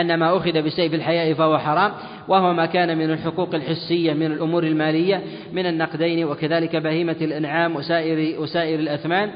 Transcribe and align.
أن 0.00 0.14
ما 0.14 0.36
أخذ 0.36 0.62
بسيف 0.62 0.94
الحياء 0.94 1.34
فهو 1.34 1.58
حرام 1.58 1.92
وهو 2.28 2.52
ما 2.52 2.66
كان 2.66 2.98
من 2.98 3.10
الحقوق 3.10 3.54
الحسية 3.54 4.12
من 4.12 4.26
الأمور 4.26 4.64
المالية 4.64 5.22
من 5.52 5.66
النقدين 5.66 6.24
وكذلك 6.24 6.76
بهيمة 6.76 7.16
الأنعام 7.20 7.76
وسائر 7.76 8.40
وسائر 8.40 8.78
الأثمان 8.78 9.30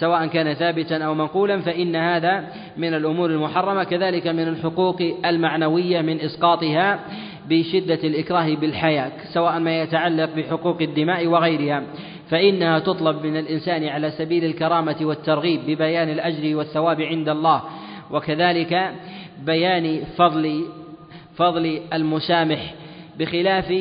سواء 0.00 0.26
كان 0.26 0.54
ثابتا 0.54 1.04
أو 1.04 1.14
منقولا 1.14 1.60
فإن 1.60 1.96
هذا 1.96 2.44
من 2.76 2.94
الأمور 2.94 3.30
المحرمة 3.30 3.84
كذلك 3.84 4.26
من 4.26 4.48
الحقوق 4.48 5.02
المعنوية 5.24 6.00
من 6.00 6.20
إسقاطها 6.20 7.00
بشدة 7.48 7.98
الإكراه 8.04 8.54
بالحياة 8.54 9.12
سواء 9.34 9.58
ما 9.58 9.82
يتعلق 9.82 10.34
بحقوق 10.36 10.82
الدماء 10.82 11.26
وغيرها 11.26 11.82
فإنها 12.30 12.78
تطلب 12.78 13.26
من 13.26 13.36
الإنسان 13.36 13.84
على 13.84 14.10
سبيل 14.10 14.44
الكرامة 14.44 14.96
والترغيب 15.00 15.60
ببيان 15.66 16.08
الأجر 16.08 16.56
والثواب 16.56 17.00
عند 17.00 17.28
الله 17.28 17.62
وكذلك 18.10 18.92
بيان 19.46 20.04
فضل 20.16 20.64
فضل 21.36 21.80
المسامح 21.92 22.74
بخلاف 23.18 23.74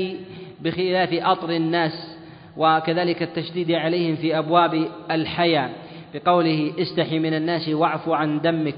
بخلاف 0.61 1.09
أطر 1.13 1.49
الناس 1.49 2.17
وكذلك 2.57 3.23
التشديد 3.23 3.71
عليهم 3.71 4.15
في 4.15 4.37
أبواب 4.37 4.87
الحياة 5.11 5.69
بقوله 6.13 6.73
استحي 6.79 7.19
من 7.19 7.33
الناس 7.33 7.69
واعف 7.69 8.09
عن 8.09 8.41
دمك 8.41 8.75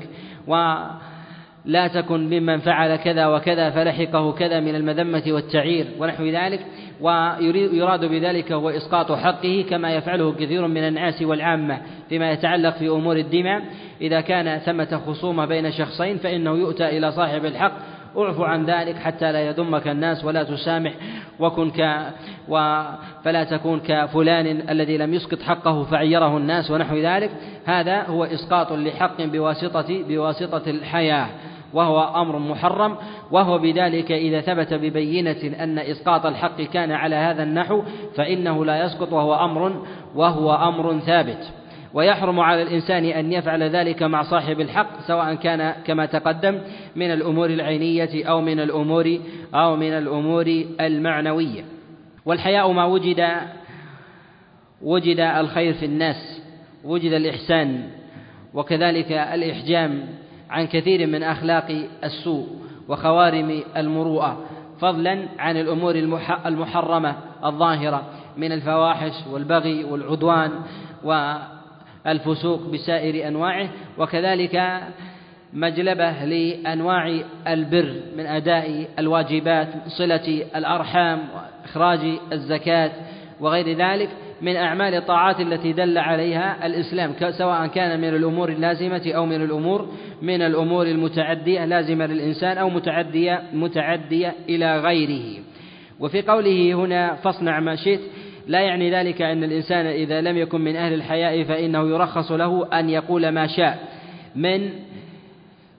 ولا 0.48 1.88
تكن 1.88 2.30
ممن 2.30 2.60
فعل 2.60 2.96
كذا 2.96 3.28
وكذا 3.28 3.70
فلحقه 3.70 4.32
كذا 4.32 4.60
من 4.60 4.76
المذمة 4.76 5.24
والتعير 5.28 5.88
ونحو 6.00 6.26
ذلك 6.26 6.66
ويراد 7.02 8.06
بذلك 8.06 8.52
هو 8.52 8.70
إسقاط 8.70 9.12
حقه 9.12 9.66
كما 9.70 9.96
يفعله 9.96 10.34
كثير 10.34 10.68
من 10.68 10.88
الناس 10.88 11.22
والعامة 11.22 11.78
فيما 12.10 12.32
يتعلق 12.32 12.78
في 12.78 12.90
أمور 12.90 13.18
الدماء. 13.18 13.62
إذا 14.02 14.22
كان 14.22 14.60
ثمة 14.60 15.02
خصومة 15.08 15.46
بين 15.46 15.72
شخصين 15.72 16.18
فإنه 16.18 16.52
يؤتى 16.52 16.98
إلى 16.98 17.12
صاحب 17.12 17.46
الحق. 17.46 17.72
اعف 18.18 18.42
عن 18.42 18.66
ذلك 18.66 18.96
حتى 18.96 19.32
لا 19.32 19.48
يذمك 19.48 19.88
الناس 19.88 20.26
ولا 20.26 20.44
تسامح 20.44 20.94
وكن 21.40 21.72
ك 21.72 22.06
و 22.48 22.84
فلا 23.24 23.44
تكون 23.44 23.80
كفلان 23.80 24.62
الذي 24.70 24.98
لم 24.98 25.14
يسقط 25.14 25.42
حقه 25.42 25.84
فعيره 25.84 26.38
الناس 26.38 26.72
ونحو 26.72 26.96
ذلك. 26.98 27.32
هذا 27.66 28.02
هو 28.02 28.24
إسقاط 28.24 28.74
لحق 28.74 29.22
بواسطة 29.22 30.04
بواسطة 30.08 30.70
الحياة. 30.70 31.28
وهو 31.74 32.22
أمر 32.22 32.40
محرم 32.40 32.96
وهو 33.32 33.58
بذلك 33.58 34.12
إذا 34.12 34.42
ثبت 34.42 34.74
ببينة 34.74 35.64
أن 35.64 35.80
إسقاط 35.80 36.26
الحق 36.26 36.62
كان 36.62 36.92
على 36.92 37.16
هذا 37.16 37.44
النحو 37.44 37.84
فإنه 38.16 38.66
لا 38.66 38.86
يسقط 38.86 39.14
وهو 39.14 39.34
أمر 39.34 39.86
وهو 40.16 40.54
أمر 40.54 41.00
ثابت. 41.00 41.54
ويحرم 41.94 42.40
على 42.40 42.62
الإنسان 42.62 43.06
أن 43.06 43.34
يفعل 43.34 43.64
ذلك 43.64 44.04
مع 44.04 44.24
صاحب 44.24 44.62
الحق 44.62 45.02
سواء 45.08 45.36
كان 45.36 45.74
كما 45.86 46.06
تقدم 46.06 46.62
من 46.96 47.12
الأمور 47.12 47.50
العينية 47.50 48.26
أو 48.26 48.42
من 48.42 48.60
الأمور 48.60 49.20
أو 49.54 49.76
من 49.76 49.92
الأمور 49.94 50.64
المعنوية. 50.82 51.64
والحياء 52.26 52.72
ما 52.72 52.86
وجد 52.86 53.26
وجد 54.82 55.20
الخير 55.20 55.74
في 55.74 55.86
الناس 55.86 56.42
وجد 56.84 57.12
الإحسان 57.12 57.84
وكذلك 58.54 59.12
الإحجام 59.12 60.06
عن 60.50 60.68
كثير 60.68 61.08
من 61.08 61.24
أخلاق 61.24 61.88
السوء 62.04 62.48
وخوارم 62.88 63.64
المروءة 63.78 64.38
فضلا 64.82 65.26
عن 65.40 65.58
الأمور 65.58 65.96
المحرمة 66.46 67.16
الظاهرة 67.46 68.04
من 68.38 68.52
الفواحش 68.52 69.14
والبغي 69.32 69.84
والعدوان 69.84 70.52
والفسوق 71.04 72.62
بسائر 72.74 73.28
أنواعه 73.28 73.70
وكذلك 73.98 74.82
مجلبة 75.54 76.26
لأنواع 76.26 77.22
البر 77.48 77.96
من 78.18 78.26
أداء 78.26 78.88
الواجبات 79.00 79.68
صلة 79.88 80.46
الأرحام 80.56 81.20
وإخراج 81.36 82.20
الزكاة 82.34 82.92
وغير 83.40 83.78
ذلك. 83.78 84.10
من 84.42 84.56
أعمال 84.56 84.96
الطاعات 84.96 85.40
التي 85.40 85.74
دل 85.74 85.98
عليها 85.98 86.66
الإسلام 86.66 87.14
سواء 87.32 87.68
كان 87.68 88.02
من 88.02 88.10
الأمور 88.10 88.50
اللازمة 88.50 89.12
أو 89.16 89.26
من 89.26 89.44
الأمور 89.44 89.90
من 90.22 90.42
الأمور 90.42 90.86
المتعدية 90.88 91.66
لازمة 91.66 92.06
للإنسان 92.06 92.58
أو 92.58 92.70
متعدية 92.70 93.44
متعدية 93.54 94.36
إلى 94.50 94.80
غيره. 94.80 95.44
وفي 96.00 96.22
قوله 96.22 96.74
هنا 96.74 97.16
فاصنع 97.16 97.60
ما 97.60 97.76
شئت 97.76 98.00
لا 98.48 98.60
يعني 98.60 98.92
ذلك 98.92 99.22
أن 99.22 99.44
الإنسان 99.44 99.86
إذا 99.86 100.22
لم 100.22 100.38
يكن 100.38 100.62
من 100.62 100.76
أهل 100.76 100.94
الحياء 100.94 101.44
فإنه 101.44 101.90
يرخص 101.90 102.32
له 102.32 102.68
أن 102.80 102.90
يقول 102.90 103.30
ما 103.30 103.48
شاء 103.48 103.80
من 104.36 104.70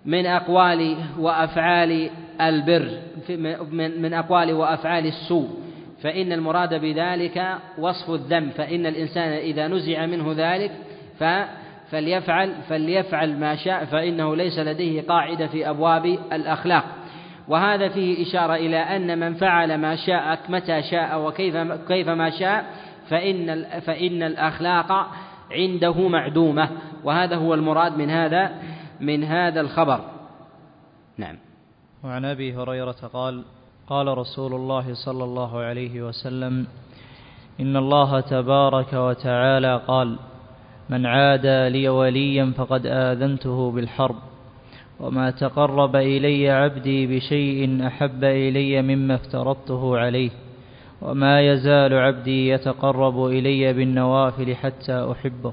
من 0.07 0.27
أقوال 0.27 0.97
وأفعال 1.19 2.11
البر 2.41 2.89
من 3.99 4.15
أقوال 4.15 4.53
وأفعال 4.53 5.07
السوء. 5.07 5.49
فإن 6.03 6.33
المراد 6.33 6.75
بذلك 6.75 7.59
وصف 7.79 8.11
الذنب 8.11 8.51
فإن 8.51 8.87
الإنسان 8.87 9.33
إذا 9.33 9.69
نزع 9.69 10.07
منه 10.07 10.33
ذلك 10.37 10.71
فليفعل 11.91 12.55
فليفعل 12.69 13.41
ما 13.41 13.57
شاء 13.57 13.85
فإنه 13.85 14.37
ليس 14.37 14.59
لديه 14.59 15.03
قاعدة 15.03 15.47
في 15.47 15.71
أبواب 15.71 16.07
الأخلاق. 16.33 16.85
وهذا 17.49 17.89
فيه 17.89 18.23
إشارة 18.23 18.55
إلى 18.55 18.77
أن 18.77 19.19
من 19.19 19.35
فعل 19.35 19.79
ما 19.79 19.97
شاء 19.97 20.39
متى 20.49 20.83
شاء 20.83 21.27
وكيف 21.27 21.57
كيف 21.89 22.09
ما 22.09 22.31
شاء 22.31 22.65
فإن 23.09 23.65
فإن 23.81 24.23
الأخلاق 24.23 25.11
عنده 25.51 26.09
معدومة. 26.09 26.69
وهذا 27.05 27.37
هو 27.37 27.55
المراد 27.55 27.99
من 27.99 28.11
هذا 28.11 28.51
من 29.01 29.25
هذا 29.25 29.61
الخبر. 29.61 30.01
نعم. 31.19 31.37
وعن 32.05 32.25
أبي 32.25 32.55
هريرة 32.55 32.97
قال 33.13 33.45
قال 33.91 34.19
رسول 34.19 34.55
الله 34.55 34.95
صلى 34.95 35.25
الله 35.25 35.59
عليه 35.59 36.03
وسلم 36.03 36.67
إن 37.61 37.77
الله 37.77 38.21
تبارك 38.21 38.93
وتعالى 38.93 39.81
قال 39.87 40.17
من 40.91 41.07
عادى 41.07 41.69
لي 41.69 41.89
وليا 41.89 42.53
فقد 42.57 42.87
آذنته 42.87 43.71
بالحرب 43.71 44.17
وما 45.01 45.31
تقرب 45.31 45.97
إلي 45.97 46.51
عبدي 46.51 47.07
بشيء 47.07 47.87
أحب 47.87 48.25
إلي 48.25 48.83
مما 48.83 49.15
افترضته 49.15 49.99
عليه 49.99 50.31
وما 51.03 51.41
يزال 51.41 51.95
عبدي 51.95 52.49
يتقرب 52.49 53.27
إلي 53.27 53.73
بالنوافل 53.73 54.55
حتى 54.55 55.13
أحبه 55.13 55.53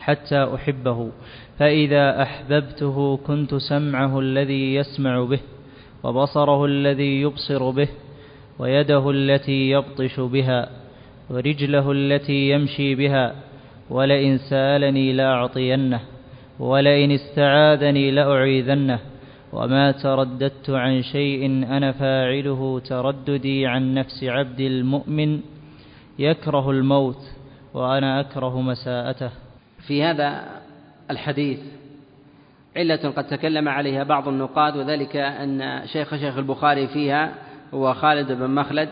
حتى 0.00 0.54
أحبه 0.54 1.10
فإذا 1.58 2.22
أحببته 2.22 3.16
كنت 3.16 3.54
سمعه 3.54 4.20
الذي 4.20 4.74
يسمع 4.74 5.24
به. 5.24 5.40
وبصره 6.04 6.64
الذي 6.64 7.20
يبصر 7.20 7.70
به 7.70 7.88
ويده 8.58 9.10
التي 9.10 9.70
يبطش 9.70 10.20
بها 10.20 10.68
ورجله 11.30 11.92
التي 11.92 12.50
يمشي 12.50 12.94
بها 12.94 13.34
ولئن 13.90 14.38
سألني 14.38 15.12
لأعطينه 15.12 16.00
ولئن 16.58 17.10
استعاذني 17.10 18.10
لأعيذنه 18.10 18.98
وما 19.52 19.92
ترددت 19.92 20.70
عن 20.70 21.02
شيء 21.02 21.46
أنا 21.46 21.92
فاعله 21.92 22.80
ترددي 22.80 23.66
عن 23.66 23.94
نفس 23.94 24.24
عبد 24.24 24.60
المؤمن 24.60 25.40
يكره 26.18 26.70
الموت 26.70 27.22
وأنا 27.74 28.20
أكره 28.20 28.60
مساءته. 28.60 29.30
في 29.86 30.02
هذا 30.02 30.44
الحديث 31.10 31.58
علة 32.78 33.12
قد 33.16 33.24
تكلم 33.24 33.68
عليها 33.68 34.04
بعض 34.04 34.28
النقاد 34.28 34.76
وذلك 34.76 35.16
أن 35.16 35.86
شيخ 35.86 36.16
شيخ 36.16 36.36
البخاري 36.38 36.86
فيها 36.86 37.32
هو 37.74 37.94
خالد 37.94 38.32
بن 38.32 38.50
مخلد 38.50 38.88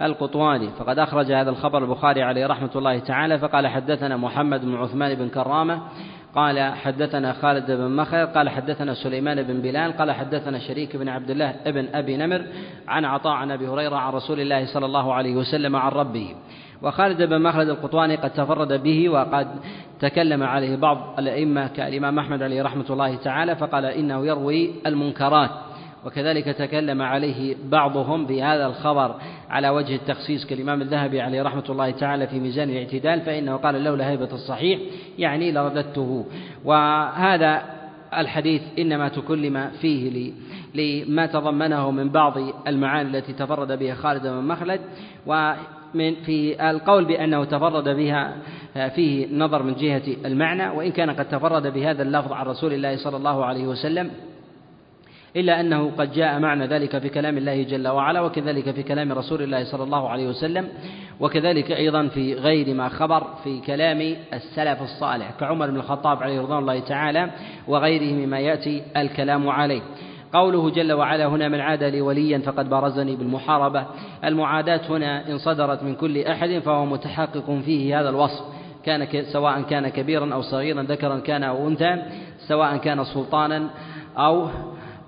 القطواني. 0.00 0.68
فقد 0.78 0.98
أخرج 0.98 1.32
هذا 1.32 1.50
الخبر 1.50 1.84
البخاري 1.84 2.22
عليه 2.22 2.46
رحمة 2.46 2.70
الله 2.76 2.98
تعالى 2.98 3.38
فقال 3.38 3.66
حدثنا 3.66 4.16
محمد 4.16 4.64
بن 4.64 4.74
عثمان 4.74 5.14
بن 5.14 5.28
كرامة 5.28 5.82
قال 6.34 6.74
حدثنا 6.74 7.32
خالد 7.32 7.70
بن 7.70 7.90
مخلد 7.96 8.28
قال 8.28 8.48
حدثنا 8.48 8.94
سليمان 8.94 9.42
بن 9.42 9.60
بلال 9.60 9.92
قال 9.92 10.12
حدثنا 10.12 10.58
شريك 10.58 10.96
بن 10.96 11.08
عبد 11.08 11.30
الله 11.30 11.54
ابن 11.66 11.88
أبي 11.94 12.16
نمر 12.16 12.46
عن 12.88 13.04
عطاء 13.04 13.32
عن 13.32 13.50
أبي 13.50 13.68
هريرة 13.68 13.96
عن 13.96 14.12
رسول 14.12 14.40
الله 14.40 14.66
صلى 14.66 14.86
الله 14.86 15.14
عليه 15.14 15.36
وسلم 15.36 15.76
عن 15.76 15.92
ربه 15.92 16.34
وخالد 16.82 17.22
بن 17.22 17.42
مخلد 17.42 17.68
القطواني 17.68 18.16
قد 18.16 18.30
تفرد 18.30 18.82
به 18.82 19.08
وقد 19.08 19.48
تكلم 20.00 20.42
عليه 20.42 20.76
بعض 20.76 21.14
الأئمة 21.18 21.66
كالإمام 21.66 22.18
أحمد 22.18 22.42
عليه 22.42 22.62
رحمة 22.62 22.84
الله 22.90 23.16
تعالى 23.16 23.56
فقال 23.56 23.84
إنه 23.84 24.26
يروي 24.26 24.70
المنكرات. 24.86 25.50
وكذلك 26.04 26.44
تكلم 26.44 27.02
عليه 27.02 27.56
بعضهم 27.64 28.26
بهذا 28.26 28.66
الخبر 28.66 29.14
على 29.50 29.68
وجه 29.68 29.94
التخصيص 29.94 30.46
كالإمام 30.46 30.82
الذهبي 30.82 31.20
عليه 31.20 31.42
رحمة 31.42 31.64
الله 31.68 31.90
تعالى 31.90 32.26
في 32.26 32.40
ميزان 32.40 32.70
الاعتدال 32.70 33.20
فإنه 33.20 33.56
قال 33.56 33.84
لولا 33.84 34.10
هيبة 34.10 34.32
الصحيح 34.32 34.80
يعني 35.18 35.52
لرددته. 35.52 36.26
وهذا 36.64 37.62
الحديث 38.18 38.62
إنما 38.78 39.08
تكلم 39.08 39.70
فيه 39.80 40.32
لما 40.74 41.26
تضمنه 41.26 41.90
من 41.90 42.08
بعض 42.08 42.34
المعاني 42.66 43.18
التي 43.18 43.32
تفرد 43.32 43.78
بها 43.78 43.94
خالد 43.94 44.22
بن 44.22 44.44
مخلد. 44.44 44.80
من 45.94 46.14
في 46.14 46.70
القول 46.70 47.04
بأنه 47.04 47.44
تفرد 47.44 47.88
بها 47.88 48.36
فيه 48.94 49.26
نظر 49.32 49.62
من 49.62 49.74
جهة 49.74 50.02
المعنى 50.24 50.68
وإن 50.68 50.90
كان 50.90 51.10
قد 51.10 51.28
تفرد 51.28 51.66
بهذا 51.72 52.02
اللفظ 52.02 52.32
عن 52.32 52.46
رسول 52.46 52.72
الله 52.72 52.96
صلى 52.96 53.16
الله 53.16 53.44
عليه 53.44 53.66
وسلم 53.66 54.10
إلا 55.36 55.60
أنه 55.60 55.90
قد 55.98 56.12
جاء 56.12 56.38
معنى 56.38 56.66
ذلك 56.66 56.98
في 56.98 57.08
كلام 57.08 57.38
الله 57.38 57.62
جل 57.62 57.88
وعلا 57.88 58.20
وكذلك 58.20 58.70
في 58.70 58.82
كلام 58.82 59.12
رسول 59.12 59.42
الله 59.42 59.64
صلى 59.64 59.84
الله 59.84 60.08
عليه 60.08 60.28
وسلم 60.28 60.68
وكذلك 61.20 61.72
أيضا 61.72 62.08
في 62.08 62.34
غير 62.34 62.74
ما 62.74 62.88
خبر 62.88 63.24
في 63.44 63.60
كلام 63.60 64.16
السلف 64.32 64.82
الصالح 64.82 65.30
كعمر 65.40 65.70
بن 65.70 65.76
الخطاب 65.76 66.22
عليه 66.22 66.40
رضوان 66.40 66.58
الله 66.58 66.80
تعالى 66.80 67.30
وغيره 67.68 68.26
مما 68.26 68.40
يأتي 68.40 68.82
الكلام 68.96 69.48
عليه. 69.48 69.80
قوله 70.32 70.70
جل 70.70 70.92
وعلا 70.92 71.26
هنا 71.26 71.48
من 71.48 71.60
عاد 71.60 71.84
لي 71.84 72.00
وليا 72.00 72.38
فقد 72.38 72.70
بارزني 72.70 73.16
بالمحاربة. 73.16 73.84
المعاداة 74.24 74.80
هنا 74.88 75.30
إن 75.30 75.38
صدرت 75.38 75.82
من 75.82 75.94
كل 75.94 76.18
أحد 76.18 76.58
فهو 76.64 76.86
متحقق 76.86 77.58
فيه 77.64 78.00
هذا 78.00 78.08
الوصف. 78.08 78.44
كان 78.84 79.06
سواء 79.32 79.62
كان 79.62 79.88
كبيرا 79.88 80.34
أو 80.34 80.42
صغيرا 80.42 80.82
ذكرا 80.82 81.18
كان 81.18 81.42
أو 81.42 81.68
أنثى 81.68 82.02
سواء 82.38 82.76
كان 82.76 83.04
سلطانا 83.04 83.70
أو 84.18 84.48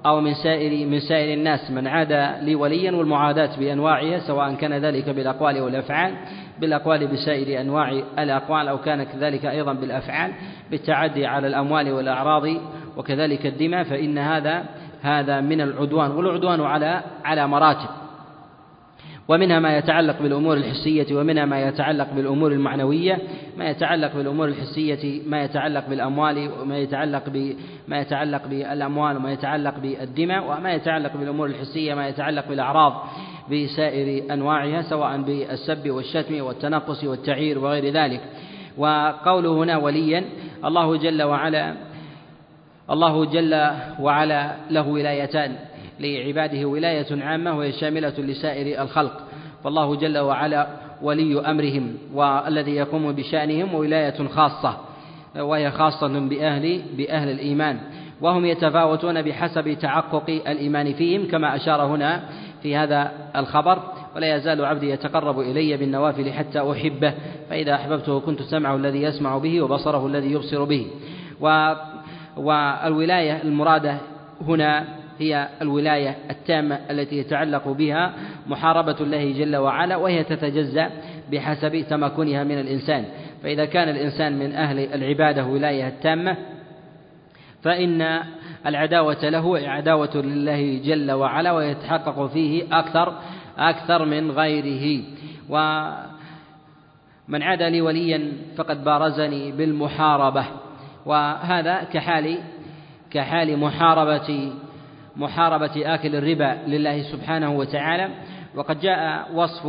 أو 0.06 0.20
من 0.20 0.34
سائر 0.34 0.86
من 0.86 1.00
سائر 1.00 1.34
الناس. 1.34 1.70
من 1.70 1.86
عاد 1.86 2.12
لي 2.42 2.54
وليا 2.54 2.92
والمعاداة 2.92 3.50
بأنواعها 3.58 4.18
سواء 4.18 4.54
كان 4.54 4.72
ذلك 4.72 5.10
بالأقوال 5.10 5.60
والأفعال 5.60 6.14
بالأقوال 6.60 7.06
بسائر 7.06 7.60
أنواع 7.60 8.02
الأقوال 8.18 8.68
أو 8.68 8.78
كان 8.78 9.02
كذلك 9.02 9.46
أيضا 9.46 9.72
بالأفعال 9.72 10.32
بالتعدي 10.70 11.26
على 11.26 11.46
الأموال 11.46 11.92
والأعراض 11.92 12.48
وكذلك 12.96 13.46
الدماء 13.46 13.84
فإن 13.84 14.18
هذا 14.18 14.64
هذا 15.02 15.40
من 15.40 15.60
العدوان 15.60 16.10
والعدوان 16.10 16.60
على 16.60 17.02
على 17.24 17.48
مراتب. 17.48 17.88
ومنها 19.28 19.60
ما 19.60 19.78
يتعلق 19.78 20.22
بالأمور 20.22 20.56
الحسية 20.56 21.16
ومنها 21.16 21.44
ما 21.44 21.68
يتعلق 21.68 22.12
بالأمور 22.12 22.52
المعنوية 22.52 23.18
ما 23.56 23.70
يتعلق 23.70 24.16
بالأمور 24.16 24.48
الحسية 24.48 25.22
ما 25.26 25.42
يتعلق 25.42 25.88
بالأموال 25.88 26.50
وما 26.60 26.78
يتعلق 26.78 27.22
بما 27.28 28.00
يتعلق 28.00 28.46
بالأموال 28.46 29.16
وما 29.16 29.32
يتعلق 29.32 29.74
بالدماء 29.78 30.50
وما 30.50 30.72
يتعلق 30.72 31.16
بالأمور 31.16 31.46
الحسية 31.46 31.94
ما 31.94 32.08
يتعلق 32.08 32.48
بالأعراض 32.48 32.92
بسائر 33.52 34.32
أنواعها 34.32 34.82
سواء 34.82 35.22
بالسب 35.22 35.90
والشتم 35.90 36.40
والتنقص 36.40 37.04
والتعير 37.04 37.58
وغير 37.58 37.92
ذلك. 37.92 38.20
وقوله 38.78 39.52
هنا 39.52 39.76
وليا 39.76 40.24
الله 40.64 40.96
جل 40.96 41.22
وعلا 41.22 41.74
الله 42.90 43.24
جل 43.24 43.70
وعلا 44.00 44.56
له 44.70 44.88
ولايتان 44.88 45.56
لعباده 46.00 46.66
ولاية 46.66 47.22
عامة 47.22 47.58
وهي 47.58 47.72
شاملة 47.72 48.14
لسائر 48.18 48.82
الخلق. 48.82 49.12
فالله 49.64 49.96
جل 49.96 50.18
وعلا 50.18 50.66
ولي 51.02 51.40
أمرهم 51.40 51.94
والذي 52.14 52.70
يقوم 52.70 53.12
بشأنهم 53.12 53.74
ولاية 53.74 54.28
خاصة 54.28 54.76
وهي 55.36 55.70
خاصة 55.70 56.28
بأهل 56.28 56.82
بأهل 56.96 57.28
الإيمان. 57.30 57.80
وهم 58.20 58.44
يتفاوتون 58.44 59.22
بحسب 59.22 59.72
تحقق 59.72 60.30
الإيمان 60.30 60.92
فيهم 60.92 61.28
كما 61.30 61.56
أشار 61.56 61.82
هنا 61.82 62.22
في 62.62 62.76
هذا 62.76 63.12
الخبر 63.36 63.78
ولا 64.16 64.36
يزال 64.36 64.64
عبدي 64.64 64.90
يتقرب 64.90 65.40
إلي 65.40 65.76
بالنوافل 65.76 66.32
حتى 66.32 66.70
أحبه 66.72 67.14
فإذا 67.50 67.74
أحببته 67.74 68.20
كنت 68.20 68.42
سمعه 68.42 68.76
الذي 68.76 69.02
يسمع 69.02 69.38
به 69.38 69.62
وبصره 69.62 70.06
الذي 70.06 70.32
يبصر 70.32 70.64
به. 70.64 70.86
و 71.40 71.74
والولاية 72.40 73.42
المرادة 73.42 73.98
هنا 74.40 74.84
هي 75.18 75.48
الولاية 75.62 76.16
التامة 76.30 76.78
التي 76.90 77.16
يتعلق 77.16 77.68
بها 77.68 78.12
محاربة 78.46 78.96
الله 79.00 79.32
جل 79.32 79.56
وعلا 79.56 79.96
وهي 79.96 80.24
تتجزأ 80.24 80.90
بحسب 81.32 81.84
تمكنها 81.90 82.44
من 82.44 82.60
الإنسان. 82.60 83.04
فإذا 83.42 83.64
كان 83.64 83.88
الإنسان 83.88 84.38
من 84.38 84.52
أهل 84.52 84.78
العبادة 84.78 85.44
ولاية 85.44 85.88
التامة 85.88 86.36
فإن 87.62 88.20
العداوة 88.66 89.28
له 89.28 89.58
عداوة 89.58 90.16
لله 90.16 90.80
جل 90.84 91.12
وعلا 91.12 91.52
ويتحقق 91.52 92.26
فيه 92.26 92.62
أكثر 92.72 93.18
أكثر 93.58 94.04
من 94.04 94.30
غيره. 94.30 95.02
ومن 95.48 97.42
عاد 97.42 97.62
لي 97.62 97.80
وليا 97.80 98.32
فقد 98.56 98.84
بارزني 98.84 99.52
بالمحاربة. 99.52 100.44
وهذا 101.06 101.82
كحال 101.92 102.38
كحال 103.10 103.58
محاربة 103.58 104.52
محاربة 105.16 105.94
آكل 105.94 106.16
الربا 106.16 106.58
لله 106.66 107.02
سبحانه 107.02 107.50
وتعالى. 107.50 108.08
وقد 108.54 108.80
جاء 108.80 109.28
وصف 109.34 109.66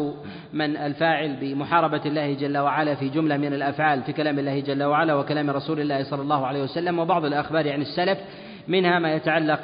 من 0.54 0.78
الفاعل 0.78 1.36
بمحاربة 1.42 2.02
الله 2.06 2.34
جل 2.34 2.58
وعلا 2.58 2.96
في 2.96 3.10
جملة 3.10 3.38
من 3.38 3.54
الأفعال 3.54 4.04
في 4.04 4.14
كلام 4.14 4.40
الله 4.40 4.60
جل 4.60 4.84
وعلا 4.84 5.14
وكلام 5.14 5.50
رسول 5.50 5.80
الله 5.80 6.04
صلى 6.04 6.22
الله 6.22 6.48
عليه 6.48 6.64
وسلم 6.64 7.00
وبعض 7.00 7.26
الأخبار 7.26 7.72
عن 7.72 7.82
السلف. 7.82 8.18
منها 8.68 9.00
ما 9.00 9.14
يتعلق 9.14 9.60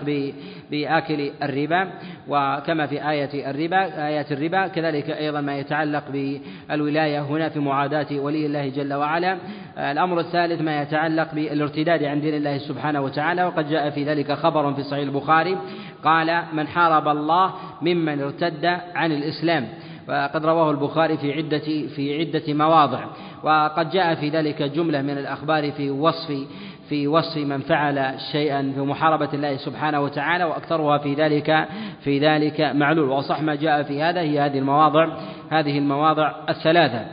بآكل 0.72 1.32
الربا 1.44 1.90
وكما 2.28 2.88
في 2.88 3.10
آية 3.10 3.52
الربا 3.52 4.08
آيات 4.08 4.32
الربا 4.32 4.68
كذلك 4.68 5.10
أيضا 5.10 5.42
ما 5.42 5.58
يتعلق 5.58 6.04
بالولاية 6.10 7.22
هنا 7.22 7.50
في 7.50 7.60
معاداة 7.60 8.08
ولي 8.12 8.46
الله 8.46 8.68
جل 8.70 8.94
وعلا. 8.94 9.38
الأمر 9.78 10.20
الثالث 10.20 10.62
ما 10.62 10.82
يتعلق 10.82 11.36
بالارتداد 11.36 12.04
عن 12.04 12.22
دين 12.22 12.36
الله 12.36 12.58
سبحانه 12.58 13.02
وتعالى 13.02 13.44
وقد 13.44 13.70
جاء 13.70 13.90
في 13.90 14.04
ذلك 14.04 14.32
خبر 14.32 14.74
في 14.74 14.84
صحيح 14.84 15.04
البخاري 15.04 15.58
قال 16.04 16.44
من 16.54 16.68
حارب 16.68 17.08
الله 17.08 17.54
ممن 17.82 18.22
ارتد 18.22 18.66
عن 18.96 19.12
الإسلام 19.12 19.68
وقد 20.10 20.46
رواه 20.46 20.72
البخاري 20.72 21.18
في 21.18 21.34
عدة 21.34 21.88
في 21.96 22.20
عدة 22.20 22.54
مواضع. 22.54 23.06
وقد 23.44 23.90
جاء 23.90 24.16
في 24.16 24.30
ذلك 24.30 24.62
جملة 24.62 25.02
من 25.02 25.18
الأخبار 25.18 25.72
في 25.72 25.90
وصف 25.92 26.48
في 26.90 27.08
وصف 27.08 27.38
من 27.38 27.60
فعل 27.60 28.16
شيئا 28.32 28.72
في 28.76 28.82
محاربة 28.82 29.30
الله 29.34 29.58
سبحانه 29.58 30.02
وتعالى 30.02 30.44
وأكثرها 30.44 30.98
في 30.98 31.14
ذلك 31.14 31.68
في 32.04 32.20
ذلك 32.20 32.62
معلول. 32.62 33.10
وصح 33.10 33.42
ما 33.42 33.56
جاء 33.56 33.84
في 33.84 34.02
هذا 34.02 34.22
هي 34.22 34.40
هذه 34.40 34.60
المواضع 34.60 35.08
هذه 35.50 35.78
المواضع 35.78 36.32
الثلاثة. 36.50 37.06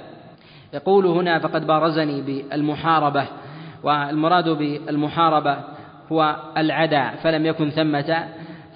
يقول 0.74 1.06
هنا 1.06 1.38
فقد 1.38 1.66
بارزني 1.66 2.20
بالمحاربة 2.20 3.24
والمراد 3.82 4.48
بالمحاربة 4.48 5.56
هو 6.12 6.36
العداء 6.56 7.14
فلم 7.22 7.46
يكن 7.46 7.70
ثمة 7.70 8.24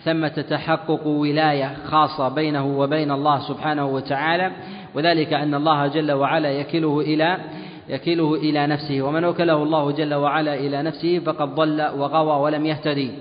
ثمة 0.04 0.28
تحقق 0.28 1.06
ولاية 1.06 1.76
خاصة 1.86 2.28
بينه 2.28 2.66
وبين 2.66 3.10
الله 3.10 3.38
سبحانه 3.38 3.86
وتعالى. 3.86 4.52
وذلك 4.94 5.32
أن 5.32 5.54
الله 5.54 5.86
جل 5.86 6.12
وعلا 6.12 6.50
يكله 6.50 7.00
إلى 7.00 7.38
يكله 7.88 8.34
إلى 8.34 8.66
نفسه 8.66 9.02
ومن 9.02 9.24
وكله 9.24 9.62
الله 9.62 9.90
جل 9.90 10.14
وعلا 10.14 10.54
إلى 10.54 10.82
نفسه 10.82 11.18
فقد 11.18 11.54
ضل 11.54 11.82
وغوى 11.82 12.42
ولم 12.42 12.66
يهتدي. 12.66 13.12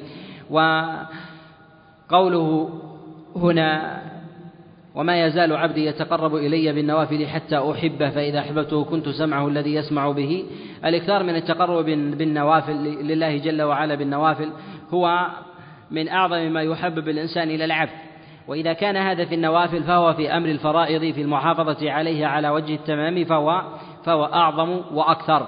وقوله 0.50 1.10
هنا 3.36 4.02
وما 4.96 5.26
يزال 5.26 5.56
عبدي 5.56 5.86
يتقرب 5.86 6.36
إلي 6.36 6.74
بالنوافل 6.74 7.28
حتى 7.28 7.58
أحبه 7.58 8.10
فإذا 8.10 8.40
أحببته 8.40 8.84
كنت 8.84 9.10
سمعه 9.10 9.48
الذي 9.48 9.74
يسمع 9.74 10.12
به. 10.12 10.46
الإكثار 10.86 11.24
من 11.24 11.36
التقرب 11.36 11.86
بالنوافل 11.86 12.76
لله 13.08 13.38
جل 13.38 13.62
وعلا 13.62 13.96
بالنوافل 13.96 14.50
هو 14.90 15.28
من 15.92 16.10
أعظم 16.10 16.52
ما 16.52 16.62
يحبب 16.62 17.10
الإنسان 17.10 17.50
إلى 17.50 17.66
العبد. 17.66 18.08
وإذا 18.48 18.74
كان 18.74 18.98
هذا 18.98 19.26
في 19.26 19.36
النوافل 19.36 19.84
فهو 19.84 20.14
في 20.14 20.38
أمر 20.38 20.50
الفرائض 20.50 21.14
في 21.14 21.22
المحافظة 21.22 21.92
عليها 21.92 22.28
على 22.28 22.50
وجه 22.50 22.76
التمام 22.76 23.24
فهو 23.24 23.64
فهو 24.08 24.26
أعظم 24.26 24.82
وأكثر. 24.94 25.48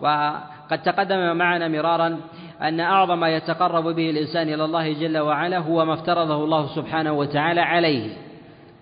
وقد 0.00 0.82
تقدم 0.84 1.36
معنا 1.36 1.68
مرارا 1.68 2.18
أن 2.62 2.80
أعظم 2.80 3.20
ما 3.20 3.28
يتقرب 3.28 3.84
به 3.84 4.10
الإنسان 4.10 4.48
إلى 4.48 4.64
الله 4.64 4.92
جل 4.92 5.18
وعلا 5.18 5.58
هو 5.58 5.84
ما 5.84 5.94
افترضه 5.94 6.44
الله 6.44 6.66
سبحانه 6.66 7.12
وتعالى 7.12 7.60
عليه. 7.60 8.10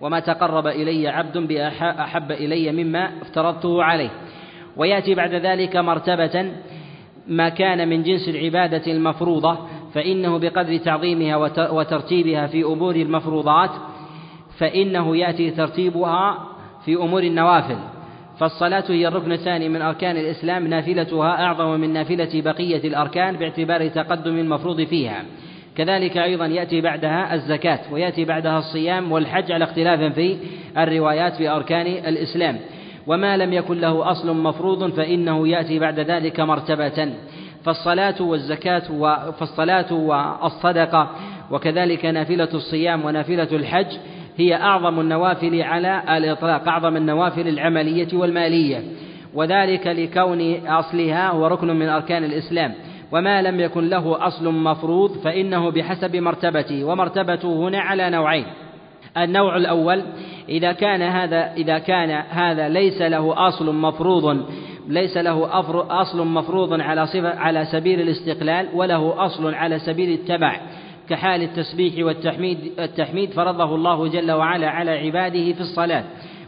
وما 0.01 0.19
تقرب 0.19 0.67
إلي 0.67 1.07
عبد 1.07 1.37
بأحب 1.37 2.31
إلي 2.31 2.83
مما 2.83 3.21
افترضته 3.21 3.83
عليه. 3.83 4.09
ويأتي 4.77 5.15
بعد 5.15 5.33
ذلك 5.33 5.75
مرتبة 5.75 6.51
ما 7.27 7.49
كان 7.49 7.89
من 7.89 8.03
جنس 8.03 8.29
العبادة 8.29 8.91
المفروضة 8.91 9.57
فإنه 9.93 10.39
بقدر 10.39 10.77
تعظيمها 10.77 11.35
وترتيبها 11.71 12.47
في 12.47 12.63
أمور 12.63 12.95
المفروضات 12.95 13.69
فإنه 14.57 15.17
يأتي 15.17 15.51
ترتيبها 15.51 16.37
في 16.85 16.95
أمور 16.95 17.23
النوافل. 17.23 17.77
فالصلاة 18.39 18.83
هي 18.87 19.07
الركن 19.07 19.31
الثاني 19.31 19.69
من 19.69 19.81
أركان 19.81 20.17
الإسلام 20.17 20.67
نافلتها 20.67 21.43
أعظم 21.43 21.79
من 21.79 21.93
نافلة 21.93 22.41
بقية 22.41 22.87
الأركان 22.87 23.37
باعتبار 23.37 23.87
تقدم 23.87 24.37
المفروض 24.37 24.81
فيها. 24.81 25.23
كذلك 25.77 26.17
أيضا 26.17 26.45
يأتي 26.45 26.81
بعدها 26.81 27.33
الزكاة 27.33 27.79
ويأتي 27.91 28.25
بعدها 28.25 28.59
الصيام 28.59 29.11
والحج 29.11 29.51
على 29.51 29.63
اختلاف 29.63 30.13
في 30.13 30.37
الروايات 30.77 31.35
في 31.35 31.49
أركان 31.49 31.87
الإسلام. 31.87 32.59
وما 33.07 33.37
لم 33.37 33.53
يكن 33.53 33.79
له 33.79 34.11
أصل 34.11 34.37
مفروض 34.37 34.91
فإنه 34.91 35.47
يأتي 35.47 35.79
بعد 35.79 35.99
ذلك 35.99 36.39
مرتبة. 36.39 37.13
فالصلاة 37.65 38.21
والزكاة 38.21 38.83
فالصلاة 39.31 39.93
والصدقة 39.93 41.09
وكذلك 41.51 42.05
نافلة 42.05 42.49
الصيام 42.53 43.05
ونافلة 43.05 43.47
الحج 43.51 43.97
هي 44.39 44.55
أعظم 44.55 44.99
النوافل 44.99 45.61
على 45.61 46.03
الإطلاق 46.17 46.67
أعظم 46.67 46.97
النوافل 46.97 47.47
العملية 47.47 48.07
والمالية. 48.13 48.83
وذلك 49.33 49.87
لكون 49.87 50.67
أصلها 50.67 51.29
هو 51.29 51.47
ركن 51.47 51.67
من 51.67 51.89
أركان 51.89 52.23
الإسلام. 52.23 52.73
وما 53.11 53.41
لم 53.41 53.59
يكن 53.59 53.89
له 53.89 54.27
أصل 54.27 54.53
مفروض 54.53 55.17
فإنه 55.17 55.71
بحسب 55.71 56.15
مرتبته 56.15 56.83
ومرتبته 56.83 57.67
هنا 57.67 57.79
على 57.79 58.09
نوعين. 58.09 58.45
النوع 59.17 59.57
الأول 59.57 60.03
إذا 60.49 60.71
كان 60.71 61.01
هذا 61.01 61.53
إذا 61.53 61.79
كان 61.79 62.09
هذا 62.29 62.69
ليس 62.69 63.01
له 63.01 63.47
أصل 63.47 63.75
مفروض 63.75 64.45
ليس 64.87 65.17
له 65.17 65.61
أصل 66.01 66.27
مفروض 66.27 66.81
على 66.81 67.07
صفة 67.07 67.39
على 67.39 67.65
سبيل 67.65 68.01
الاستقلال 68.01 68.67
وله 68.73 69.25
أصل 69.25 69.53
على 69.53 69.79
سبيل 69.79 70.11
التبع. 70.13 70.59
كحال 71.09 71.43
التسبيح 71.43 72.05
والتحميد 72.05 72.57
التحميد 72.79 73.31
فرضه 73.31 73.75
الله 73.75 74.07
جل 74.07 74.31
وعلا 74.31 74.69
على 74.69 74.91
عباده 74.91 75.53
في 75.53 75.61
الصلاة. 75.61 76.03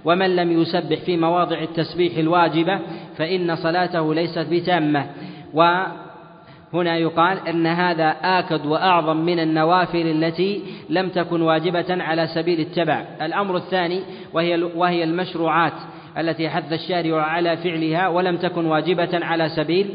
ومن 0.05 0.35
لم 0.35 0.61
يسبح 0.61 0.99
في 0.99 1.17
مواضع 1.17 1.61
التسبيح 1.61 2.17
الواجبة 2.17 2.79
فإن 3.17 3.55
صلاته 3.55 4.13
ليست 4.13 4.47
بتامة. 4.51 5.05
وهنا 5.53 6.97
يقال 6.97 7.47
أن 7.47 7.67
هذا 7.67 8.15
آكد 8.21 8.65
وأعظم 8.65 9.17
من 9.17 9.39
النوافل 9.39 10.23
التي 10.23 10.61
لم 10.89 11.09
تكن 11.09 11.41
واجبة 11.41 12.03
على 12.03 12.27
سبيل 12.27 12.59
التبع. 12.59 13.05
الأمر 13.21 13.57
الثاني 13.57 14.01
وهي 14.33 14.63
وهي 14.63 15.03
المشروعات 15.03 15.73
التي 16.17 16.49
حث 16.49 16.73
الشارع 16.73 17.21
على 17.21 17.57
فعلها 17.57 18.07
ولم 18.07 18.37
تكن 18.37 18.65
واجبة 18.65 19.25
على 19.25 19.49
سبيل 19.49 19.89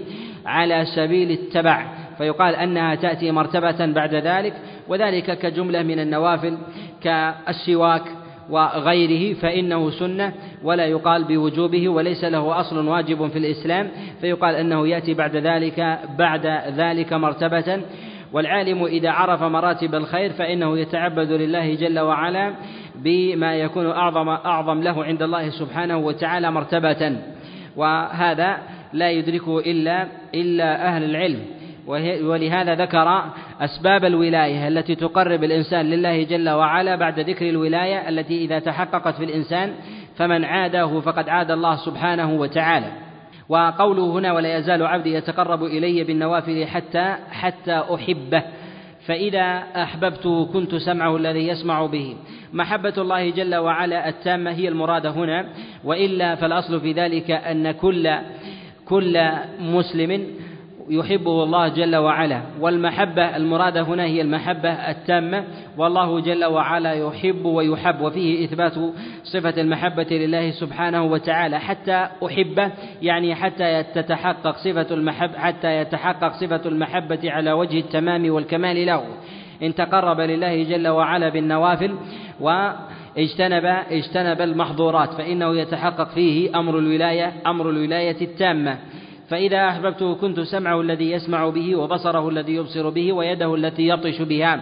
على 0.47 0.85
سبيل 0.97 1.31
التبع. 1.31 1.96
فيقال 2.19 2.55
أنها 2.55 2.95
تأتي 2.95 3.31
مرتبة 3.31 3.87
بعد 3.87 4.15
ذلك 4.15 4.55
وذلك 4.89 5.39
كجملة 5.39 5.83
من 5.83 5.99
النوافل 5.99 6.59
كالسواك 7.03 8.03
وغيره 8.51 9.35
فإنه 9.35 9.91
سنة 9.91 10.33
ولا 10.63 10.87
يقال 10.87 11.25
بوجوبه 11.25 11.89
وليس 11.89 12.25
له 12.25 12.61
أصل 12.61 12.89
واجب 12.89 13.29
في 13.29 13.39
الإسلام 13.39 13.89
فيقال 14.21 14.55
أنه 14.55 14.89
يأتي 14.89 15.15
بعد 15.15 15.37
ذلك 15.37 15.99
بعد 16.19 16.47
ذلك 16.77 17.13
مرتبة. 17.13 17.81
والعالم 18.33 18.85
إذا 18.85 19.11
عرف 19.11 19.43
مراتب 19.43 19.95
الخير 19.95 20.33
فإنه 20.33 20.79
يتعبد 20.79 21.33
لله 21.33 21.75
جل 21.75 21.99
وعلا 21.99 22.55
بما 22.95 23.55
يكون 23.55 23.87
أعظم 23.87 24.29
أعظم 24.29 24.83
له 24.83 25.05
عند 25.05 25.23
الله 25.23 25.51
سبحانه 25.51 25.97
وتعالى 25.97 26.51
مرتبة. 26.51 27.17
وهذا 27.77 28.59
لا 28.93 29.11
يدركه 29.11 29.59
إلا 29.59 30.07
إلا 30.35 30.89
أهل 30.89 31.05
العلم. 31.05 31.41
ولهذا 31.87 32.75
ذكر 32.75 33.25
أسباب 33.61 34.05
الولاية 34.05 34.69
التي 34.69 34.95
تقرب 34.95 35.45
الإنسان 35.45 35.91
لله 35.91 36.23
جل 36.23 36.49
وعلا 36.49 36.97
بعد 36.97 37.21
ذكر 37.21 37.49
الولاية 37.49 38.09
التي 38.09 38.45
إذا 38.45 38.59
تحققت 38.59 39.15
في 39.15 39.25
الإنسان 39.25 39.75
فمن 40.17 40.45
عاده 40.45 41.01
فقد 41.01 41.29
عاد 41.29 41.51
الله 41.51 41.77
سبحانه 41.77 42.33
وتعالى. 42.33 42.93
وقوله 43.49 44.05
هنا 44.13 44.33
ولا 44.33 44.59
يزال 44.59 44.87
عبدي 44.87 45.15
يتقرب 45.15 45.65
إلي 45.65 46.05
بالنوافل 46.05 46.67
حتى 46.67 47.17
حتى 47.31 47.83
أحبه. 47.95 48.43
فإذا 49.07 49.63
أحببته 49.77 50.47
كنت 50.47 50.75
سمعه 50.75 51.17
الذي 51.17 51.49
يسمع 51.49 51.87
به. 51.87 52.17
محبة 52.53 52.95
الله 52.99 53.31
جل 53.31 53.55
وعلا 53.55 54.09
التامة 54.09 54.51
هي 54.51 54.69
المراد 54.69 55.07
هنا. 55.07 55.47
وإلا 55.85 56.35
فالأصل 56.35 56.81
في 56.81 56.93
ذلك 56.93 57.31
أن 57.31 57.71
كل 57.71 58.11
كل 58.87 59.29
مسلم 59.61 60.27
يحبه 60.89 61.43
الله 61.43 61.69
جل 61.69 61.97
وعلا. 61.97 62.41
والمحبة 62.61 63.37
المرادة 63.37 63.83
هنا 63.83 64.05
هي 64.05 64.21
المحبة 64.21 64.71
التامة. 64.71 65.45
والله 65.79 66.21
جل 66.21 66.45
وعلا 66.45 66.93
يحب 66.93 67.45
ويحب 67.45 68.01
وفيه 68.01 68.45
إثبات 68.45 68.75
صفة 69.25 69.61
المحبة 69.61 70.07
لله 70.11 70.51
سبحانه 70.51 71.05
وتعالى. 71.05 71.59
حتى 71.61 72.09
أحبه 72.27 72.71
يعني 73.03 73.35
حتى 73.35 73.83
تتحقق 73.83 74.57
صفة 74.57 74.87
المحبة 74.95 75.39
حتى 75.39 75.81
يتحقق 75.81 76.33
صفة 76.33 76.61
المحبة 76.67 77.21
على 77.25 77.53
وجه 77.53 77.79
التمام 77.79 78.31
والكمال 78.31 78.87
له. 78.87 79.05
إن 79.63 79.75
تقرب 79.75 80.21
لله 80.21 80.63
جل 80.63 80.89
وعلا 80.89 81.29
بالنوافل 81.29 81.95
واجتنب 82.41 83.65
اجتنب 83.91 84.41
المحظورات 84.41 85.15
فإنه 85.15 85.57
يتحقق 85.57 86.09
فيه 86.09 86.59
أمر 86.59 86.79
الولاية 86.79 87.33
أمر 87.47 87.71
الولاية 87.71 88.21
التامة. 88.21 88.79
فإذا 89.29 89.69
أحببته 89.69 90.15
كنت 90.15 90.41
سمعه 90.41 90.81
الذي 90.81 91.11
يسمع 91.11 91.49
به 91.49 91.77
وبصره 91.77 92.29
الذي 92.29 92.55
يبصر 92.55 92.91
به 92.91 93.13
ويده 93.13 93.55
التي 93.55 93.83
يبطش 93.83 94.23
بها. 94.23 94.61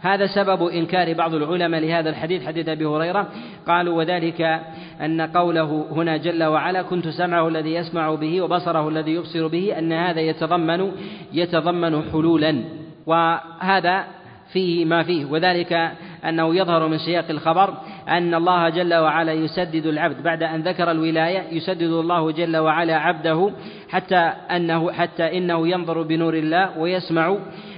هذا 0.00 0.26
سبب 0.26 0.62
إنكار 0.62 1.12
بعض 1.12 1.34
العلماء 1.34 1.80
لهذا 1.80 2.10
الحديث 2.10 2.46
حديث 2.46 2.68
أبي 2.68 2.86
هريرة. 2.86 3.28
قالوا 3.66 3.98
وذلك 3.98 4.60
أن 5.00 5.20
قوله 5.20 5.86
هنا 5.90 6.16
جل 6.16 6.44
وعلا 6.44 6.82
كنت 6.82 7.08
سمعه 7.08 7.48
الذي 7.48 7.74
يسمع 7.74 8.14
به 8.14 8.40
وبصره 8.40 8.88
الذي 8.88 9.12
يبصر 9.12 9.46
به 9.46 9.78
أن 9.78 9.92
هذا 9.92 10.20
يتضمن 10.20 10.92
يتضمن 11.32 12.02
حلولا. 12.12 12.64
وهذا 13.06 14.04
فيه 14.52 14.84
ما 14.84 15.02
فيه. 15.02 15.24
وذلك 15.24 15.92
أنه 16.28 16.56
يظهر 16.56 16.88
من 16.88 16.98
سياق 16.98 17.24
الخبر 17.30 17.74
أن 18.08 18.34
الله 18.34 18.68
جل 18.68 18.94
وعلا 18.94 19.32
يسدد 19.32 19.86
العبد. 19.86 20.22
بعد 20.22 20.42
أن 20.42 20.60
ذكر 20.62 20.90
الولاية 20.90 21.42
يسدد 21.52 21.82
الله 21.82 22.30
جل 22.30 22.56
وعلا 22.56 22.96
عبده 22.96 23.50
حتى 23.90 24.32
أنه 24.50 24.92
حتى 24.92 25.38
إنه 25.38 25.68
ينظر 25.68 26.02
بنور 26.02 26.34
الله 26.34 26.78
ويسمع 26.78 27.36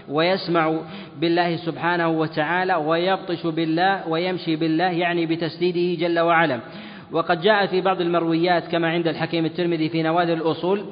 ويسمع 0.09 0.75
بالله 1.21 1.57
سبحانه 1.57 2.09
وتعالى 2.09 2.75
ويبطش 2.75 3.47
بالله 3.47 4.09
ويمشي 4.09 4.57
بالله 4.57 4.91
يعني 4.91 5.27
بتسديده 5.27 6.07
جل 6.07 6.19
وعلا. 6.19 6.61
وقد 7.13 7.41
جاء 7.41 7.67
في 7.67 7.81
بعض 7.81 8.01
المرويات 8.01 8.67
كما 8.69 8.89
عند 8.89 9.09
الحكيم 9.09 9.45
الترمذي 9.45 9.89
في 9.89 10.03
نوادر 10.03 10.33
الأصول 10.35 10.85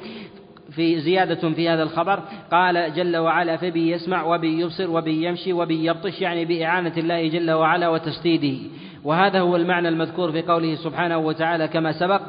في 0.77 1.01
زيادة 1.01 1.51
في 1.51 1.69
هذا 1.69 1.83
الخبر 1.83 2.23
قال 2.53 2.95
جل 2.95 3.17
وعلا 3.17 3.57
فبي 3.57 3.91
يسمع 3.91 4.23
وبي 4.23 4.61
يبصر 4.61 4.91
وبي 4.91 5.25
يمشي 5.25 5.53
وبي 5.53 5.87
يبطش 5.87 6.21
يعني 6.21 6.45
بإعانة 6.45 6.93
الله 6.97 7.29
جل 7.29 7.51
وعلا 7.51 7.89
وتسديده. 7.89 8.59
وهذا 9.05 9.41
هو 9.41 9.57
المعنى 9.57 9.89
المذكور 9.89 10.33
في 10.33 10.43
قوله 10.43 10.75
سبحانه 10.75 11.19
وتعالى 11.19 11.69
كما 11.69 11.93
سبق 11.93 12.21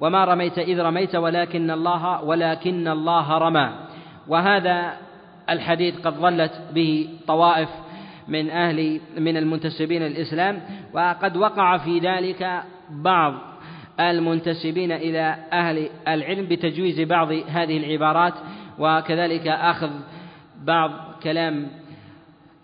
وما 0.00 0.24
رميت 0.24 0.58
إذ 0.58 0.80
رميت 0.80 1.16
ولكن 1.16 1.70
الله 1.70 2.24
ولكن 2.24 2.88
الله 2.88 3.38
رمى. 3.38 3.70
وهذا 4.28 4.92
الحديث 5.50 6.00
قد 6.00 6.14
ظلت 6.14 6.52
به 6.74 7.08
طوائف 7.26 7.68
من 8.28 8.50
أهل 8.50 9.00
من 9.18 9.36
المنتسبين 9.36 10.02
الإسلام 10.02 10.60
وقد 10.92 11.36
وقع 11.36 11.76
في 11.76 11.98
ذلك 11.98 12.62
بعض 12.90 13.34
المنتسبين 14.00 14.92
إلى 14.92 15.36
أهل 15.52 15.88
العلم 16.08 16.46
بتجويز 16.46 17.00
بعض 17.00 17.32
هذه 17.32 17.76
العبارات 17.76 18.34
وكذلك 18.78 19.48
أخذ 19.48 19.90
بعض 20.62 20.90
كلام 21.22 21.68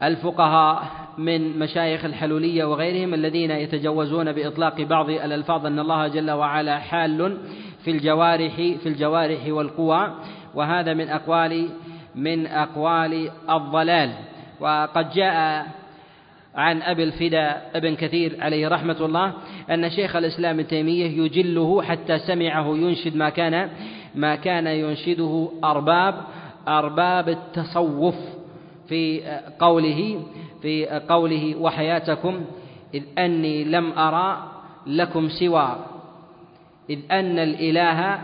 الفقهاء 0.03 0.83
من 1.19 1.59
مشايخ 1.59 2.05
الحلولية 2.05 2.65
وغيرهم 2.65 3.15
الذين 3.15 3.51
يتجوزون 3.51 4.33
بإطلاق 4.33 4.81
بعض 4.81 5.11
الألفاظ 5.11 5.67
أن 5.67 5.79
الله 5.79 6.09
جل 6.09 6.31
وعلا 6.31 6.79
حال 6.79 7.39
في 7.85 7.91
الجوارح 7.91 8.55
في 8.57 8.87
الجوارح 8.87 9.41
والقوى 9.47 10.15
وهذا 10.55 10.95
من 10.95 11.09
أقوال 11.09 11.69
من 12.15 12.47
أقوال 12.47 13.31
الضلال. 13.51 14.13
وقد 14.61 15.11
جاء 15.11 15.67
عن 16.55 16.83
أبي 16.83 17.05
الفداء 17.05 17.71
ابن 17.75 17.95
كثير 17.95 18.37
عليه 18.41 18.69
رحمة 18.69 18.97
الله 19.01 19.33
أن 19.71 19.91
شيخ 19.91 20.17
الإسلام 20.17 20.59
ابن 20.59 20.69
تيمية 20.69 21.25
يجله 21.25 21.83
حتى 21.83 22.19
سمعه 22.19 22.77
ينشد 22.77 23.17
ما 23.17 23.29
كان 23.29 23.71
ما 24.15 24.37
كان 24.37 24.67
ينشده 24.67 25.49
أرباب 25.65 26.15
أرباب 26.69 27.29
التصوف 27.29 28.15
في 28.89 29.23
قوله 29.59 30.23
في 30.63 30.87
قوله 30.87 31.57
وحياتكم 31.57 32.45
إذ 32.95 33.03
أني 33.19 33.65
لم 33.65 33.93
أرى 33.99 34.51
لكم 34.87 35.29
سوى 35.29 35.77
إذ 36.91 36.99
أن 37.11 37.39
الإله 37.39 38.19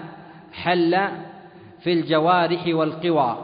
حل 0.53 0.99
في 1.81 1.93
الجوارح 1.93 2.67
والقوى 2.67 3.39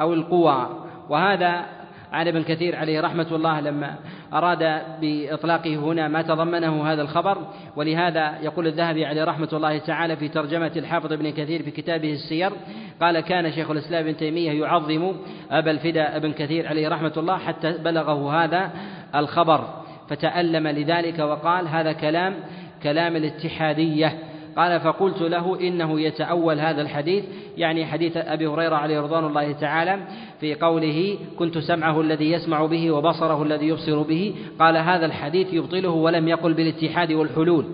أو 0.00 0.12
القوى 0.12 0.68
وهذا 1.08 1.66
عن 2.12 2.28
ابن 2.28 2.42
كثير 2.42 2.76
عليه 2.76 3.00
رحمة 3.00 3.26
الله 3.32 3.60
لما 3.60 3.94
أراد 4.32 4.82
بإطلاقه 5.00 5.76
هنا 5.76 6.08
ما 6.08 6.22
تضمنه 6.22 6.92
هذا 6.92 7.02
الخبر 7.02 7.38
ولهذا 7.76 8.38
يقول 8.42 8.66
الذهبي 8.66 9.06
عليه 9.06 9.24
رحمة 9.24 9.48
الله 9.52 9.78
تعالى 9.78 10.16
في 10.16 10.28
ترجمة 10.28 10.72
الحافظ 10.76 11.12
ابن 11.12 11.30
كثير 11.30 11.62
في 11.62 11.70
كتابه 11.70 12.12
السير 12.12 12.52
قال 13.00 13.20
كان 13.20 13.52
شيخ 13.52 13.70
الإسلام 13.70 14.04
ابن 14.04 14.16
تيمية 14.16 14.52
يعظم 14.52 15.12
أبا 15.50 15.70
الفداء 15.70 16.16
ابن 16.16 16.32
كثير 16.32 16.68
عليه 16.68 16.88
رحمة 16.88 17.12
الله 17.16 17.38
حتى 17.38 17.72
بلغه 17.72 18.44
هذا 18.44 18.70
الخبر 19.14 19.82
فتألم 20.08 20.68
لذلك 20.68 21.18
وقال 21.18 21.68
هذا 21.68 21.92
كلام 21.92 22.34
كلام 22.82 23.16
الاتحادية. 23.16 24.18
قال 24.56 24.80
فقلت 24.80 25.22
له 25.22 25.60
إنه 25.60 26.00
يتأول 26.00 26.60
هذا 26.60 26.82
الحديث 26.82 27.24
يعني 27.56 27.86
حديث 27.86 28.16
أبي 28.16 28.46
هريرة 28.46 28.76
عليه 28.76 29.00
رضوان 29.00 29.24
الله 29.24 29.52
تعالى 29.52 29.98
في 30.40 30.54
قوله 30.54 31.18
كنت 31.38 31.58
سمعه 31.58 32.00
الذي 32.00 32.32
يسمع 32.32 32.66
به 32.66 32.90
وبصره 32.90 33.42
الذي 33.42 33.68
يبصر 33.68 34.02
به 34.02 34.34
قال 34.58 34.76
هذا 34.76 35.06
الحديث 35.06 35.52
يبطله 35.52 35.88
ولم 35.88 36.28
يقل 36.28 36.54
بالاتحاد 36.54 37.12
والحلول. 37.12 37.64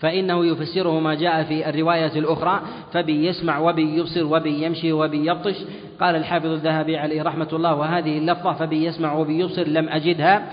فإنه 0.00 0.46
يفسره 0.46 1.00
ما 1.00 1.14
جاء 1.14 1.42
في 1.42 1.68
الرواية 1.68 2.18
الأخرى 2.18 2.60
فبي 2.92 3.26
يسمع 3.26 3.58
وبي 3.58 3.98
يبصر 3.98 4.24
وبي 4.24 4.64
يمشي 4.64 4.92
وبي 4.92 5.26
يبطش 5.26 5.56
قال 6.00 6.16
الحافظ 6.16 6.46
الذهبي 6.46 6.96
عليه 6.96 7.22
رحمة 7.22 7.48
الله. 7.52 7.74
وهذه 7.74 8.18
اللفظة 8.18 8.52
فبي 8.52 8.84
يسمع 8.84 9.12
وبي 9.12 9.38
يبصر 9.38 9.68
لم 9.68 9.88
أجدها 9.88 10.52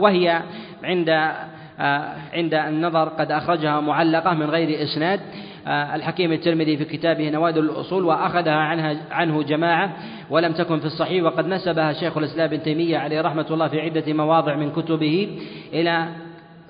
وهي 0.00 0.42
عند 0.84 1.32
عند 2.32 2.54
النظر 2.54 3.08
قد 3.08 3.32
أخرجها 3.32 3.80
معلقة 3.80 4.34
من 4.34 4.50
غير 4.50 4.82
إسناد. 4.82 5.20
آه، 5.66 5.94
الحكيم 5.94 6.32
الترمذي 6.32 6.76
في 6.76 6.84
كتابه 6.84 7.30
نوادر 7.30 7.60
الأصول 7.60 8.04
وأخذها 8.04 8.54
عنها 8.54 8.96
عنه 9.10 9.42
جماعة 9.42 9.92
ولم 10.30 10.52
تكن 10.52 10.78
في 10.80 10.86
الصحيح 10.86 11.24
وقد 11.24 11.46
نسبها 11.46 11.92
شيخ 11.92 12.18
الإسلام 12.18 12.44
ابن 12.44 12.62
تيمية 12.62 12.98
عليه 12.98 13.20
رحمة 13.20 13.46
الله 13.50 13.68
في 13.68 13.80
عدة 13.80 14.12
مواضع 14.12 14.54
من 14.54 14.70
كتبه 14.70 15.38
إلى 15.72 16.08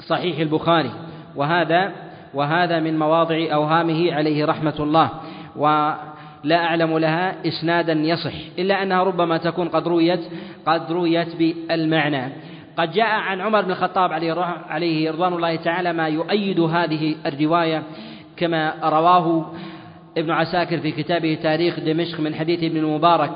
صحيح 0.06 0.38
البخاري. 0.38 0.90
وهذا 1.36 1.92
وهذا 2.34 2.80
من 2.80 2.98
مواضع 2.98 3.46
أوهامه 3.52 4.14
عليه 4.14 4.44
رحمة 4.44 4.74
الله. 4.80 5.10
ولا 5.56 6.56
أعلم 6.56 6.98
لها 6.98 7.34
إسنادا 7.46 7.92
يصح 7.92 8.34
إلا 8.58 8.82
أنها 8.82 9.02
ربما 9.02 9.36
تكون 9.36 9.68
قد 9.68 9.88
رويت 9.88 10.20
قد 10.66 10.92
رويت 10.92 11.36
بالمعنى. 11.36 12.32
قد 12.78 12.92
جاء 12.92 13.06
عن 13.06 13.40
عمر 13.40 13.60
بن 13.60 13.70
الخطاب 13.70 14.12
عليه 14.68 15.10
رضوان 15.10 15.32
الله 15.32 15.56
تعالى 15.56 15.92
ما 15.92 16.08
يؤيد 16.08 16.60
هذه 16.60 17.16
الرواية 17.26 17.82
كما 18.36 18.74
رواه 18.84 19.52
ابن 20.18 20.30
عساكر 20.30 20.78
في 20.78 20.90
كتابه 20.90 21.38
تاريخ 21.42 21.80
دمشق 21.80 22.20
من 22.20 22.34
حديث 22.34 22.62
ابن 22.62 22.76
المبارك 22.76 23.30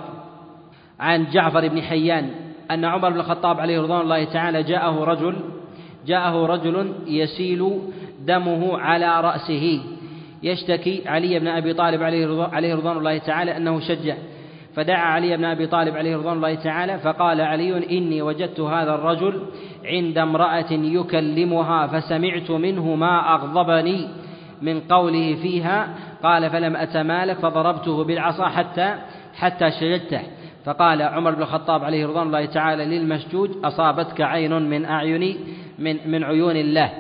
عن 1.00 1.30
جعفر 1.30 1.68
بن 1.68 1.82
حيان 1.82 2.30
أن 2.70 2.84
عمر 2.84 3.10
بن 3.10 3.20
الخطاب 3.20 3.60
عليه 3.60 3.80
رضوان 3.80 4.00
الله 4.00 4.24
تعالى 4.24 4.62
جاءه 4.62 5.04
رجل 5.04 5.36
جاءه 6.06 6.46
رجل 6.46 6.92
يسيل 7.06 7.78
دمه 8.20 8.78
على 8.78 9.20
رأسه. 9.20 9.80
يشتكي 10.42 11.02
علي 11.06 11.38
بن 11.38 11.48
أبي 11.48 11.74
طالب 11.74 12.02
عليه 12.52 12.74
رضوان 12.74 12.96
الله 12.96 13.18
تعالى 13.18 13.56
أنه 13.56 13.80
شجع. 13.80 14.14
فدعا 14.76 14.98
علي 14.98 15.36
بن 15.36 15.44
أبي 15.44 15.66
طالب 15.66 15.96
عليه 15.96 16.16
رضوان 16.16 16.36
الله 16.36 16.54
تعالى 16.54 16.98
فقال 16.98 17.40
علي 17.40 17.98
إني 17.98 18.22
وجدت 18.22 18.60
هذا 18.60 18.94
الرجل 18.94 19.42
عند 19.84 20.18
امرأة 20.18 20.72
يكلمها 20.72 21.86
فسمعت 21.86 22.50
منه 22.50 22.94
ما 22.94 23.34
أغضبني 23.34 24.08
من 24.62 24.80
قوله 24.80 25.34
فيها 25.42 25.88
قال 26.22 26.50
فلم 26.50 26.76
أتمالك 26.76 27.36
فضربته 27.36 28.04
بالعصا 28.04 28.48
حتى 28.48 28.94
حتى 29.34 29.70
شجدته 29.70 30.20
فقال 30.64 31.02
عمر 31.02 31.30
بن 31.30 31.42
الخطاب 31.42 31.84
عليه 31.84 32.06
رضوان 32.06 32.26
الله 32.26 32.44
تعالى 32.44 32.84
للمشجوج 32.84 33.50
أصابتك 33.64 34.20
عين 34.20 34.62
من 34.62 34.84
أعين 34.84 35.36
من 35.78 35.96
من 36.06 36.24
عيون 36.24 36.56
الله. 36.56 36.90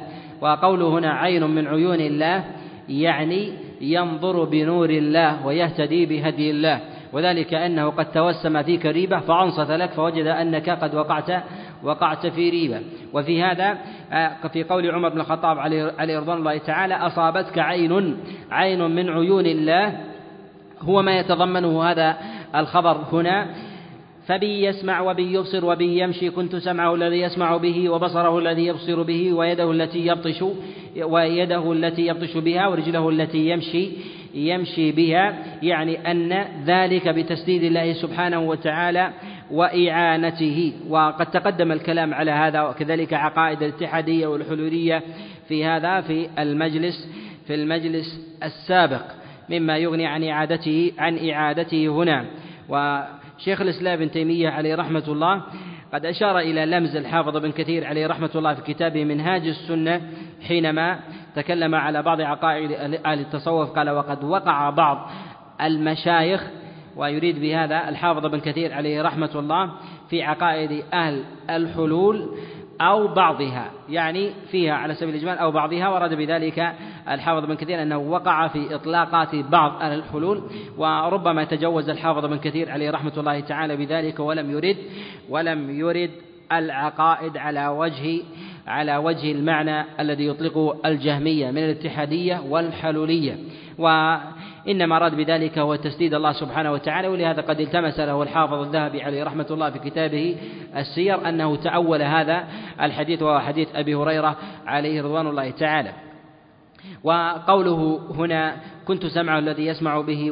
وقوله 0.40 0.88
هنا 0.88 1.12
عين 1.12 1.44
من 1.44 1.66
عيون 1.66 2.00
الله 2.00 2.44
يعني 2.88 3.52
ينظر 3.80 4.44
بنور 4.44 4.90
الله 4.90 5.46
ويهتدي 5.46 6.06
بهدي 6.06 6.50
الله. 6.50 6.80
وذلك 7.12 7.54
أنه 7.54 7.90
قد 7.90 8.12
توسم 8.12 8.62
فيك 8.62 8.86
ريبة 8.86 9.18
فأنصت 9.18 9.70
لك 9.70 9.90
فوجد 9.90 10.26
أنك 10.26 10.70
قد 10.70 10.94
وقعت 10.94 11.44
وقعت 11.82 12.26
في 12.26 12.50
ريبة. 12.50 12.80
وفي 13.12 13.42
هذا 13.42 13.78
آه، 14.12 14.48
في 14.52 14.64
قول 14.64 14.90
عمر 14.90 15.08
بن 15.08 15.20
الخطاب 15.20 15.58
عليه 15.98 16.18
رضوان 16.18 16.38
الله 16.38 16.58
تعالى 16.58 16.94
أصابتك 16.94 17.58
عين 17.58 18.16
عين 18.50 18.82
من 18.90 19.10
عيون 19.10 19.46
الله. 19.46 20.00
هو 20.80 21.02
ما 21.02 21.18
يتضمنه 21.18 21.84
هذا 21.84 22.16
الخبر 22.54 22.96
هنا. 23.12 23.46
فبي 24.26 24.64
يسمع 24.64 25.00
وبي 25.00 25.34
يبصر 25.34 25.64
وبي 25.64 25.98
يمشي 25.98 26.30
كنت 26.30 26.56
سمعه 26.56 26.94
الذي 26.94 27.20
يسمع 27.20 27.56
به 27.56 27.88
وبصره 27.88 28.38
الذي 28.38 28.66
يبصر 28.66 29.02
به 29.02 29.32
ويده 29.32 29.70
التي 29.70 30.06
يبطش 30.06 30.44
ويده 31.02 31.72
التي 31.72 32.06
يبطش 32.06 32.36
بها 32.36 32.66
ورجله 32.66 33.08
التي 33.08 33.48
يمشي. 33.48 33.88
يمشي 34.34 34.92
بها 34.92 35.34
يعني 35.62 36.10
أن 36.10 36.44
ذلك 36.66 37.08
بتسديد 37.08 37.62
الله 37.62 37.92
سبحانه 37.92 38.40
وتعالى 38.40 39.12
وإعانته. 39.50 40.72
وقد 40.88 41.26
تقدم 41.26 41.72
الكلام 41.72 42.14
على 42.14 42.30
هذا 42.30 42.62
وكذلك 42.62 43.14
عقائد 43.14 43.62
الاتحادية 43.62 44.26
والحلولية 44.26 45.02
في 45.48 45.64
هذا 45.64 46.00
في 46.00 46.28
المجلس 46.38 47.08
في 47.46 47.54
المجلس 47.54 48.20
السابق 48.42 49.02
مما 49.50 49.78
يغني 49.78 50.06
عن 50.06 50.24
إعادته 50.24 50.92
عن 50.98 51.28
إعادته 51.30 51.88
هنا. 51.88 52.24
وشيخ 52.68 53.60
الإسلام 53.60 53.98
ابن 53.98 54.10
تيمية 54.10 54.48
عليه 54.48 54.74
رحمة 54.74 55.04
الله 55.08 55.42
قد 55.92 56.06
أشار 56.06 56.38
إلى 56.38 56.66
لمز 56.66 56.96
الحافظ 56.96 57.36
بن 57.36 57.52
كثير 57.52 57.86
عليه 57.86 58.06
رحمة 58.06 58.30
الله 58.34 58.54
في 58.54 58.74
كتابه 58.74 59.04
منهاج 59.04 59.46
السنة 59.46 60.00
حينما 60.48 61.00
تكلم 61.36 61.74
على 61.74 62.02
بعض 62.02 62.20
عقائد 62.20 62.72
أهل 63.06 63.20
التصوف 63.20 63.70
قال 63.70 63.90
وقد 63.90 64.24
وقع 64.24 64.70
بعض 64.70 65.10
المشايخ 65.60 66.42
ويريد 66.96 67.40
بهذا 67.40 67.88
الحافظ 67.88 68.26
بن 68.26 68.40
كثير 68.40 68.74
عليه 68.74 69.02
رحمة 69.02 69.30
الله 69.34 69.70
في 70.10 70.22
عقائد 70.22 70.84
أهل 70.92 71.24
الحلول 71.50 72.28
أو 72.80 73.08
بعضها 73.08 73.70
يعني 73.88 74.30
فيها 74.50 74.74
على 74.74 74.94
سبيل 74.94 75.14
الإجمال 75.14 75.38
أو 75.38 75.50
بعضها 75.50 75.88
ورد 75.88 76.14
بذلك 76.14 76.74
الحافظ 77.08 77.44
بن 77.44 77.54
كثير 77.54 77.82
أنه 77.82 77.98
وقع 77.98 78.48
في 78.48 78.74
إطلاقات 78.74 79.34
بعض 79.34 79.82
أهل 79.82 79.98
الحلول 79.98 80.42
وربما 80.78 81.44
تجوز 81.44 81.88
الحافظ 81.88 82.26
بن 82.26 82.38
كثير 82.38 82.70
عليه 82.70 82.90
رحمة 82.90 83.12
الله 83.16 83.40
تعالى 83.40 83.76
بذلك 83.76 84.20
ولم 84.20 84.50
يرد 84.50 84.76
ولم 85.28 85.80
يرد 85.80 86.10
العقائد 86.52 87.36
على 87.36 87.68
وجه 87.68 88.22
على 88.66 88.96
وجه 88.96 89.32
المعنى 89.32 89.84
الذي 90.00 90.26
يطلقه 90.26 90.76
الجهمية 90.86 91.50
من 91.50 91.58
الاتحادية 91.58 92.40
والحلولية. 92.48 93.36
وإنما 93.78 94.96
أراد 94.96 95.14
بذلك 95.14 95.58
هو 95.58 95.74
تسديد 95.76 96.14
الله 96.14 96.32
سبحانه 96.32 96.72
وتعالى 96.72 97.08
ولهذا 97.08 97.42
قد 97.42 97.60
التمس 97.60 98.00
له 98.00 98.22
الحافظ 98.22 98.60
الذهبي 98.60 99.02
عليه 99.02 99.24
رحمة 99.24 99.46
الله 99.50 99.70
في 99.70 99.78
كتابه 99.78 100.36
السير 100.76 101.28
أنه 101.28 101.56
تأول 101.56 102.02
هذا 102.02 102.44
الحديث 102.80 103.22
وهو 103.22 103.40
حديث 103.40 103.68
أبي 103.74 103.94
هريرة 103.94 104.36
عليه 104.66 105.02
رضوان 105.02 105.26
الله 105.26 105.50
تعالى. 105.50 106.11
وقوله 107.04 108.00
هنا 108.14 108.56
كنت 108.86 109.06
سمعه 109.06 109.38
الذي 109.38 109.66
يسمع 109.66 110.00
به 110.00 110.30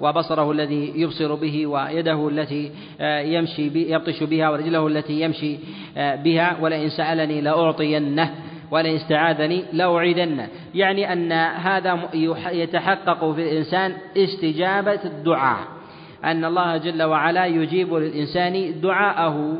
وبصره 0.00 0.50
الذي 0.50 0.92
يبصر 0.96 1.34
به 1.34 1.66
ويده 1.66 2.28
التي 2.28 2.70
آه، 3.00 3.20
يمشي 3.20 3.92
يبطش 3.92 4.22
بها 4.22 4.50
ورجله 4.50 4.86
التي 4.86 5.20
يمشي 5.20 5.58
آه، 5.96 6.14
بها 6.14 6.56
ولئن 6.60 6.88
سألني 6.88 7.40
لأعطينه 7.40 8.34
ولئن 8.70 8.94
استعاذني 8.94 9.64
لأعيدنه. 9.72 10.48
يعني 10.74 11.12
أن 11.12 11.32
هذا 11.32 11.98
يتحقق 12.52 13.32
في 13.32 13.42
الإنسان 13.42 13.92
استجابة 14.16 15.00
الدعاء. 15.04 15.58
أن 16.24 16.44
الله 16.44 16.76
جل 16.76 17.02
وعلا 17.02 17.46
يجيب 17.46 17.94
للإنسان 17.94 18.80
دعاءه 18.80 19.58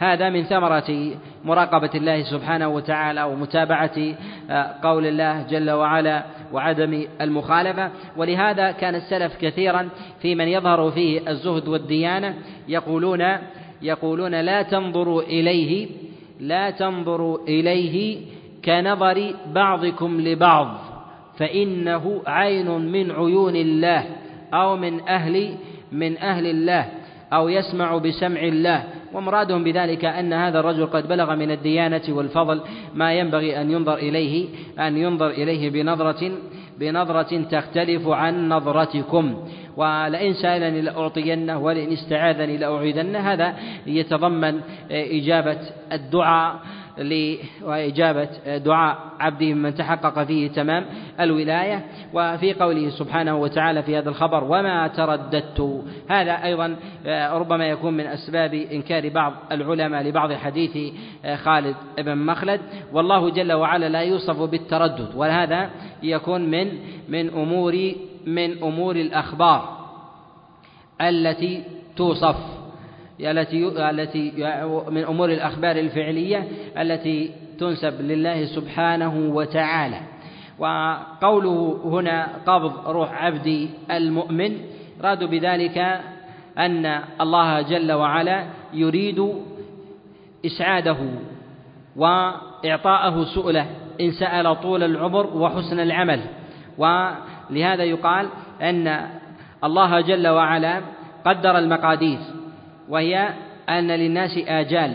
وهذا 0.00 0.30
من 0.30 0.44
ثمرة 0.44 1.12
مراقبة 1.44 1.90
الله 1.94 2.22
سبحانه 2.22 2.68
وتعالى 2.68 3.22
ومتابعة 3.22 4.14
آه، 4.50 4.74
قول 4.82 5.06
الله 5.06 5.42
جل 5.42 5.70
وعلا 5.70 6.24
وعدم 6.52 7.06
المخالفة. 7.20 7.90
ولهذا 8.16 8.70
كان 8.72 8.94
السلف 8.94 9.36
كثيرا 9.36 9.88
في 10.22 10.34
من 10.34 10.48
يظهر 10.48 10.90
فيه 10.90 11.30
الزهد 11.30 11.68
والديانة 11.68 12.34
يقولون 12.68 13.24
يقولون 13.82 14.34
لا 14.34 14.62
تنظروا 14.62 15.22
إليه 15.22 15.88
لا 16.40 16.70
تنظروا 16.70 17.38
إليه 17.48 18.20
كنظر 18.64 19.34
بعضكم 19.54 20.20
لبعض 20.20 20.78
فإنه 21.38 22.22
عين 22.26 22.70
من 22.70 23.10
عيون 23.10 23.56
الله 23.56 24.04
أو 24.54 24.76
من 24.76 25.00
أهل 25.08 25.54
من 25.92 26.18
أهل 26.18 26.46
الله. 26.46 26.88
أو 27.32 27.48
يسمع 27.48 27.96
بسمع 27.96 28.40
الله. 28.40 28.84
ومرادهم 29.12 29.64
بذلك 29.64 30.04
أن 30.04 30.32
هذا 30.32 30.60
الرجل 30.60 30.86
قد 30.86 31.08
بلغ 31.08 31.34
من 31.34 31.50
الديانة 31.50 32.02
والفضل 32.08 32.60
ما 32.94 33.12
ينبغي 33.12 33.60
أن 33.60 33.70
ينظر 33.70 33.94
إليه 33.94 34.46
أن 34.78 34.96
ينظر 34.96 35.30
إليه 35.30 35.70
بنظرة 35.70 36.32
بنظرة 36.78 37.42
تختلف 37.50 38.08
عن 38.08 38.48
نظرتكم. 38.48 39.44
ولئن 39.76 40.32
سألني 40.34 40.80
لأعطينه 40.80 41.58
ولئن 41.58 41.92
استعاذني 41.92 42.56
لأعيذنه 42.56 43.18
هذا 43.18 43.54
يتضمن 43.86 44.60
إجابة 44.90 45.58
الدعاء 45.92 46.60
وإجابة 47.62 48.56
دعاء 48.56 48.98
عبده 49.20 49.54
من 49.54 49.74
تحقق 49.74 50.24
فيه 50.24 50.48
تمام 50.48 50.84
الولاية 51.20 51.84
وفي 52.14 52.52
قوله 52.52 52.90
سبحانه 52.90 53.36
وتعالى 53.36 53.82
في 53.82 53.98
هذا 53.98 54.08
الخبر 54.08 54.44
وما 54.44 54.88
ترددت. 54.88 55.84
هذا 56.08 56.44
أيضا 56.44 56.76
ربما 57.32 57.68
يكون 57.68 57.94
من 57.94 58.06
أسباب 58.06 58.54
إنكار 58.54 59.08
بعض 59.08 59.32
العلماء 59.52 60.02
لبعض 60.02 60.32
حديث 60.32 60.94
خالد 61.34 61.76
بن 61.98 62.18
مخلد. 62.18 62.60
والله 62.92 63.30
جل 63.30 63.52
وعلا 63.52 63.88
لا 63.88 64.00
يوصف 64.00 64.42
بالتردد 64.42 65.14
وهذا 65.14 65.70
يكون 66.02 66.40
من 66.50 66.68
من 67.08 67.28
أمور 67.28 67.92
من 68.26 68.62
أمور 68.62 68.96
الأخبار 68.96 69.78
التي 71.00 71.62
توصف. 71.96 72.57
التي 73.20 73.90
التي 73.90 74.32
من 74.90 75.04
أمور 75.04 75.28
الأخبار 75.30 75.76
الفعلية 75.76 76.48
التي 76.78 77.30
تنسب 77.58 78.00
لله 78.00 78.44
سبحانه 78.44 79.14
وتعالى. 79.34 80.00
وقوله 80.58 81.80
هنا 81.84 82.28
قبض 82.46 82.88
روح 82.88 83.24
عبدي 83.24 83.70
المؤمن 83.90 84.56
راد 85.02 85.24
بذلك 85.24 85.78
أن 86.58 87.00
الله 87.20 87.62
جل 87.62 87.92
وعلا 87.92 88.46
يريد 88.74 89.32
إسعاده 90.46 90.96
وإعطاءه 91.96 93.24
سؤله 93.24 93.66
إن 94.00 94.10
سأل 94.10 94.60
طول 94.60 94.82
العمر 94.82 95.26
وحسن 95.36 95.80
العمل. 95.80 96.20
ولهذا 96.78 97.84
يقال 97.84 98.28
أن 98.62 99.08
الله 99.64 100.00
جل 100.00 100.28
وعلا 100.28 100.80
قدر 101.26 101.58
المقادير. 101.58 102.18
وهي 102.88 103.28
أن 103.68 103.90
للناس 103.90 104.38
آجال 104.38 104.94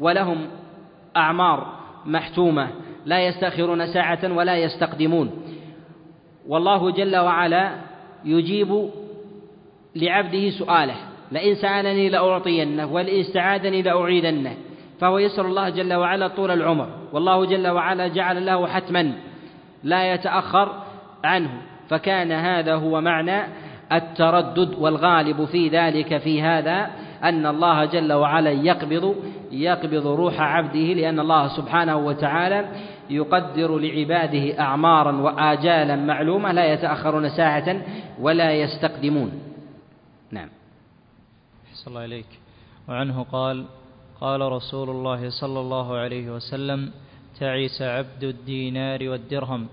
ولهم 0.00 0.46
أعمار 1.16 1.66
محتومة 2.06 2.68
لا 3.06 3.26
يستأخرون 3.26 3.86
ساعة 3.86 4.32
ولا 4.32 4.56
يستقدمون. 4.56 5.30
والله 6.48 6.90
جل 6.90 7.16
وعلا 7.16 7.72
يجيب 8.24 8.90
لعبده 9.96 10.50
سؤاله 10.50 10.94
لئن 11.32 11.54
سألني 11.54 12.08
لأعطينه 12.08 12.92
ولئن 12.92 13.20
استعاذني 13.20 13.82
لأعيدنه. 13.82 14.56
فهو 15.00 15.18
يسأل 15.18 15.46
الله 15.46 15.68
جل 15.68 15.94
وعلا 15.94 16.28
طول 16.28 16.50
العمر. 16.50 16.88
والله 17.12 17.44
جل 17.44 17.68
وعلا 17.68 18.08
جعل 18.08 18.46
له 18.46 18.66
حتما 18.66 19.12
لا 19.84 20.14
يتأخر 20.14 20.82
عنه. 21.24 21.50
فكان 21.88 22.32
هذا 22.32 22.74
هو 22.74 23.00
معنى 23.00 23.42
التردد 23.92 24.74
والغالب 24.78 25.44
في 25.44 25.68
ذلك 25.68 26.18
في 26.18 26.42
هذا 26.42 26.90
أن 27.24 27.46
الله 27.46 27.84
جل 27.84 28.12
وعلا 28.12 28.50
يقبض 28.50 29.16
يقبض 29.50 30.06
روح 30.06 30.40
عبده 30.40 30.78
لأن 30.78 31.20
الله 31.20 31.48
سبحانه 31.48 31.96
وتعالى 31.96 32.68
يقدر 33.10 33.78
لعباده 33.78 34.60
أعمارا 34.60 35.12
وآجالا 35.12 35.96
معلومة 35.96 36.52
لا 36.52 36.72
يتأخرون 36.72 37.28
ساعة 37.28 37.82
ولا 38.20 38.52
يستقدمون. 38.52 39.32
نعم. 40.30 40.48
صلى 41.72 41.88
الله 41.88 42.00
عليك 42.00 42.26
وعنه 42.88 43.22
قال 43.22 43.64
قال 44.20 44.40
رسول 44.40 44.90
الله 44.90 45.30
صلى 45.30 45.60
الله 45.60 45.96
عليه 45.96 46.30
وسلم 46.30 46.90
تعس 47.40 47.82
عبد 47.82 48.24
الدينار 48.24 49.08
والدرهم 49.08 49.66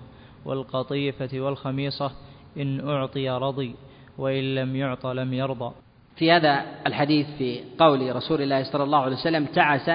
والقطيفة 0.44 1.40
والخميصة 1.40 2.10
إن 2.56 2.88
أعطي 2.88 3.30
رضي 3.30 3.74
وإن 4.18 4.54
لم 4.54 4.76
يعط 4.76 5.06
لم 5.06 5.32
يرضى. 5.32 5.72
في 6.20 6.32
هذا 6.32 6.62
الحديث 6.86 7.26
في 7.38 7.60
قول 7.78 8.16
رسول 8.16 8.42
الله 8.42 8.62
صلى 8.62 8.84
الله 8.84 9.02
عليه 9.02 9.16
وسلم 9.16 9.44
تعس 9.44 9.90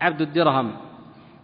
عبد 0.00 0.20
الدرهم. 0.20 0.72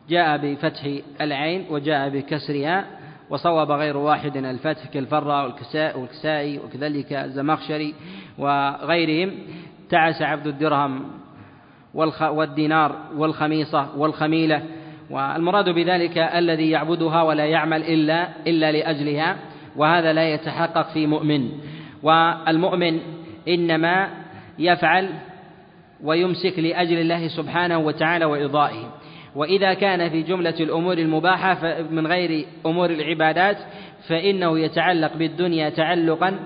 جاء 0.09 0.37
بفتح 0.37 0.89
العين 1.21 1.65
وجاء 1.71 2.09
بكسرها 2.09 2.85
وصوب 3.31 3.71
غير 3.71 3.97
واحد 3.97 4.37
الفتح 4.37 4.87
كالفرة 4.87 5.43
والكساء 5.43 5.99
والكسائي 5.99 6.59
وكذلك 6.59 7.13
الزمخشري 7.13 7.95
وغيرهم. 8.39 9.33
تعس 9.91 10.23
عبد 10.23 10.47
الدرهم 10.47 11.05
والدينار 12.21 12.97
والخميصة 13.17 13.89
والخميلة. 13.97 14.63
والمراد 15.11 15.69
بذلك 15.69 16.19
الذي 16.19 16.71
يعبدها 16.71 17.23
ولا 17.23 17.45
يعمل 17.45 17.83
إلا 17.83 18.29
إلا 18.47 18.73
لأجلها 18.73 19.37
وهذا 19.77 20.13
لا 20.13 20.35
يتحقق 20.35 20.93
في 20.93 21.07
مؤمن. 21.07 21.51
والمؤمن 22.03 23.01
إنما 23.49 24.09
يفعل 24.59 25.09
ويمسك 26.05 26.59
لأجل 26.59 26.99
الله 26.99 27.29
سبحانه 27.29 27.79
وتعالى 27.79 28.25
وإرضائه 28.25 28.93
وإذا 29.35 29.75
كان 29.75 30.11
في 30.11 30.23
جملة 30.23 30.55
الأمور 30.61 30.99
المباحة 30.99 31.83
من 31.91 32.07
غير 32.07 32.47
أمور 32.67 32.91
العبادات 32.91 33.57
فإنه 34.09 34.59
يتعلق 34.59 35.17
بالدنيا 35.17 35.69
تعلقا 35.69 36.37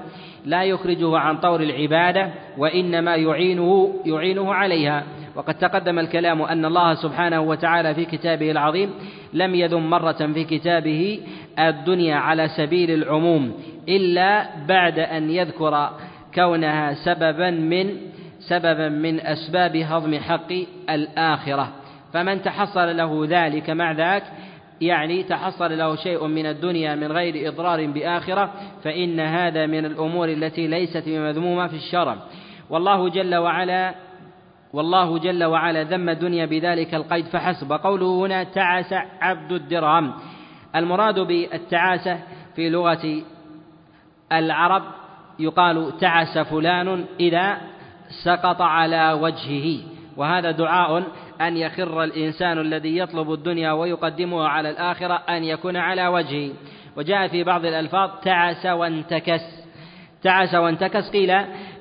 لا 0.45 0.65
يخرجه 0.65 1.19
عن 1.19 1.39
طور 1.39 1.61
العبادة 1.61 2.31
وإنما 2.59 3.17
يعينه 3.17 3.95
يعينه 4.07 4.55
عليها. 4.55 5.05
وقد 5.35 5.55
تقدم 5.55 5.99
الكلام 5.99 6.43
أن 6.43 6.65
الله 6.65 6.95
سبحانه 6.95 7.41
وتعالى 7.41 7.95
في 7.95 8.05
كتابه 8.05 8.51
العظيم 8.51 8.91
لم 9.33 9.55
يذم 9.55 9.91
مرة 9.91 10.33
في 10.35 10.45
كتابه 10.45 11.21
الدنيا 11.59 12.15
على 12.15 12.49
سبيل 12.49 12.91
العموم 12.91 13.55
إلا 13.89 14.47
بعد 14.69 14.99
أن 14.99 15.31
يذكر 15.31 15.91
كونها 16.35 16.95
سببا 16.95 17.51
من 17.51 17.97
سببا 18.39 18.89
من 18.89 19.21
أسباب 19.21 19.77
هضم 19.77 20.19
حق 20.19 20.53
الآخرة. 20.91 21.73
فمن 22.13 22.43
تحصل 22.43 22.97
له 22.97 23.27
ذلك 23.29 23.71
مع 23.71 23.93
ذاك 23.93 24.23
يعني 24.81 25.23
تحصل 25.23 25.79
له 25.79 25.97
شيء 25.97 26.27
من 26.27 26.47
الدنيا 26.47 26.95
من 26.95 27.13
غير 27.13 27.49
إضرار 27.49 27.87
بآخرة 27.87 28.53
فإن 28.85 29.21
هذا 29.21 29.67
من 29.67 29.85
الأمور 29.85 30.29
التي 30.29 30.67
ليست 30.67 31.03
بمذمومة 31.07 31.67
في 31.67 31.77
الشرع. 31.77 32.17
والله 32.71 33.09
جل 33.09 33.35
وعلا 33.35 33.95
والله 34.73 35.19
جل 35.19 35.45
وعلا 35.45 35.83
ذم 35.83 36.09
الدنيا 36.09 36.47
بذلك 36.47 36.95
القيد 36.95 37.25
فحسب. 37.25 37.73
قوله 37.73 38.27
هنا 38.27 38.45
تعس 38.45 38.93
عبد 39.21 39.53
الدرهم. 39.53 40.15
المراد 40.77 41.19
بالتعاسة 41.21 42.19
في 42.57 42.71
لغة 42.71 43.23
العرب 44.33 44.83
يقال 45.41 45.93
تعس 46.01 46.39
فلان 46.39 47.05
إذا 47.21 47.59
سقط 48.25 48.63
على 48.63 49.13
وجهه. 49.13 49.81
وهذا 50.17 50.51
دعاء 50.51 51.03
أن 51.41 51.57
يخر 51.57 52.05
الإنسان 52.05 52.59
الذي 52.59 52.99
يطلب 52.99 53.33
الدنيا 53.33 53.73
ويقدمها 53.73 54.49
على 54.49 54.71
الآخرة 54.71 55.15
أن 55.15 55.45
يكون 55.45 55.77
على 55.77 56.07
وجهه. 56.07 56.51
وجاء 56.97 57.29
في 57.29 57.45
بعض 57.45 57.65
الألفاظ 57.65 58.11
تعس 58.23 58.67
وانتكس. 58.67 59.41
تعس 60.23 60.55
وانتكس 60.55 61.11
قيل 61.11 61.37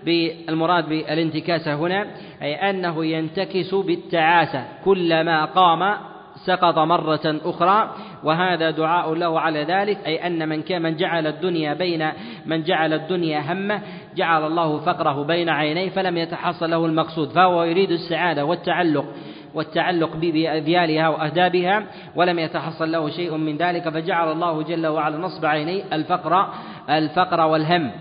بالمراد 0.05 0.89
بالانتكاسة 0.89 1.75
هنا 1.75 2.07
أي 2.41 2.69
أنه 2.69 3.05
ينتكس 3.05 3.75
بالتعاسة. 3.75 4.65
كلما 4.85 5.45
قام 5.45 5.97
سقط 6.45 6.77
مرة 6.77 7.39
أخرى 7.45 7.95
وهذا 8.23 8.71
دعاء 8.71 9.13
له 9.13 9.39
على 9.39 9.63
ذلك 9.63 9.97
أي 10.05 10.27
أن 10.27 10.49
من 10.49 10.61
كان 10.61 10.81
من 10.81 10.95
جعل 10.95 11.27
الدنيا 11.27 11.73
بين 11.73 12.11
من 12.45 12.63
جعل 12.63 12.93
الدنيا 12.93 13.53
همة 13.53 13.81
جعل 14.15 14.47
الله 14.47 14.79
فقره 14.79 15.23
بين 15.23 15.49
عينيه 15.49 15.89
فلم 15.89 16.17
يتحصل 16.17 16.69
له 16.69 16.85
المقصود 16.85 17.29
فهو 17.29 17.63
يريد 17.63 17.91
السعادة 17.91 18.45
والتعلق 18.45 19.05
والتعلق 19.53 20.15
بأذيالها 20.15 21.07
وأهدابها 21.09 21.83
ولم 22.15 22.39
يتحصل 22.39 22.91
له 22.91 23.09
شيء 23.09 23.37
من 23.37 23.57
ذلك 23.57 23.89
فجعل 23.89 24.31
الله 24.31 24.63
جل 24.63 24.87
وعلا 24.87 25.17
نصب 25.17 25.45
عينيه 25.45 25.83
الفقر 25.93 26.49
الفقر 26.89 27.41
والهم. 27.41 27.91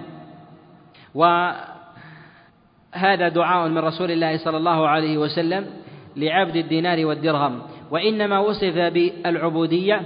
وهذا 1.14 1.68
دعاء 3.28 3.68
من 3.68 3.78
رسول 3.78 4.10
الله 4.10 4.36
صلى 4.36 4.56
الله 4.56 4.88
عليه 4.88 5.18
وسلم 5.18 5.66
لعبد 6.16 6.56
الدينار 6.56 7.06
والدرهم. 7.06 7.62
وإنما 7.90 8.38
وصف 8.38 8.74
بالعبودية. 8.74 10.00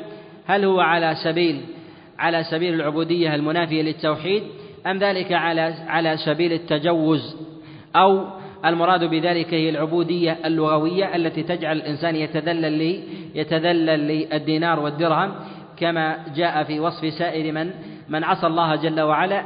هل 0.46 0.64
هو 0.64 0.80
على 0.80 1.14
سبيل 1.24 1.60
على 2.18 2.44
سبيل 2.44 2.74
العبودية 2.74 3.34
المنافية 3.34 3.82
للتوحيد 3.82 4.42
أم 4.86 4.98
ذلك 4.98 5.32
على 5.32 5.74
على 5.86 6.16
سبيل 6.16 6.52
التجوز؟ 6.52 7.36
أو 7.96 8.26
المراد 8.64 9.04
بذلك 9.04 9.54
هي 9.54 9.70
العبودية 9.70 10.38
اللغوية 10.44 11.16
التي 11.16 11.42
تجعل 11.42 11.76
الإنسان 11.76 12.16
يتذلل 12.16 12.72
لي 12.72 13.02
يتذلل 13.34 14.08
للدينار 14.08 14.80
والدرهم 14.80 15.34
كما 15.76 16.16
جاء 16.34 16.64
في 16.64 16.80
وصف 16.80 17.12
سائر 17.12 17.52
من 17.52 17.70
من 18.08 18.24
عصى 18.24 18.46
الله 18.46 18.76
جل 18.76 19.00
وعلا 19.00 19.44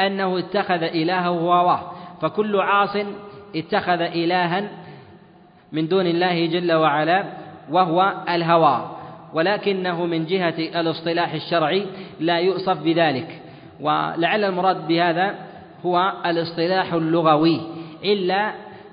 أنه 0.00 0.38
اتخذ 0.38 0.82
إلهه 0.82 1.28
هواه 1.28 1.92
فكل 2.22 2.60
عاص 2.60 2.96
اتخذ 3.56 4.00
إلها 4.00 4.68
من 5.72 5.88
دون 5.88 6.06
الله 6.06 6.46
جل 6.46 6.72
وعلا. 6.72 7.24
وهو 7.70 8.14
الهوى 8.28 8.90
ولكنه 9.34 10.06
من 10.06 10.26
جهة 10.26 10.54
الاصطلاح 10.58 11.34
الشرعي 11.34 11.86
لا 12.20 12.38
يؤصف 12.38 12.82
بذلك. 12.82 13.40
ولعل 13.80 14.44
المراد 14.44 14.88
بهذا 14.88 15.34
هو 15.86 16.12
الاصطلاح 16.26 16.92
اللغوي 16.92 17.60
إلا 18.04 18.52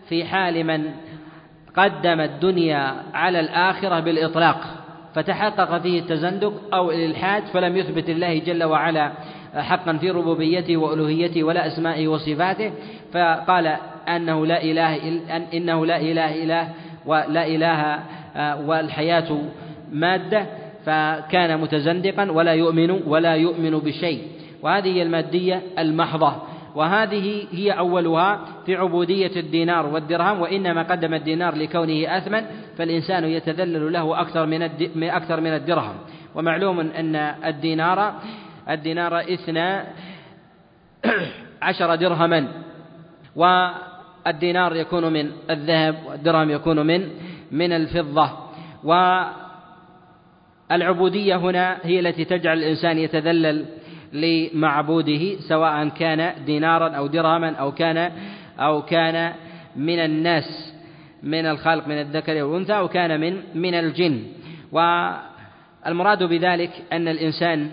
في 0.09 0.25
حال 0.25 0.63
من 0.63 0.91
قدم 1.77 2.21
الدنيا 2.21 2.95
على 3.13 3.39
الآخرة 3.39 3.99
بالإطلاق 3.99 4.61
فتحقق 5.15 5.77
فيه 5.77 5.99
التزندق 5.99 6.53
أو 6.73 6.91
الإلحاد 6.91 7.43
فلم 7.43 7.77
يثبت 7.77 8.09
الله 8.09 8.39
جل 8.39 8.63
وعلا 8.63 9.11
حقا 9.55 9.97
في 9.97 10.11
ربوبيته 10.11 10.77
وألوهيته 10.77 11.43
ولا 11.43 11.67
أسمائه 11.67 12.07
وصفاته 12.07 12.71
فقال 13.13 13.77
أنه 14.07 14.45
لا 14.45 14.63
إله 14.63 15.19
إنه 15.53 15.85
لا 15.85 15.97
إله 15.97 16.43
إله 16.43 16.69
ولا 17.05 17.47
إله 17.47 17.99
والحياة 18.37 19.41
مادة 19.91 20.45
فكان 20.85 21.61
متزندقا 21.61 22.31
ولا 22.31 22.53
يؤمن 22.53 22.91
ولا 22.91 23.35
يؤمن 23.35 23.79
بشيء. 23.79 24.21
وهذه 24.61 24.87
هي 24.87 25.01
المادية 25.01 25.61
المحضة. 25.79 26.35
وهذه 26.75 27.47
هي 27.51 27.71
أولها 27.71 28.39
في 28.65 28.75
عبودية 28.75 29.31
الدينار 29.35 29.85
والدرهم 29.85 30.41
وإنما 30.41 30.83
قدم 30.83 31.13
الدينار 31.13 31.55
لكونه 31.55 32.17
أثمن 32.17 32.41
فالإنسان 32.77 33.23
يتذلل 33.23 33.93
له 33.93 34.21
أكثر 34.21 34.45
من 34.95 35.09
أكثر 35.09 35.41
من 35.41 35.53
الدرهم. 35.53 35.95
ومعلوم 36.35 36.79
أن 36.79 37.15
الدينار 37.45 38.13
الدينار 38.69 39.19
اثنا 39.19 39.85
عشر 41.61 41.95
درهما 41.95 42.47
والدينار 43.35 44.75
يكون 44.75 45.13
من 45.13 45.31
الذهب 45.49 45.95
والدرهم 46.07 46.49
يكون 46.49 46.87
من 46.87 47.09
من 47.51 47.71
الفضة. 47.71 48.29
والعبودية 50.69 51.35
هنا 51.35 51.77
هي 51.83 51.99
التي 51.99 52.25
تجعل 52.25 52.57
الإنسان 52.57 52.97
يتذلل 52.97 53.65
لمعبوده 54.13 55.35
سواء 55.49 55.87
كان 55.87 56.45
دينارا 56.45 56.89
أو 56.89 57.07
درهما 57.07 57.55
أو 57.55 57.71
كان 57.71 58.11
أو 58.59 58.81
كان 58.81 59.33
من 59.75 59.99
الناس 59.99 60.73
من 61.23 61.45
الخلق 61.45 61.87
من 61.87 62.01
الذكر 62.01 62.43
والأنثى 62.43 62.73
أو 62.73 62.87
كان 62.87 63.19
من 63.19 63.41
من 63.55 63.73
الجن. 63.73 64.23
والمراد 64.71 66.23
بذلك 66.23 66.71
أن 66.93 67.07
الإنسان 67.07 67.69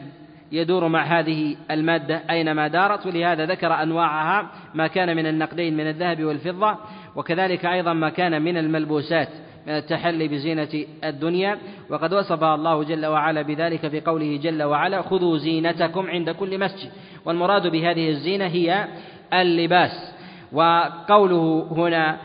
يدور 0.53 0.89
مع 0.89 1.03
هذه 1.03 1.57
المادة 1.71 2.23
أينما 2.31 2.69
دارت 2.69 3.07
ولهذا 3.07 3.47
ذكر 3.47 3.83
أنواعها 3.83 4.51
ما 4.75 4.87
كان 4.87 5.17
من 5.17 5.27
النقدين 5.27 5.77
من 5.77 5.89
الذهب 5.89 6.25
والفضة 6.25 6.79
وكذلك 7.17 7.67
أيضا 7.67 7.93
ما 7.93 8.09
كان 8.09 8.43
من 8.43 8.57
الملبوسات. 8.57 9.29
من 9.67 9.73
التحلي 9.73 10.29
بزينة 10.29 10.69
الدنيا. 11.05 11.59
وقد 11.91 12.15
وصفها 12.15 12.55
الله 12.55 12.85
جل 12.85 13.07
وعلا 13.07 13.43
بذلك 13.43 13.89
في 13.89 14.01
قوله 14.01 14.37
جل 14.37 14.63
وعلا 14.63 15.03
خذوا 15.03 15.39
زينتكم 15.39 16.07
عند 16.07 16.31
كل 16.31 16.59
مسجد. 16.59 16.91
والمراد 17.25 17.67
بهذه 17.67 18.09
الزينة 18.09 18.47
هي 18.47 18.87
اللباس. 19.33 20.13
وقوله 20.53 21.69
هنا 21.71 22.17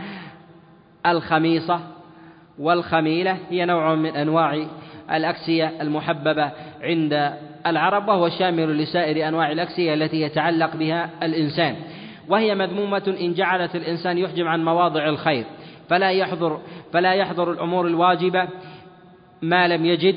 الخميصة 1.06 1.80
والخميلة 2.60 3.38
هي 3.50 3.66
نوع 3.66 3.96
من 3.96 4.16
أنواع 4.16 4.66
الأكسية 5.12 5.74
المحببة 5.82 6.52
عند 6.82 7.34
العرب 7.68 8.08
وهو 8.08 8.30
شامل 8.30 8.78
لسائر 8.78 9.28
أنواع 9.28 9.52
الأكسية 9.52 9.94
التي 9.94 10.22
يتعلق 10.22 10.76
بها 10.76 11.10
الإنسان. 11.24 11.76
وهي 12.30 12.56
مذمومة 12.56 13.16
إن 13.22 13.34
جعلت 13.34 13.76
الإنسان 13.76 14.18
يحجم 14.18 14.48
عن 14.48 14.66
مواضع 14.66 15.10
الخير. 15.10 15.46
فلا 15.90 16.12
يحضر 16.12 16.60
فلا 16.94 17.14
يحضر 17.14 17.52
الأمور 17.52 17.88
الواجبة 17.88 18.48
ما 19.42 19.68
لم 19.68 19.86
يجد 19.86 20.16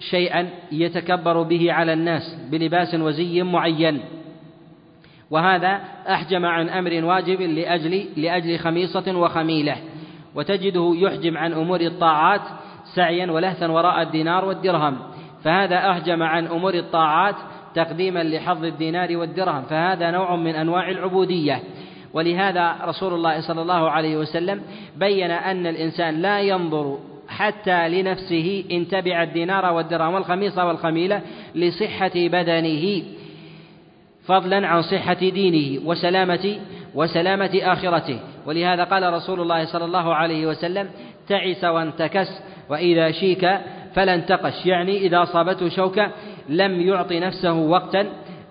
شيئا 0.00 0.48
يتكبر 0.72 1.42
به 1.42 1.72
على 1.72 1.92
الناس 1.92 2.36
بلباس 2.50 2.94
وزي 2.94 3.42
معين. 3.42 4.00
وهذا 5.30 5.80
أحجم 6.08 6.46
عن 6.46 6.68
أمر 6.68 7.04
واجب 7.04 7.40
لأجل 7.40 8.06
لأجل 8.16 8.58
خميصة 8.58 9.16
وخميلة. 9.16 9.76
وتجده 10.34 10.92
يحجم 10.96 11.36
عن 11.36 11.52
أمور 11.52 11.80
الطاعات 11.80 12.40
سعيا 12.94 13.30
ولهثا 13.30 13.66
وراء 13.66 14.02
الدينار 14.02 14.44
والدرهم. 14.44 14.96
فهذا 15.44 15.90
أحجم 15.90 16.22
عن 16.22 16.46
أمور 16.46 16.74
الطاعات 16.74 17.34
تقديما 17.74 18.22
لحظ 18.22 18.64
الدينار 18.64 19.16
والدرهم. 19.16 19.62
فهذا 19.62 20.10
نوع 20.10 20.36
من 20.36 20.54
أنواع 20.54 20.90
العبودية. 20.90 21.62
ولهذا 22.14 22.76
رسول 22.84 23.14
الله 23.14 23.40
صلى 23.40 23.62
الله 23.62 23.90
عليه 23.90 24.16
وسلم 24.16 24.62
بين 24.96 25.30
أن 25.30 25.66
الإنسان 25.66 26.22
لا 26.22 26.40
ينظر 26.40 26.98
حتى 27.28 27.88
لنفسه 27.88 28.64
إن 28.70 28.88
تبع 28.88 29.22
الدينار 29.22 29.72
والدرهم 29.72 30.14
والخميصة 30.14 30.66
والخميلة 30.66 31.20
لصحة 31.54 32.10
بدنه 32.14 33.02
فضلا 34.26 34.66
عن 34.66 34.82
صحة 34.82 35.14
دينه 35.14 35.86
وسلامة 35.86 36.56
وسلامة 36.94 37.60
آخرته. 37.62 38.18
ولهذا 38.46 38.84
قال 38.84 39.12
رسول 39.12 39.40
الله 39.40 39.64
صلى 39.64 39.84
الله 39.84 40.14
عليه 40.14 40.46
وسلم 40.46 40.88
تعس 41.28 41.64
وانتكس 41.64 42.28
وإذا 42.68 43.10
شيك 43.10 43.50
فلا 43.94 44.14
انتقش 44.14 44.66
يعني 44.66 44.96
إذا 44.98 45.22
أصابته 45.22 45.68
شوكة 45.68 46.10
لم 46.48 46.80
يعط 46.80 47.12
نفسه 47.12 47.52
وقتا 47.52 48.06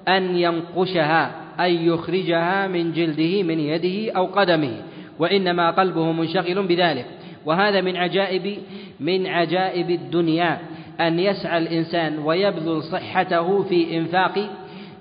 أن 0.07 0.35
ينقشها. 0.35 1.31
أن 1.59 1.71
يخرجها 1.71 2.67
من 2.67 2.91
جلده 2.93 3.43
من 3.43 3.59
يده 3.59 4.11
أو 4.11 4.25
قدمه 4.25 4.71
وإنما 5.19 5.71
قلبه 5.71 6.11
منشغل 6.11 6.67
بذلك. 6.67 7.05
وهذا 7.45 7.81
من 7.81 7.97
عجائب 7.97 8.57
من 8.99 9.27
عجائب 9.27 9.89
الدنيا 9.89 10.59
أن 10.99 11.19
يسعى 11.19 11.57
الإنسان 11.57 12.19
ويبذل 12.19 12.83
صحته 12.83 13.63
في 13.63 13.97
إنفاق 13.97 14.49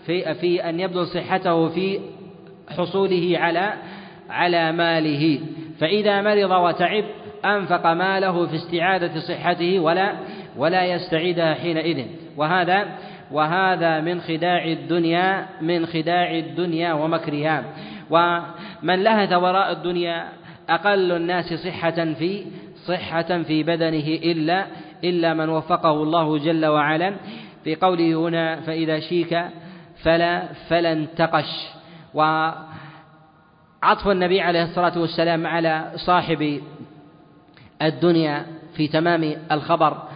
في 0.07 0.35
في 0.35 0.69
أن 0.69 0.81
يبذل 0.81 1.07
صحته 1.07 1.69
في 1.69 2.01
حصوله 2.77 3.39
على 3.39 3.73
على 4.31 4.73
ماله. 4.73 5.41
فإذا 5.81 6.23
مرض 6.23 6.51
وتعب 6.51 7.05
أنفق 7.45 7.87
ماله 7.87 8.47
في 8.47 8.57
استعادة 8.57 9.21
صحته 9.21 9.81
ولا 9.81 10.13
ولا 10.57 10.85
يستعيدها 10.85 11.55
حينئذ. 11.55 12.05
وهذا 12.37 12.89
وهذا 13.33 14.01
من 14.01 14.21
خداع 14.21 14.65
الدنيا 14.65 15.47
من 15.61 15.87
خداع 15.87 16.31
الدنيا 16.31 16.93
ومكرها. 16.93 17.65
ومن 18.11 19.03
لهث 19.03 19.33
وراء 19.33 19.73
الدنيا 19.73 20.29
أقل 20.69 21.13
الناس 21.13 21.55
صحة 21.55 22.15
في 22.15 22.45
صحة 22.87 23.43
في 23.43 23.63
بدنه 23.63 24.09
إلا 24.33 24.67
إلا 25.05 25.35
من 25.35 25.49
وفقه 25.49 26.03
الله 26.03 26.39
جل 26.39 26.67
وعلا. 26.67 27.15
في 27.65 27.75
قوله 27.75 28.15
هنا 28.15 28.61
فإذا 28.61 29.01
شيك 29.01 29.45
فلا 30.03 30.43
فلا 30.69 30.93
انتقش. 30.93 31.69
وعطف 32.15 34.09
النبي 34.09 34.41
عليه 34.41 34.63
الصلاة 34.63 34.99
والسلام 34.99 35.47
على 35.47 35.93
صاحب 35.97 36.61
الدنيا 37.83 38.47
في 38.77 38.89
تمام 38.89 39.37
الخبر. 39.53 40.08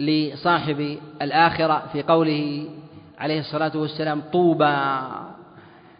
لصاحب 0.00 0.98
الآخرة 1.22 1.86
في 1.92 2.02
قوله 2.02 2.68
عليه 3.18 3.40
الصلاة 3.40 3.76
والسلام 3.76 4.22
طوبى 4.32 4.76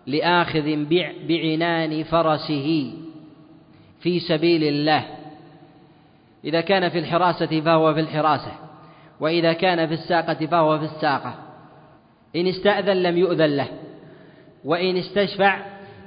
لآخذ 0.06 0.84
بعنان 1.28 2.04
فرسه 2.04 2.92
في 4.00 4.20
سبيل 4.20 4.64
الله. 4.64 5.04
إذا 6.44 6.60
كان 6.60 6.88
في 6.88 6.98
الحراسة 6.98 7.60
فهو 7.60 7.94
في 7.94 8.00
الحراسة 8.00 8.52
وإذا 9.20 9.52
كان 9.52 9.86
في 9.86 9.94
الساقة 9.94 10.46
فهو 10.46 10.78
في 10.78 10.84
الساقة. 10.84 11.34
إن 12.36 12.46
استأذن 12.46 13.02
لم 13.02 13.18
يؤذن 13.18 13.56
له 13.56 13.68
وإن 14.64 14.96
استشفع 14.96 15.58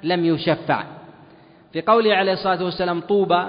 لم 0.04 0.26
يشفع. 0.26 0.84
في 1.74 1.82
قوله 1.82 2.16
عليه 2.16 2.34
الصلاة 2.34 2.64
والسلام 2.64 3.00
طوبى 3.00 3.48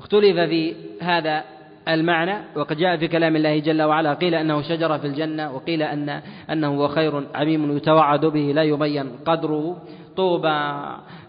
اختلف 0.00 0.36
في 0.36 0.74
هذا 1.02 1.44
المعنى 1.88 2.34
وقد 2.56 2.76
جاء 2.76 2.96
في 2.96 3.08
كلام 3.08 3.36
الله 3.36 3.58
جل 3.58 3.82
وعلا 3.82 4.14
قيل 4.14 4.34
أنه 4.34 4.62
شجرة 4.62 4.96
في 4.96 5.06
الجنة 5.06 5.54
وقيل 5.54 5.82
ان 5.82 6.22
أنه 6.50 6.68
هو 6.68 6.88
خير 6.88 7.22
عميم 7.34 7.76
يتوعد 7.76 8.26
به 8.26 8.52
لا 8.54 8.62
يبين 8.62 9.08
قدره. 9.26 9.76
طوبى 10.16 10.72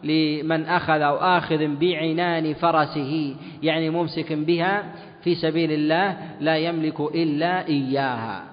لمن 0.03 0.65
أخذ 0.65 1.01
أو 1.01 1.15
آخذ 1.15 1.67
بعنان 1.67 2.53
فرسه 2.53 3.35
يعني 3.63 3.89
ممسك 3.89 4.33
بها 4.33 4.83
في 5.23 5.35
سبيل 5.35 5.71
الله 5.71 6.17
لا 6.39 6.57
يملك 6.57 6.99
إلا 6.99 7.67
إياها. 7.67 8.43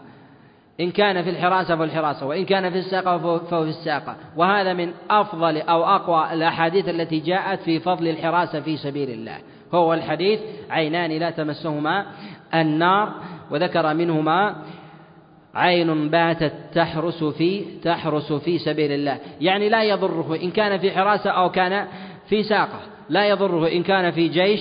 إن 0.81 0.91
كان 0.91 1.23
في 1.23 1.31
الحراسة 1.31 1.77
فالحراسة 1.77 2.27
وإن 2.27 2.45
كان 2.45 2.71
في 2.71 2.79
الساقة 2.79 3.19
فهو 3.19 3.65
في 3.65 3.71
الساقة. 3.71 4.17
وهذا 4.37 4.73
من 4.73 4.93
أفضل 5.11 5.59
أو 5.59 5.85
أقوى 5.85 6.33
الأحاديث 6.33 6.89
التي 6.89 7.21
جاءت 7.21 7.61
في 7.61 7.81
فضل 7.81 8.09
الحراسة 8.09 8.61
في 8.61 8.77
سبيل 8.77 9.11
الله. 9.11 9.39
هو 9.75 9.95
الحديث 9.95 10.41
عينان 10.71 11.11
لا 11.11 11.31
تمسهما 11.31 12.07
النار 12.55 13.15
وذكر 13.51 13.95
منهما 13.95 14.57
عين 15.55 16.09
باتت 16.09 16.53
تحرس 16.75 17.25
في 17.25 17.65
تحرس 17.83 18.33
في 18.33 18.59
سبيل 18.59 18.93
الله. 18.93 19.19
يعني 19.41 19.69
لا 19.69 19.83
يضره 19.83 20.39
إن 20.43 20.51
كان 20.51 20.79
في 20.79 20.91
حراسة 20.91 21.31
أو 21.31 21.51
كان 21.51 21.87
في 22.29 22.43
ساقة. 22.43 22.81
لا 23.09 23.29
يضره 23.29 23.69
إن 23.69 23.83
كان 23.83 24.11
في 24.11 24.29
جيش 24.29 24.61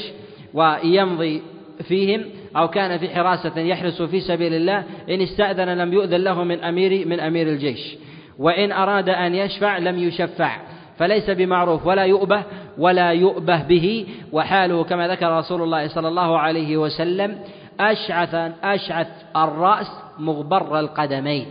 ويمضي 0.53 1.41
فيهم 1.83 2.25
أو 2.57 2.67
كان 2.67 2.97
في 2.97 3.09
حراسة 3.09 3.59
يحرس 3.59 4.01
في 4.01 4.19
سبيل 4.19 4.53
الله. 4.53 4.83
إن 5.09 5.21
استأذن 5.21 5.77
لم 5.77 5.93
يؤذن 5.93 6.21
له 6.23 6.43
من 6.43 6.63
أمير 6.63 7.07
من 7.07 7.19
أمير 7.19 7.47
الجيش. 7.47 7.95
وإن 8.39 8.71
أراد 8.71 9.09
أن 9.09 9.35
يشفع 9.35 9.77
لم 9.77 9.99
يشفع. 9.99 10.57
فليس 10.97 11.29
بمعروف 11.29 11.85
ولا 11.85 12.03
يؤبه 12.03 12.43
ولا 12.77 13.09
يؤبه 13.11 13.63
به 13.63 14.07
وحاله 14.31 14.83
كما 14.83 15.07
ذكر 15.07 15.37
رسول 15.37 15.61
الله 15.61 15.87
صلى 15.87 16.07
الله 16.07 16.39
عليه 16.39 16.77
وسلم 16.77 17.39
أشعث 17.79 18.35
أشعث 18.63 19.07
الرأس 19.35 19.91
مغبر 20.19 20.79
القدمين. 20.79 21.45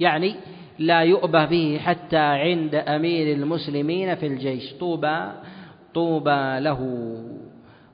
يعني 0.00 0.34
لا 0.78 1.00
يؤبه 1.00 1.44
به 1.44 1.80
حتى 1.84 2.16
عند 2.16 2.74
أمير 2.74 3.36
المسلمين 3.36 4.14
في 4.14 4.26
الجيش. 4.26 4.72
طوبى 4.80 5.18
طوبى 5.94 6.60
له. 6.60 6.80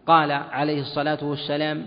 قال 0.07 0.33
عليه 0.33 0.81
الصلاة 0.81 1.19
والسلام 1.23 1.87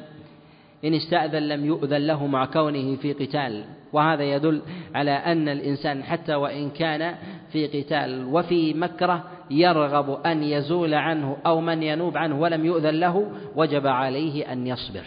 إن 0.85 0.93
استأذن 0.93 1.47
لم 1.47 1.65
يؤذن 1.65 2.07
له 2.07 2.27
مع 2.27 2.45
كونه 2.45 2.95
في 2.95 3.13
قتال. 3.13 3.63
وهذا 3.93 4.23
يدل 4.23 4.61
على 4.95 5.11
أن 5.11 5.49
الإنسان 5.49 6.03
حتى 6.03 6.35
وإن 6.35 6.69
كان 6.69 7.15
في 7.51 7.67
قتال 7.67 8.25
وفي 8.25 8.73
مكره 8.73 9.23
يرغب 9.51 10.25
أن 10.25 10.43
يزول 10.43 10.93
عنه 10.93 11.37
أو 11.45 11.61
من 11.61 11.83
ينوب 11.83 12.17
عنه 12.17 12.39
ولم 12.39 12.65
يؤذن 12.65 12.99
له 12.99 13.31
وجب 13.55 13.87
عليه 13.87 14.53
أن 14.53 14.67
يصبر. 14.67 15.03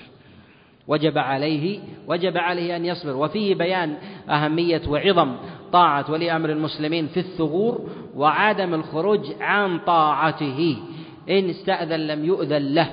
وجب 0.89 1.19
عليه 1.19 1.81
وجب 2.09 2.37
عليه 2.37 2.77
أن 2.77 2.85
يصبر. 2.85 3.17
وفيه 3.17 3.55
بيان 3.55 3.95
أهمية 4.31 4.83
وعظم 4.89 5.37
طاعة 5.73 6.11
ولي 6.11 6.37
أمر 6.37 6.51
المسلمين 6.51 7.07
في 7.07 7.21
الثغور 7.21 7.89
وعدم 8.17 8.75
الخروج 8.75 9.27
عن 9.41 9.79
طاعته. 9.79 10.77
إن 11.31 11.51
استأذن 11.51 12.01
لم 12.01 12.25
يؤذن 12.25 12.75
له 12.75 12.93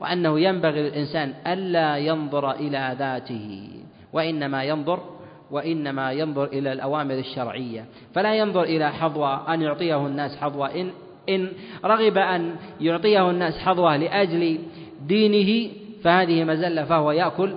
وأنه 0.00 0.40
ينبغي 0.40 0.82
للإنسان 0.82 1.34
ألا 1.46 1.96
ينظر 1.96 2.50
إلى 2.50 2.96
ذاته 2.98 3.68
وإنما 4.12 4.64
ينظر 4.64 5.13
وإنما 5.50 6.12
ينظر 6.12 6.44
إلى 6.44 6.72
الأوامر 6.72 7.14
الشرعية. 7.14 7.84
فلا 8.14 8.34
ينظر 8.34 8.62
إلى 8.62 8.92
حظوة 8.92 9.54
أن 9.54 9.62
يعطيه 9.62 10.06
الناس 10.06 10.36
حظوة 10.36 10.74
إن 10.74 10.90
إن 11.28 11.48
رغب 11.84 12.18
أن 12.18 12.56
يعطيه 12.80 13.30
الناس 13.30 13.58
حظوة 13.58 13.96
لأجل 13.96 14.58
دينه 15.06 15.70
فهذه 16.02 16.44
مزلة 16.44 16.84
فهو 16.84 17.12
يأكل 17.12 17.54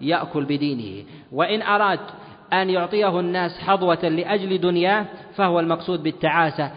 يأكل 0.00 0.44
بدينه. 0.44 1.04
وإن 1.32 1.62
أراد 1.62 2.00
أن 2.52 2.70
يعطيه 2.70 3.20
الناس 3.20 3.58
حظوة 3.58 4.08
لأجل 4.08 4.60
دنياه 4.60 5.06
فهو 5.34 5.60
المقصود 5.60 6.02
بالتعاسة. 6.02 6.70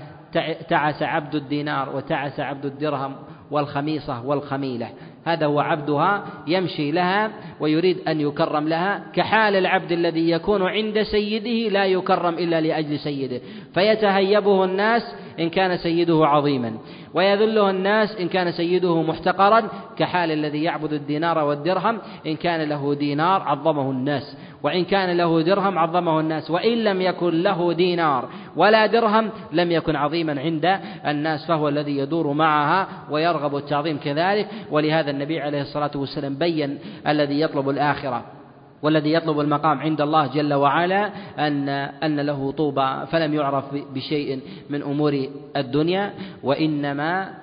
تعس 0.69 1.03
عبد 1.03 1.35
الدينار 1.35 1.95
وتعس 1.95 2.39
عبد 2.39 2.65
الدرهم 2.65 3.15
والخميصة 3.51 4.25
والخميلة. 4.25 4.89
هذا 5.25 5.45
هو 5.45 5.59
عبدها 5.59 6.23
يمشي 6.47 6.91
لها 6.91 7.31
ويريد 7.59 7.97
أن 8.07 8.21
يكرم 8.21 8.67
لها 8.67 9.03
كحال 9.13 9.55
العبد 9.55 9.91
الذي 9.91 10.29
يكون 10.29 10.61
عند 10.61 11.01
سيده 11.03 11.69
لا 11.69 11.85
يكرم 11.85 12.33
إلا 12.33 12.61
لأجل 12.61 12.99
سيده. 12.99 13.41
فيتهيبه 13.73 14.63
الناس 14.63 15.15
إن 15.39 15.49
كان 15.49 15.77
سيده 15.77 16.27
عظيما. 16.27 16.73
ويذله 17.13 17.69
الناس 17.69 18.15
إن 18.15 18.27
كان 18.27 18.51
سيده 18.51 19.01
محتقرا 19.01 19.63
كحال 19.97 20.31
الذي 20.31 20.63
يعبد 20.63 20.93
الدينار 20.93 21.37
والدرهم 21.43 21.97
إن 22.27 22.35
كان 22.35 22.69
له 22.69 22.93
دينار 22.95 23.41
عظمه 23.41 23.91
الناس 23.91 24.37
وإن 24.63 24.85
كان 24.85 25.17
له 25.17 25.41
درهم 25.41 25.77
عظمه 25.79 26.19
الناس 26.19 26.51
وإن 26.51 26.83
لم 26.83 27.01
يكن 27.01 27.41
له 27.43 27.73
دينار 27.73 28.29
ولا 28.55 28.85
درهم 28.85 29.29
لم 29.51 29.71
يكن 29.71 29.95
عظيما 29.95 30.41
عند 30.41 30.79
الناس 31.07 31.45
فهو 31.47 31.69
الذي 31.69 31.97
يدور 31.97 32.33
معها 32.33 32.87
ويرغب 33.09 33.55
التعظيم 33.55 33.97
كذلك. 33.97 34.47
ولهذا 34.71 35.11
النبي 35.11 35.39
عليه 35.39 35.61
الصلاة 35.61 35.91
والسلام 35.95 36.35
بين 36.35 36.79
الذي 37.07 37.41
يطلب 37.41 37.69
الآخرة. 37.69 38.40
والذي 38.83 39.13
يطلب 39.13 39.39
المقام 39.39 39.79
عند 39.79 40.01
الله 40.01 40.27
جل 40.27 40.53
وعلا 40.53 41.11
أن 41.39 41.69
أن 41.69 42.19
له 42.19 42.51
طوبى 42.51 43.05
فلم 43.11 43.33
يعرف 43.33 43.65
بشيء 43.93 44.39
من 44.69 44.83
أمور 44.83 45.27
الدنيا 45.57 46.13
وإنما 46.43 47.33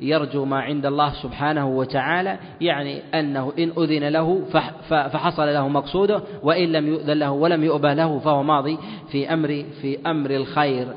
يرجو 0.00 0.44
ما 0.44 0.60
عند 0.60 0.86
الله 0.86 1.12
سبحانه 1.12 1.68
وتعالى 1.68 2.38
يعني 2.60 3.02
أنه 3.14 3.52
إن 3.58 3.72
أذن 3.78 4.08
له 4.08 4.42
فحصل 4.88 5.46
له 5.46 5.68
مقصوده 5.68 6.22
وإن 6.42 6.72
لم 6.72 6.86
يؤذن 6.86 7.18
له 7.18 7.30
ولم 7.30 7.64
يؤبه 7.64 7.94
له 7.94 8.18
فهو 8.18 8.42
ماضي 8.42 8.78
في 9.10 9.32
أمر 9.32 9.64
في 9.82 9.98
أمر 10.06 10.30
الخير. 10.30 10.88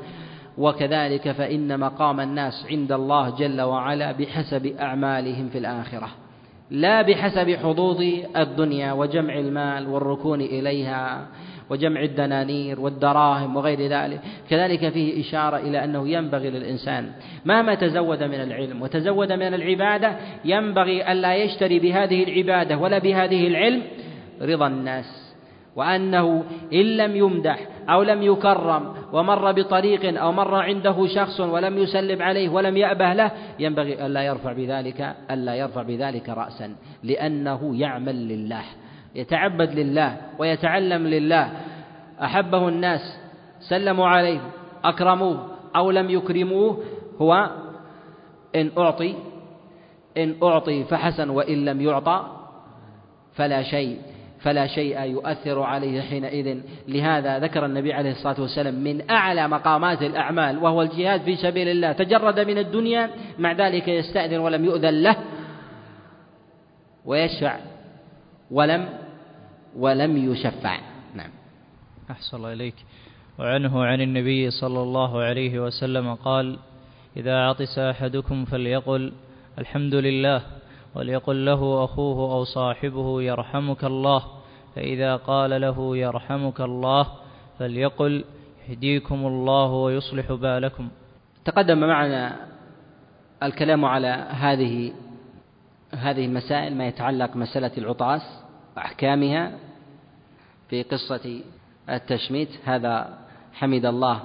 وكذلك 0.58 1.32
فإن 1.32 1.80
مقام 1.80 2.20
الناس 2.20 2.66
عند 2.70 2.92
الله 2.92 3.30
جل 3.30 3.60
وعلا 3.60 4.12
بحسب 4.12 4.66
أعمالهم 4.66 5.48
في 5.48 5.58
الآخرة. 5.58 6.08
لا 6.70 7.02
بحسب 7.02 7.50
حظوظ 7.50 8.02
الدنيا 8.36 8.92
وجمع 8.92 9.38
المال 9.38 9.88
والركون 9.88 10.40
إليها 10.40 11.26
وجمع 11.70 12.02
الدنانير 12.02 12.80
والدراهم 12.80 13.56
وغير 13.56 13.80
ذلك. 13.80 14.20
كذلك 14.50 14.88
فيه 14.88 15.20
إشارة 15.20 15.56
إلى 15.56 15.84
أنه 15.84 16.08
ينبغي 16.08 16.50
للإنسان 16.50 17.12
مهما 17.44 17.74
تزود 17.74 18.22
من 18.22 18.40
العلم 18.40 18.82
وتزود 18.82 19.32
من 19.32 19.54
العبادة 19.54 20.16
ينبغي 20.44 21.12
ألا 21.12 21.34
يشتري 21.34 21.78
بهذه 21.78 22.22
العبادة 22.22 22.78
ولا 22.78 22.98
بهذه 22.98 23.46
العلم 23.46 23.82
رضا 24.42 24.66
الناس. 24.66 25.25
وأنه 25.76 26.44
إن 26.72 26.96
لم 26.96 27.16
يمدح 27.16 27.68
أو 27.88 28.02
لم 28.02 28.22
يكرم 28.22 28.94
ومر 29.12 29.52
بطريق 29.52 30.20
أو 30.20 30.32
مر 30.32 30.54
عنده 30.54 31.06
شخص 31.06 31.40
ولم 31.40 31.78
يسلم 31.78 32.22
عليه 32.22 32.48
ولم 32.48 32.76
يأبه 32.76 33.12
له 33.12 33.30
ينبغي 33.58 34.06
ألا 34.06 34.22
يرفع 34.22 34.52
بذلك 34.52 35.16
ألا 35.30 35.54
يرفع 35.54 35.82
بذلك 35.82 36.28
رأسا 36.28 36.74
لأنه 37.02 37.80
يعمل 37.80 38.28
لله 38.28 38.64
يتعبد 39.14 39.78
لله 39.78 40.16
ويتعلم 40.38 41.06
لله 41.06 41.52
أحبه 42.22 42.68
الناس 42.68 43.18
سلموا 43.60 44.06
عليه 44.06 44.40
أكرموه 44.84 45.46
أو 45.76 45.90
لم 45.90 46.10
يكرموه 46.10 46.82
هو 47.20 47.50
إن 48.56 48.70
أعطي 48.78 49.14
إن 50.16 50.34
أعطي 50.42 50.84
فحسن 50.84 51.30
وإن 51.30 51.64
لم 51.64 51.80
يعطى 51.80 52.26
فلا 53.34 53.62
شيء. 53.62 53.98
فلا 54.46 54.66
شيء 54.66 55.02
يؤثر 55.02 55.62
عليه 55.62 56.00
حينئذ. 56.00 56.58
لهذا 56.88 57.38
ذكر 57.38 57.66
النبي 57.66 57.92
عليه 57.92 58.10
الصلاة 58.10 58.40
والسلام 58.40 58.74
من 58.74 59.10
أعلى 59.10 59.48
مقامات 59.48 60.02
الأعمال 60.02 60.58
وهو 60.58 60.82
الجهاد 60.82 61.20
في 61.26 61.36
سبيل 61.36 61.68
الله. 61.68 61.92
تجرد 61.92 62.40
من 62.40 62.58
الدنيا 62.58 63.10
مع 63.38 63.52
ذلك 63.52 63.88
يستأذن 63.88 64.38
ولم 64.38 64.64
يؤذن 64.64 65.02
له 65.02 65.16
ويشفع 67.04 67.56
ولم 68.50 68.88
ولم 69.76 70.32
يشفع. 70.32 70.78
نعم. 71.14 71.30
أحسن 72.10 72.36
الله 72.36 72.52
إليك. 72.52 72.74
وعنه 73.38 73.84
عن 73.84 74.00
النبي 74.00 74.50
صلى 74.50 74.80
الله 74.82 75.22
عليه 75.22 75.58
وسلم 75.58 76.14
قال 76.14 76.58
إذا 77.16 77.36
عطس 77.36 77.78
أحدكم 77.78 78.44
فليقل 78.44 79.12
الحمد 79.58 79.94
لله 79.94 80.42
وليقل 80.94 81.44
له 81.44 81.84
أخوه 81.84 82.32
أو 82.34 82.44
صاحبه 82.44 83.22
يرحمك 83.22 83.84
الله. 83.84 84.35
فإذا 84.76 85.16
قال 85.16 85.60
له 85.60 85.96
يرحمك 85.96 86.60
الله 86.60 87.06
فليقل 87.58 88.24
يهديكم 88.68 89.26
الله 89.26 89.72
ويصلح 89.72 90.32
بالكم. 90.32 90.88
تقدم 91.44 91.78
معنا 91.78 92.36
الكلام 93.42 93.84
على 93.84 94.08
هذه 94.30 94.92
هذه 95.94 96.24
المسائل 96.24 96.76
ما 96.76 96.86
يتعلق 96.86 97.36
مسألة 97.36 97.70
العطاس 97.78 98.22
وأحكامها 98.76 99.52
في 100.68 100.82
قصة 100.82 101.40
التشميت. 101.90 102.48
هذا 102.64 103.18
حمد 103.52 103.86
الله 103.86 104.22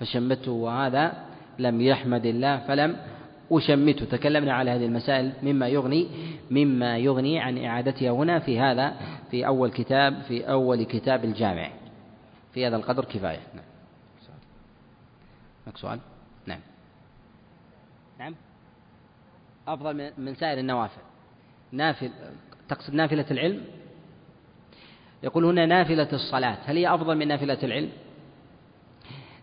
فشمته 0.00 0.52
وهذا 0.52 1.12
لم 1.58 1.80
يحمد 1.80 2.26
الله 2.26 2.56
فلم 2.58 2.96
أشمته 3.52 4.04
تكلمنا 4.04 4.52
على 4.52 4.70
هذه 4.70 4.86
المسائل 4.86 5.32
مما 5.42 5.68
يغني 5.68 6.08
مما 6.50 6.98
يغني 6.98 7.40
عن 7.40 7.64
إعادتها 7.64 8.10
هنا 8.10 8.38
في 8.38 8.60
هذا 8.60 8.96
في 9.30 9.46
أول 9.46 9.70
كتاب 9.70 10.22
في 10.22 10.50
أول 10.50 10.82
كتاب 10.82 11.24
الجامع. 11.24 11.70
في 12.54 12.66
هذا 12.66 12.76
القدر 12.76 13.04
كفاية. 13.04 13.40
نعم. 13.54 13.64
سؤال؟ 15.74 15.98
نعم. 16.46 16.60
نعم. 18.18 18.34
أفضل 19.68 20.12
من 20.18 20.34
سائر 20.34 20.58
النوافل. 20.58 21.00
نافل 21.72 22.10
تقصد 22.68 22.94
نافلة 22.94 23.26
العلم؟ 23.30 23.64
يقول 25.22 25.44
هنا 25.44 25.66
نافلة 25.66 26.08
الصلاة. 26.12 26.58
هل 26.64 26.76
هي 26.76 26.94
أفضل 26.94 27.16
من 27.16 27.28
نافلة 27.28 27.58
العلم؟ 27.62 27.90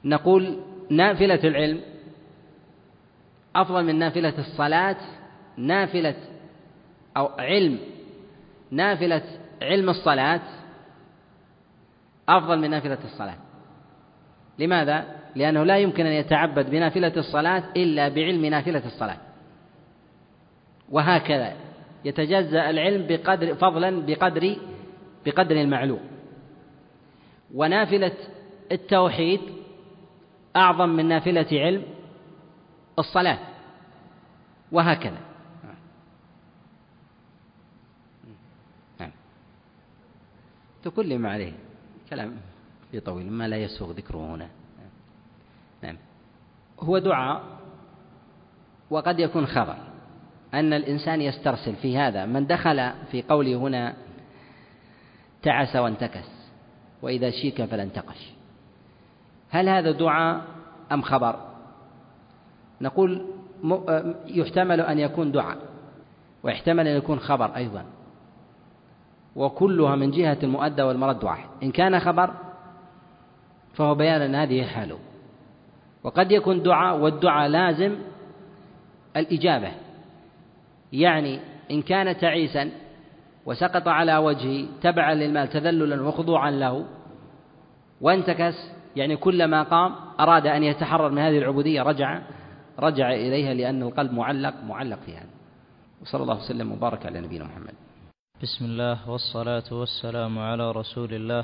نقول 0.06 0.60
نافلة 0.90 1.40
العلم 1.44 1.82
أفضل 3.56 3.84
من 3.84 4.00
نافلة 4.00 4.34
الصلاة 4.40 4.98
نافلة 5.58 6.16
أو 7.18 7.26
علم 7.26 7.80
نافلة 8.72 9.22
علم 9.62 9.90
الصلاة 9.90 10.42
أفضل 12.30 12.60
من 12.60 12.70
نافلة 12.70 12.98
الصلاة. 13.04 13.38
لماذا؟ 14.60 15.06
لأنه 15.36 15.64
لا 15.64 15.78
يمكن 15.78 16.06
أن 16.06 16.12
يتعبد 16.12 16.70
بنافلة 16.70 17.14
الصلاة 17.18 17.64
إلا 17.78 18.10
بعلم 18.10 18.46
نافلة 18.46 18.86
الصلاة. 18.86 19.18
وهكذا 20.90 21.54
يتجزأ 22.06 22.70
العلم 22.70 23.08
بقدر 23.08 23.56
فضلا 23.56 24.06
بقدر 24.06 24.56
بقدر 25.26 25.62
المعلوم. 25.62 26.00
ونافلة 27.54 28.12
التوحيد 28.72 29.42
أعظم 30.56 30.90
من 30.90 31.06
نافلة 31.06 31.48
علم 31.52 31.84
الصلاة. 33.00 33.40
وهكذا. 34.72 35.20
نعم. 39.00 39.12
تكلم 40.84 41.26
عليه. 41.26 41.54
كلام 42.10 42.38
في 42.92 43.00
طويل 43.00 43.32
ما 43.32 43.48
لا 43.48 43.58
يسوغ 43.58 43.92
ذكره 43.92 44.36
هنا. 44.36 44.50
نعم. 45.84 45.98
هو 46.80 46.98
دعاء 46.98 47.44
وقد 48.90 49.20
يكون 49.20 49.48
خبر. 49.48 49.78
أن 50.54 50.74
الإنسان 50.74 51.22
يسترسل 51.22 51.76
في 51.76 51.98
هذا. 51.98 52.26
من 52.26 52.48
دخل 52.48 52.92
في 53.12 53.22
قوله 53.22 53.56
هنا 53.56 53.96
تعس 55.46 55.76
وانتكس 55.76 56.28
وإذا 57.02 57.32
شيك 57.32 57.66
فلا 57.66 57.84
انتقش 57.84 58.32
هل 59.50 59.70
هذا 59.70 59.92
دعاء 59.92 60.46
أم 60.92 61.02
خبر؟ 61.02 61.45
نقول 62.82 63.26
يحتمل 64.28 64.82
أن 64.82 65.00
يكون 65.00 65.32
دعاء 65.32 65.58
ويحتمل 66.44 66.88
أن 66.88 66.98
يكون 66.98 67.20
خبر 67.20 67.56
أيضا. 67.56 67.86
وكلها 69.36 69.96
من 69.96 70.12
جهة 70.12 70.38
المؤدى 70.44 70.82
والمرد 70.82 71.24
واحد. 71.24 71.50
إن 71.64 71.72
كان 71.72 72.00
خبر 72.00 72.34
فهو 73.74 73.96
بيان 73.96 74.22
أن 74.22 74.36
هذه 74.36 74.64
حاله 74.64 74.98
وقد 76.04 76.32
يكون 76.32 76.64
دعاء 76.64 76.98
والدعاء 76.98 77.48
لازم 77.50 77.96
الإجابة. 79.18 79.72
يعني 80.94 81.40
إن 81.72 81.82
كان 81.82 82.18
تعيسا 82.18 82.70
وسقط 83.46 83.88
على 83.88 84.18
وجهه 84.18 84.66
تبعا 84.82 85.14
للمال 85.14 85.48
تذللا 85.48 86.02
وخضوعا 86.02 86.52
له 86.52 86.86
وانتكس 88.02 88.72
يعني 88.96 89.18
كلما 89.18 89.64
قام 89.64 89.96
أراد 90.20 90.48
أن 90.48 90.64
يتحرر 90.64 91.10
من 91.10 91.18
هذه 91.18 91.38
العبودية 91.38 91.82
رجع 91.82 92.22
رجع 92.80 93.14
إليها 93.14 93.54
لأن 93.54 93.82
القلب 93.84 94.12
معلق 94.12 94.54
معلق 94.68 95.00
في 95.06 95.12
هذا 95.18 95.34
وصلى 96.02 96.24
الله 96.24 96.38
وسلم 96.38 96.72
وبارك 96.72 97.06
على 97.06 97.22
نبينا 97.22 97.46
محمد. 97.46 97.76
بسم 98.44 98.66
الله 98.66 99.10
والصلاة 99.10 99.70
والسلام 99.72 100.40
على 100.40 100.72
رسول 100.72 101.14
الله 101.14 101.44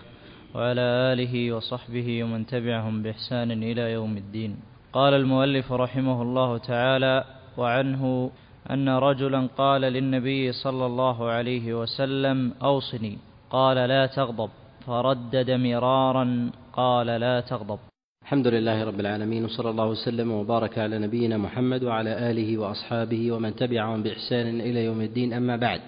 وعلى 0.56 0.82
آله 0.82 1.52
وصحبه 1.56 2.24
ومن 2.24 2.46
تبعهم 2.46 3.04
بإحسان 3.04 3.52
إلى 3.52 3.92
يوم 3.92 4.18
الدين. 4.18 4.60
قال 4.94 5.14
المؤلف 5.14 5.72
رحمه 5.72 6.22
الله 6.22 6.58
تعالى 6.58 7.24
وعنه 7.58 8.32
أن 8.70 8.90
رجلا 8.90 9.48
قال 9.58 9.82
للنبي 9.82 10.52
صلى 10.52 10.86
الله 10.86 11.30
عليه 11.30 11.74
وسلم 11.74 12.54
أوصني 12.64 13.18
قال 13.50 13.78
لا 13.78 14.06
تغضب 14.06 14.50
فردد 14.88 15.52
مرارا 15.52 16.52
قال 16.74 17.08
لا 17.08 17.40
تغضب 17.42 17.80
الحمد 18.24 18.48
لله 18.48 18.84
رب 18.84 19.00
العالمين 19.00 19.46
وصلى 19.46 19.70
الله 19.70 19.86
وسلم 19.86 20.32
وبارك 20.32 20.78
على 20.78 21.00
نبينا 21.00 21.38
محمد 21.38 21.84
وعلى 21.84 22.32
آله 22.32 22.58
وأصحابه 22.58 23.32
ومن 23.32 23.56
تبعهم 23.56 24.04
بإحسان 24.04 24.62
إلى 24.62 24.86
يوم 24.86 25.02
الدين 25.02 25.34
أما 25.34 25.56
بعد. 25.56 25.82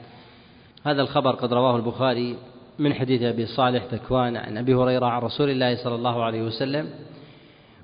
هذا 0.83 1.01
الخبر 1.01 1.31
قد 1.31 1.53
رواه 1.53 1.75
البخاري 1.75 2.35
من 2.79 2.93
حديث 2.93 3.21
أبي 3.21 3.45
صالح 3.45 3.83
ذكوان 3.93 4.37
عن 4.37 4.57
أبي 4.57 4.73
هريرة 4.75 5.05
عن 5.05 5.21
رسول 5.21 5.49
الله 5.49 5.75
صلى 5.83 5.95
الله 5.95 6.23
عليه 6.23 6.41
وسلم. 6.41 6.89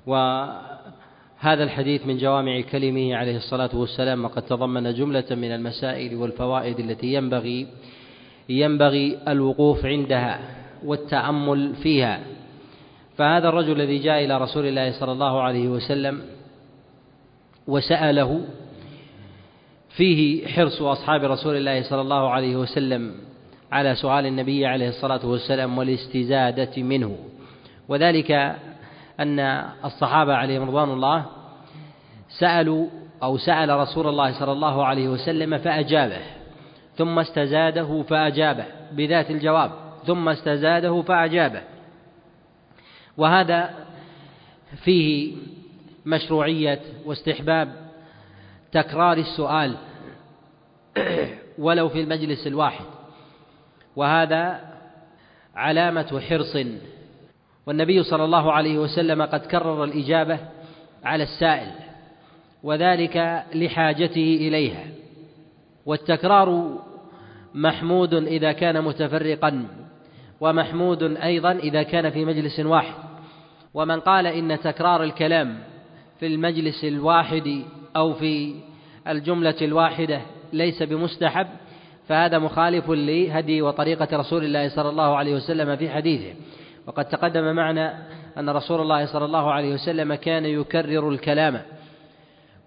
وهذا 0.06 1.64
الحديث 1.64 2.06
من 2.06 2.18
جوامع 2.18 2.60
كلمه 2.60 3.14
عليه 3.16 3.36
الصلاة 3.36 3.70
والسلام 3.74 4.24
وقد 4.24 4.42
تضمن 4.42 4.94
جملة 4.94 5.26
من 5.30 5.54
المسائل 5.54 6.16
والفوائد 6.16 6.80
التي 6.80 7.12
ينبغي 7.14 7.66
ينبغي 8.48 9.18
الوقوف 9.28 9.86
عندها 9.86 10.40
والتأمل 10.84 11.74
فيها. 11.82 12.20
فهذا 13.20 13.48
الرجل 13.48 13.80
الذي 13.80 13.98
جاء 13.98 14.24
إلى 14.24 14.38
رسول 14.38 14.66
الله 14.66 14.92
صلى 14.92 15.12
الله 15.12 15.42
عليه 15.42 15.68
وسلم 15.68 16.22
وسأله 17.66 18.40
فيه 19.96 20.46
حرص 20.48 20.82
أصحاب 20.82 21.24
رسول 21.24 21.56
الله 21.56 21.82
صلى 21.82 22.00
الله 22.00 22.30
عليه 22.30 22.56
وسلم 22.56 23.14
على 23.72 23.94
سؤال 23.94 24.26
النبي 24.26 24.66
عليه 24.66 24.88
الصلاة 24.88 25.26
والسلام 25.26 25.78
والاستزادة 25.78 26.82
منه. 26.82 27.16
وذلك 27.88 28.30
أن 29.20 29.40
الصحابة 29.84 30.34
عليهم 30.34 30.68
رضوان 30.68 30.90
الله 30.90 31.26
سألوا 32.38 32.86
أو 33.22 33.38
سأل 33.38 33.70
رسول 33.70 34.06
الله 34.06 34.38
صلى 34.38 34.52
الله 34.52 34.84
عليه 34.84 35.08
وسلم 35.08 35.58
فأجابه 35.58 36.22
ثم 36.96 37.18
استزاده 37.18 38.02
فأجابه 38.02 38.64
بذات 38.92 39.30
الجواب 39.30 39.70
ثم 40.06 40.28
استزاده 40.28 41.02
فأجابه. 41.02 41.69
وهذا 43.16 43.70
فيه 44.84 45.36
مشروعية 46.06 46.80
واستحباب 47.04 47.90
تكرار 48.72 49.16
السؤال 49.16 49.76
ولو 51.58 51.88
في 51.88 52.00
المجلس 52.00 52.46
الواحد. 52.46 52.84
وهذا 53.96 54.60
علامة 55.54 56.20
حرص. 56.28 56.56
والنبي 57.66 58.02
صلى 58.02 58.24
الله 58.24 58.52
عليه 58.52 58.78
وسلم 58.78 59.22
قد 59.22 59.40
كرر 59.40 59.84
الإجابة 59.84 60.38
على 61.04 61.22
السائل 61.22 61.72
وذلك 62.62 63.44
لحاجته 63.54 64.38
إليها. 64.40 64.84
والتكرار 65.86 66.78
محمود 67.54 68.14
إذا 68.14 68.52
كان 68.52 68.84
متفرقا. 68.84 69.66
ومحمود 70.40 71.02
أيضا 71.02 71.52
إذا 71.52 71.82
كان 71.82 72.10
في 72.10 72.24
مجلس 72.24 72.60
واحد. 72.60 72.94
ومن 73.74 74.00
قال 74.00 74.26
إن 74.26 74.60
تكرار 74.60 75.02
الكلام 75.02 75.58
في 76.20 76.26
المجلس 76.26 76.84
الواحد 76.84 77.62
أو 77.96 78.12
في 78.14 78.54
الجملة 79.08 79.54
الواحدة 79.62 80.20
ليس 80.52 80.82
بمستحب 80.82 81.46
فهذا 82.08 82.38
مخالف 82.38 82.90
لهدي 82.90 83.62
وطريقة 83.62 84.16
رسول 84.16 84.44
الله 84.44 84.68
صلى 84.68 84.88
الله 84.88 85.16
عليه 85.16 85.34
وسلم 85.34 85.76
في 85.76 85.90
حديثه. 85.90 86.34
وقد 86.86 87.04
تقدم 87.04 87.54
معنا 87.54 87.98
أن 88.38 88.50
رسول 88.50 88.80
الله 88.80 89.06
صلى 89.06 89.24
الله 89.24 89.52
عليه 89.52 89.74
وسلم 89.74 90.14
كان 90.14 90.44
يكرر 90.44 91.08
الكلام. 91.08 91.62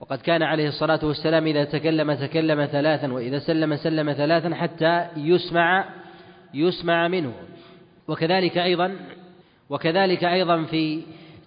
وقد 0.02 0.18
كان 0.18 0.44
عليه 0.44 0.68
الصلاة 0.68 1.00
والسلام 1.04 1.48
إذا 1.48 1.64
تكلم 1.64 2.14
تكلم 2.14 2.66
ثلاثا 2.66 3.14
وإذا 3.14 3.40
سلم 3.40 3.76
سلم 3.76 4.14
ثلاثا 4.14 4.56
حتى 4.56 5.08
يسمع 5.18 5.86
يسمع 6.54 7.08
منه. 7.08 7.34
وكذلك 8.08 8.58
أيضا 8.58 8.96
وكذلك 9.70 10.24
أيضا 10.24 10.64
في 10.64 11.02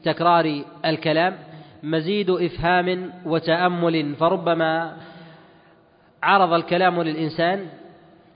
تكرار 0.04 0.62
الكلام 0.84 1.36
مزيد 1.82 2.30
إفهام 2.30 3.12
وتأمل 3.24 4.14
فربما 4.14 4.96
عرض 6.22 6.52
الكلام 6.52 7.02
للإنسان 7.02 7.66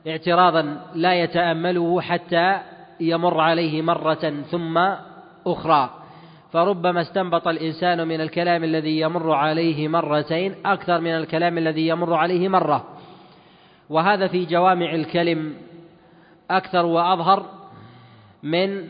اعتراضا 0.08 0.86
لا 0.94 1.14
يتأمله 1.14 2.00
حتى 2.00 2.60
يمر 3.00 3.40
عليه 3.40 3.82
مرة 3.82 4.42
ثم 4.50 4.78
أخرى. 5.46 5.90
فربما 6.52 7.00
استنبط 7.00 7.48
الإنسان 7.48 8.08
من 8.08 8.20
الكلام 8.20 8.64
الذي 8.64 9.00
يمر 9.00 9.32
عليه 9.32 9.88
مرتين 9.88 10.54
أكثر 10.66 11.00
من 11.00 11.10
الكلام 11.10 11.58
الذي 11.58 11.88
يمر 11.88 12.14
عليه 12.14 12.48
مرة. 12.48 12.84
وهذا 13.88 14.28
في 14.28 14.44
جوامع 14.44 14.94
الكلم 14.94 15.54
أكثر 16.50 16.86
وأظهر 16.86 17.59
من 18.42 18.88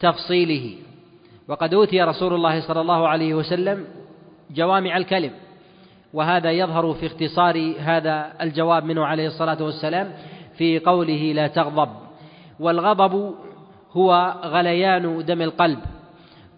تفصيله. 0.00 0.76
وقد 1.48 1.74
أوتي 1.74 2.02
رسول 2.02 2.34
الله 2.34 2.60
صلى 2.60 2.80
الله 2.80 3.08
عليه 3.08 3.34
وسلم 3.34 3.84
جوامع 4.50 4.96
الكلم 4.96 5.30
وهذا 6.12 6.50
يظهر 6.50 6.94
في 6.94 7.06
اختصار 7.06 7.74
هذا 7.78 8.32
الجواب 8.40 8.84
منه 8.84 9.04
عليه 9.06 9.26
الصلاة 9.26 9.62
والسلام 9.62 10.12
في 10.58 10.78
قوله 10.78 11.32
لا 11.32 11.46
تغضب. 11.46 11.88
والغضب 12.60 13.34
هو 13.92 14.34
غليان 14.44 15.24
دم 15.24 15.42
القلب 15.42 15.78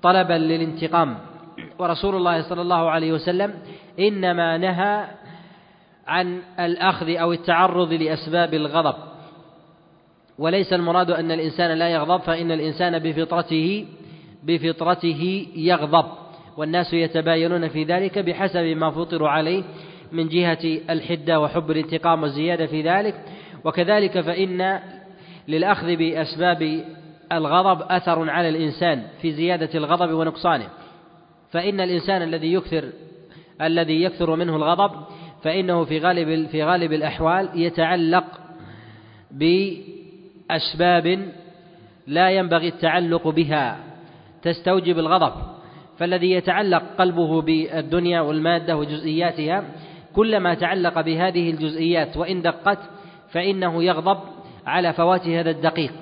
طلبا 0.02 0.32
للانتقام. 0.32 1.18
ورسول 1.78 2.14
الله 2.16 2.42
صلى 2.48 2.62
الله 2.62 2.90
عليه 2.90 3.12
وسلم 3.12 3.54
إنما 4.00 4.58
نهى 4.58 5.04
عن 6.06 6.42
الأخذ 6.60 7.10
أو 7.10 7.32
التعرض 7.32 7.92
لأسباب 7.92 8.54
الغضب. 8.54 8.94
وليس 10.38 10.72
المراد 10.72 11.10
أن 11.10 11.32
الإنسان 11.32 11.78
لا 11.78 11.88
يغضب 11.88 12.20
فإن 12.20 12.52
الإنسان 12.52 12.98
بفطرته 12.98 13.86
بفطرته 14.42 15.46
يغضب. 15.56 16.04
والناس 16.56 16.92
يتباينون 16.92 17.68
في 17.68 17.84
ذلك 17.84 18.18
بحسب 18.18 18.64
ما 18.64 18.90
فطروا 18.90 19.28
عليه 19.28 19.62
من 20.12 20.28
جهة 20.28 20.80
الحدة 20.90 21.40
وحب 21.40 21.70
الانتقام 21.70 22.22
والزيادة 22.22 22.66
في 22.66 22.82
ذلك. 22.82 23.14
وكذلك 23.64 24.20
فإن 24.20 24.80
للأخذ 25.48 25.96
بأسباب 25.96 26.84
الغضب 27.32 27.82
أثر 27.90 28.30
على 28.30 28.48
الإنسان 28.48 29.02
في 29.22 29.32
زيادة 29.32 29.70
الغضب 29.74 30.12
ونقصانه. 30.12 30.68
فإن 31.50 31.80
الإنسان 31.80 32.22
الذي 32.22 32.52
يكثر 32.52 32.84
الذي 33.62 34.02
يكثر 34.02 34.36
منه 34.36 34.56
الغضب 34.56 34.90
فإنه 35.42 35.84
في 35.84 35.98
غالب 35.98 36.46
في 36.46 36.64
غالب 36.64 36.92
الأحوال 36.92 37.50
يتعلق 37.54 38.24
بأسباب 40.48 41.28
لا 42.06 42.30
ينبغي 42.30 42.68
التعلق 42.68 43.28
بها 43.28 43.78
تستوجب 44.42 44.98
الغضب. 44.98 45.32
فالذي 45.98 46.30
يتعلق 46.30 46.82
قلبه 46.98 47.42
بالدنيا 47.42 48.20
والمادة 48.20 48.76
وجزئياتها 48.76 49.64
كلما 50.14 50.54
تعلق 50.54 51.00
بهذه 51.00 51.50
الجزئيات 51.50 52.16
وإن 52.16 52.42
دقت 52.42 52.78
فإنه 53.30 53.84
يغضب 53.84 54.18
على 54.66 54.92
فوات 54.92 55.28
هذا 55.28 55.50
الدقيق. 55.50 55.92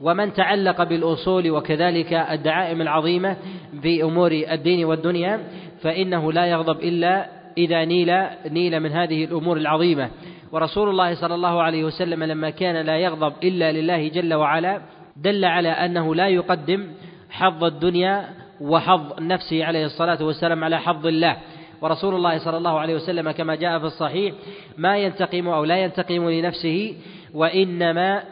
ومن 0.00 0.32
تعلق 0.32 0.82
بالأصول 0.82 1.50
وكذلك 1.50 2.12
الدعائم 2.12 2.80
العظيمة 2.82 3.36
في 3.82 4.02
أمور 4.02 4.32
الدين 4.32 4.84
والدنيا 4.84 5.40
فإنه 5.80 6.32
لا 6.32 6.46
يغضب 6.46 6.80
إلا 6.80 7.26
إذا 7.58 7.84
نيل 7.84 8.12
نيل 8.50 8.80
من 8.80 8.92
هذه 8.92 9.24
الأمور 9.24 9.56
العظيمة. 9.56 10.10
ورسول 10.54 10.88
الله 10.88 11.14
صلى 11.14 11.34
الله 11.34 11.62
عليه 11.62 11.84
وسلم 11.84 12.24
لما 12.24 12.50
كان 12.50 12.86
لا 12.86 12.98
يغضب 12.98 13.32
إلا 13.42 13.72
لله 13.72 14.08
جل 14.08 14.34
وعلا 14.34 14.80
دل 15.16 15.44
على 15.44 15.68
أنه 15.68 16.14
لا 16.14 16.28
يقدم 16.28 16.88
حظ 17.30 17.64
الدنيا 17.64 18.28
وحظ 18.60 19.20
نفسه 19.20 19.64
عليه 19.64 19.84
الصلاة 19.86 20.24
والسلام 20.24 20.64
على 20.64 20.80
حظ 20.80 21.06
الله. 21.06 21.36
ورسول 21.80 22.14
الله 22.14 22.38
صلى 22.38 22.56
الله 22.56 22.80
عليه 22.80 22.94
وسلم 22.94 23.30
كما 23.30 23.54
جاء 23.54 23.78
في 23.78 23.84
الصحيح 23.84 24.34
ما 24.78 24.98
ينتقم 24.98 25.48
أو 25.48 25.64
لا 25.64 25.76
ينتقم 25.76 26.30
لنفسه 26.30 26.96
وإنما 27.34 28.22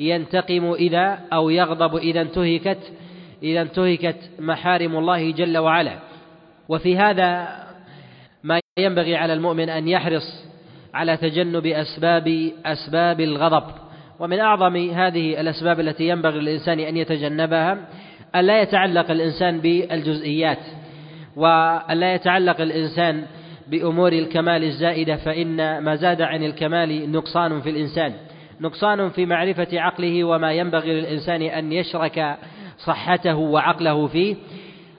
ينتقم 0.00 0.72
إذا 0.72 1.18
أو 1.32 1.50
يغضب 1.50 1.96
إذا 1.96 2.20
انتهكت 2.20 2.92
إذا 3.42 3.62
انتهكت 3.62 4.30
محارم 4.38 4.96
الله 4.96 5.30
جل 5.30 5.58
وعلا. 5.58 5.98
وفي 6.68 6.96
هذا 6.96 7.48
ما 8.44 8.60
ينبغي 8.78 9.16
على 9.16 9.32
المؤمن 9.32 9.68
أن 9.68 9.88
يحرص 9.88 10.49
على 10.94 11.16
تجنب 11.16 11.66
أسباب 11.66 12.50
أسباب 12.66 13.20
الغضب. 13.20 13.64
ومن 14.18 14.40
أعظم 14.40 14.76
هذه 14.76 15.40
الأسباب 15.40 15.80
التي 15.80 16.08
ينبغي 16.08 16.40
للإنسان 16.40 16.80
أن 16.80 16.96
يتجنبها 16.96 17.78
أن 18.34 18.40
لا 18.40 18.62
يتعلق 18.62 19.10
الإنسان 19.10 19.60
بالجزئيات. 19.60 20.58
وأن 21.36 21.98
لا 21.98 22.14
يتعلق 22.14 22.60
الإنسان 22.60 23.24
بأمور 23.68 24.12
الكمال 24.12 24.64
الزائدة 24.64 25.16
فإن 25.16 25.78
ما 25.78 25.96
زاد 25.96 26.22
عن 26.22 26.42
الكمال 26.42 27.12
نقصان 27.12 27.60
في 27.60 27.70
الإنسان. 27.70 28.12
نقصان 28.60 29.10
في 29.10 29.26
معرفة 29.26 29.80
عقله 29.80 30.24
وما 30.24 30.52
ينبغي 30.52 31.00
للإنسان 31.00 31.42
أن 31.42 31.72
يشرك 31.72 32.36
صحته 32.78 33.36
وعقله 33.36 34.06
فيه. 34.06 34.36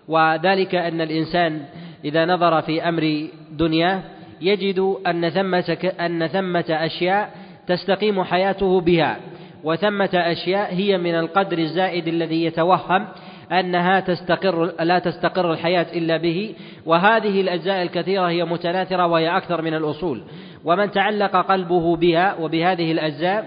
وذلك 0.08 0.76
أن 0.76 1.02
الإنسان 1.02 1.62
إذا 2.06 2.26
نظر 2.26 2.62
في 2.62 2.90
أمر 2.90 3.28
دنياه 3.52 4.02
يجد 4.42 4.96
أن 5.08 5.30
ثمة 5.30 5.92
أن 6.00 6.28
ثمة 6.28 6.66
أشياء 6.70 7.32
تستقيم 7.68 8.24
حياته 8.24 8.82
بها 8.82 9.18
وثمة 9.64 10.10
أشياء 10.14 10.74
هي 10.74 10.98
من 10.98 11.16
القدر 11.16 11.58
الزائد 11.58 12.08
الذي 12.08 12.46
يتوهم 12.46 13.08
أنها 13.52 14.00
تستقر 14.00 14.84
لا 14.84 15.00
تستقر 15.00 15.54
الحياة 15.54 15.86
إلا 15.94 16.18
به 16.18 16.56
وهذه 16.86 17.42
الأجزاء 17.42 17.82
الكثيرة 17.82 18.30
هي 18.30 18.46
متناثرة 18.46 19.08
وهي 19.08 19.38
أكثر 19.38 19.62
من 19.62 19.74
الأصول. 19.74 20.24
ومن 20.66 20.92
تعلق 20.92 21.36
قلبه 21.36 21.96
بها 21.96 22.36
وبهذه 22.40 22.92
الأجزاء 22.92 23.46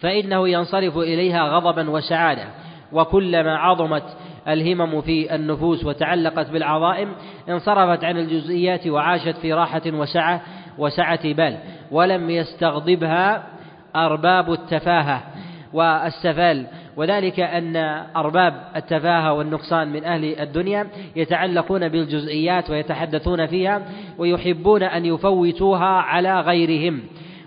فإنه 0.00 0.48
ينصرف 0.48 0.98
إليها 0.98 1.42
غضبا 1.42 1.90
وسعادة. 1.90 2.44
وكلما 2.92 3.56
عظمت 3.56 4.02
الهمم 4.48 5.00
في 5.00 5.34
النفوس 5.34 5.84
وتعلقت 5.84 6.50
بالعظائم 6.50 7.08
انصرفت 7.48 8.04
عن 8.04 8.18
الجزئيات 8.18 8.86
وعاشت 8.86 9.36
في 9.36 9.52
راحة 9.52 9.82
وسعة 9.86 10.42
وسعة 10.78 11.32
بال 11.32 11.58
ولم 11.90 12.30
يستغضبها 12.30 13.46
أرباب 13.96 14.52
التفاهة 14.52 15.22
والسفال. 15.72 16.66
وذلك 16.96 17.40
أن 17.40 17.76
أرباب 18.16 18.54
التفاهة 18.76 19.32
والنقصان 19.32 19.88
من 19.88 20.04
أهل 20.04 20.40
الدنيا 20.40 20.86
يتعلقون 21.16 21.88
بالجزئيات 21.88 22.70
ويتحدثون 22.70 23.46
فيها 23.46 23.82
ويحبون 24.18 24.82
أن 24.82 25.04
يفوتوها 25.04 25.86
على 25.86 26.40
غيرهم. 26.40 27.02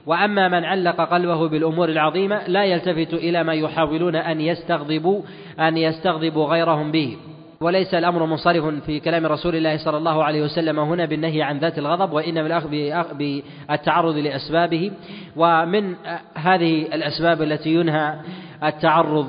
وأما 0.10 0.48
من 0.48 0.66
علق 0.66 1.02
قلبه 1.02 1.48
بالأمور 1.48 1.90
العظيمة 1.90 2.48
لا 2.48 2.64
يلتفت 2.64 3.14
إلى 3.14 3.44
ما 3.44 3.54
يحاولون 3.54 4.16
أن 4.16 4.42
يستغضبوا 4.42 5.22
أن 5.60 5.78
يستغضبوا 5.78 6.46
غيرهم 6.46 6.92
به. 6.92 7.18
وليس 7.62 7.94
الأمر 7.94 8.26
منصرف 8.26 8.66
في 8.86 9.00
كلام 9.00 9.26
رسول 9.26 9.56
الله 9.56 9.78
صلى 9.78 9.98
الله 9.98 10.24
عليه 10.24 10.42
وسلم 10.42 10.80
هنا 10.80 11.06
بالنهي 11.06 11.42
عن 11.42 11.58
ذات 11.58 11.78
الغضب 11.78 12.14
وإنما 12.14 12.48
الأخذ 12.48 12.70
بالتعرض 13.18 14.18
لأسبابه. 14.18 14.92
ومن 15.36 15.96
هذه 16.36 16.82
الأسباب 16.82 17.42
التي 17.42 17.74
ينهى 17.74 18.16
التعرض 18.64 19.28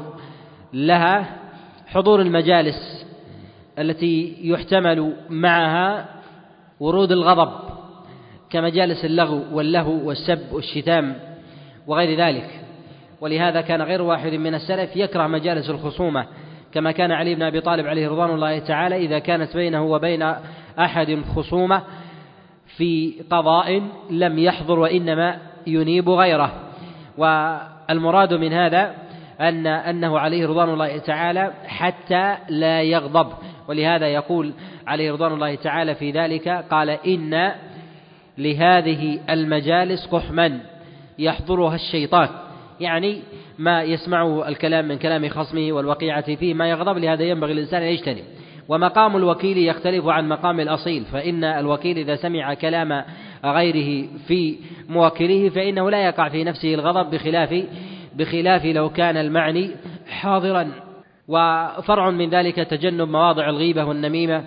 لها 0.73 1.27
حضور 1.87 2.21
المجالس 2.21 3.07
التي 3.79 4.37
يحتمل 4.43 5.13
معها 5.31 6.05
ورود 6.81 7.13
الغضب. 7.13 7.70
كمجالس 8.51 9.05
اللغو 9.05 9.45
واللهو 9.53 10.09
والسب 10.09 10.53
والشتام 10.53 11.17
وغير 11.87 12.19
ذلك. 12.19 12.51
ولهذا 13.21 13.61
كان 13.61 13.83
غير 13.83 14.03
واحد 14.03 14.33
من 14.33 14.55
السلف 14.55 14.97
يكره 14.97 15.27
مجالس 15.27 15.71
الخصومة 15.71 16.27
كما 16.73 16.93
كان 16.93 17.13
علي 17.13 17.35
بن 17.35 17.43
أبي 17.43 17.61
طالب 17.61 17.87
عليه 17.87 18.09
رضوان 18.09 18.31
الله 18.31 18.59
تعالى 18.59 18.97
إذا 18.97 19.19
كانت 19.19 19.57
بينه 19.57 19.85
وبين 19.85 20.35
أحد 20.79 21.23
خصومة 21.35 21.83
في 22.77 23.15
قضاء 23.31 23.83
لم 24.11 24.39
يحضر 24.39 24.79
وإنما 24.79 25.39
ينيب 25.67 26.09
غيره. 26.09 26.53
والمراد 27.19 28.35
من 28.35 28.53
هذا 28.53 28.95
أن 29.41 29.67
أنه 29.67 30.19
عليه 30.19 30.47
رضوان 30.47 30.69
الله 30.69 30.99
تعالى 30.99 31.53
حتى 31.67 32.37
لا 32.49 32.83
يغضب. 32.83 33.33
ولهذا 33.69 34.07
يقول 34.07 34.53
عليه 34.87 35.13
رضوان 35.13 35.33
الله 35.33 35.55
تعالى 35.55 35.95
في 35.95 36.11
ذلك 36.11 36.49
قال 36.49 36.91
إن 36.91 37.53
لهذه 38.41 39.21
المجالس 39.31 40.07
قحما 40.07 40.61
يحضرها 41.19 41.75
الشيطان. 41.75 42.29
يعني 42.81 43.23
ما 43.59 43.83
يسمعه 43.83 44.49
الكلام 44.49 44.89
من 44.89 44.99
كلام 44.99 45.29
خصمه 45.29 45.73
والوقيعة 45.73 46.35
فيه 46.35 46.55
ما 46.55 46.71
يغضب 46.71 46.99
لهذا 46.99 47.23
ينبغي 47.23 47.53
الإنسان 47.53 47.83
أن 47.83 47.89
يجتنب. 47.89 48.25
ومقام 48.69 49.17
الوكيل 49.17 49.59
يختلف 49.59 50.07
عن 50.07 50.29
مقام 50.29 50.61
الأصيل 50.61 51.05
فإن 51.05 51.45
الوكيل 51.45 51.99
إذا 51.99 52.17
سمع 52.17 52.55
كلام 52.55 53.05
غيره 53.45 54.09
في 54.27 54.57
موكله 54.89 55.49
فإنه 55.49 55.91
لا 55.91 56.05
يقع 56.05 56.29
في 56.29 56.45
نفسه 56.45 56.75
الغضب 56.75 57.11
بخلاف 57.11 57.65
بخلاف 58.17 58.65
لو 58.65 58.91
كان 58.91 59.17
المعني 59.17 59.71
حاضرا. 60.09 60.71
وفرع 61.29 62.11
من 62.11 62.31
ذلك 62.31 62.57
تجنب 62.57 63.09
مواضع 63.09 63.49
الغيبة 63.49 63.85
والنميمة 63.85 64.45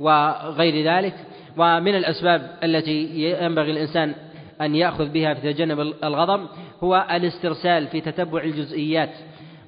وغير 0.00 0.94
ذلك. 0.94 1.14
ومن 1.56 1.94
الأسباب 1.94 2.50
التي 2.64 3.08
ينبغي 3.42 3.70
الإنسان 3.70 4.14
أن 4.60 4.74
يأخذ 4.74 5.08
بها 5.08 5.34
في 5.34 5.52
تجنب 5.52 5.80
الغضب 5.80 6.46
هو 6.82 7.06
الاسترسال 7.10 7.86
في 7.86 8.00
تتبع 8.00 8.42
الجزئيات 8.42 9.10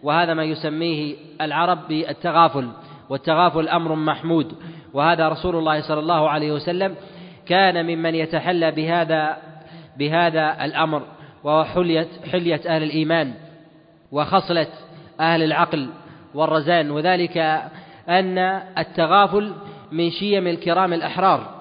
وهذا 0.02 0.34
ما 0.34 0.44
يسميه 0.44 1.14
العرب 1.40 1.88
بالتغافل 1.88 2.68
والتغافل 3.08 3.68
أمر 3.68 3.94
محمود 3.94 4.52
وهذا 4.92 5.28
رسول 5.28 5.56
الله 5.56 5.80
صلى 5.80 6.00
الله 6.00 6.30
عليه 6.30 6.52
وسلم 6.52 6.94
كان 7.46 7.86
ممن 7.86 8.14
يتحلى 8.14 8.70
بهذا 8.70 9.36
بهذا 9.98 10.64
الأمر 10.64 11.02
وهو 11.44 11.64
حلية 11.64 12.08
حلية 12.32 12.60
أهل 12.66 12.82
الإيمان 12.82 13.34
وخصلة 14.12 14.66
أهل 15.20 15.42
العقل 15.42 15.88
والرزان 16.34 16.90
وذلك 16.90 17.38
أن 18.08 18.38
التغافل 18.78 19.52
من 19.92 20.10
شيم 20.10 20.46
الكرام 20.46 20.92
الأحرار. 20.92 21.55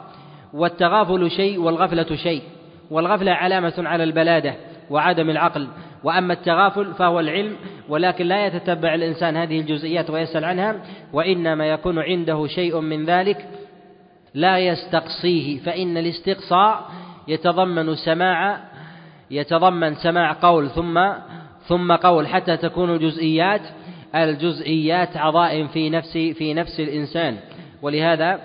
والتغافل 0.56 1.32
شيء 1.32 1.60
والغفلة 1.60 2.16
شيء 2.16 2.42
والغفلة 2.92 3.32
علامة 3.32 3.74
على 3.78 4.04
البلادة 4.04 4.56
وعدم 4.90 5.30
العقل. 5.30 5.68
وأما 6.04 6.34
التغافل 6.34 6.94
فهو 6.94 7.20
العلم 7.20 7.56
ولكن 7.90 8.26
لا 8.26 8.46
يتتبع 8.46 8.94
الإنسان 8.96 9.38
هذه 9.38 9.60
الجزئيات 9.60 10.10
ويسأل 10.10 10.46
عنها 10.46 10.76
وإنما 11.14 11.66
يكون 11.66 12.00
عنده 12.00 12.48
شيء 12.48 12.80
من 12.80 13.06
ذلك 13.06 13.48
لا 14.34 14.60
يستقصيه. 14.60 15.60
فإن 15.60 15.98
الاستقصاء 15.98 16.90
يتضمن 17.28 17.96
سماع 17.96 18.60
يتضمن 19.32 19.96
سماع 19.96 20.32
قول 20.42 20.70
ثم 20.70 21.10
ثم 21.68 21.96
قول. 21.96 22.28
حتى 22.28 22.58
تكون 22.58 22.96
الجزئيات 22.96 23.62
الجزئيات 24.16 25.18
عظائم 25.18 25.68
في 25.68 25.90
نفس 25.90 26.18
في 26.18 26.54
نفس 26.54 26.80
الإنسان. 26.80 27.38
ولهذا 27.82 28.40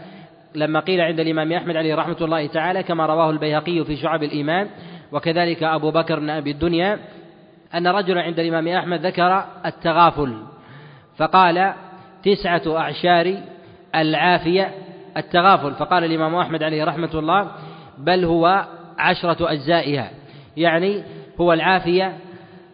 لما 0.54 0.80
قيل 0.80 1.00
عند 1.00 1.20
الإمام 1.20 1.52
أحمد 1.52 1.76
عليه 1.76 1.94
رحمة 1.94 2.16
الله 2.20 2.46
تعالى 2.46 2.82
كما 2.82 3.06
رواه 3.06 3.30
البيهقي 3.30 3.84
في 3.84 3.96
شعب 3.96 4.22
الإيمان 4.22 4.68
وكذلك 5.12 5.62
أبو 5.62 5.90
بكر 5.90 6.20
بن 6.20 6.30
أبي 6.30 6.50
الدنيا 6.50 6.98
أن 7.74 7.86
رجلا 7.86 8.22
عند 8.22 8.38
الإمام 8.38 8.68
أحمد 8.68 9.06
ذكر 9.06 9.44
التغافل 9.66 10.34
فقال 11.16 11.74
تسعة 12.22 12.62
أعشار 12.66 13.36
العافية 13.94 14.74
التغافل. 15.16 15.74
فقال 15.74 16.04
الإمام 16.04 16.34
أحمد 16.34 16.62
عليه 16.62 16.84
رحمة 16.84 17.10
الله 17.14 17.50
بل 17.98 18.24
هو 18.24 18.64
عشرة 18.98 19.52
أجزائها 19.52 20.10
يعني 20.56 21.02
هو 21.40 21.52
العافية 21.52 22.16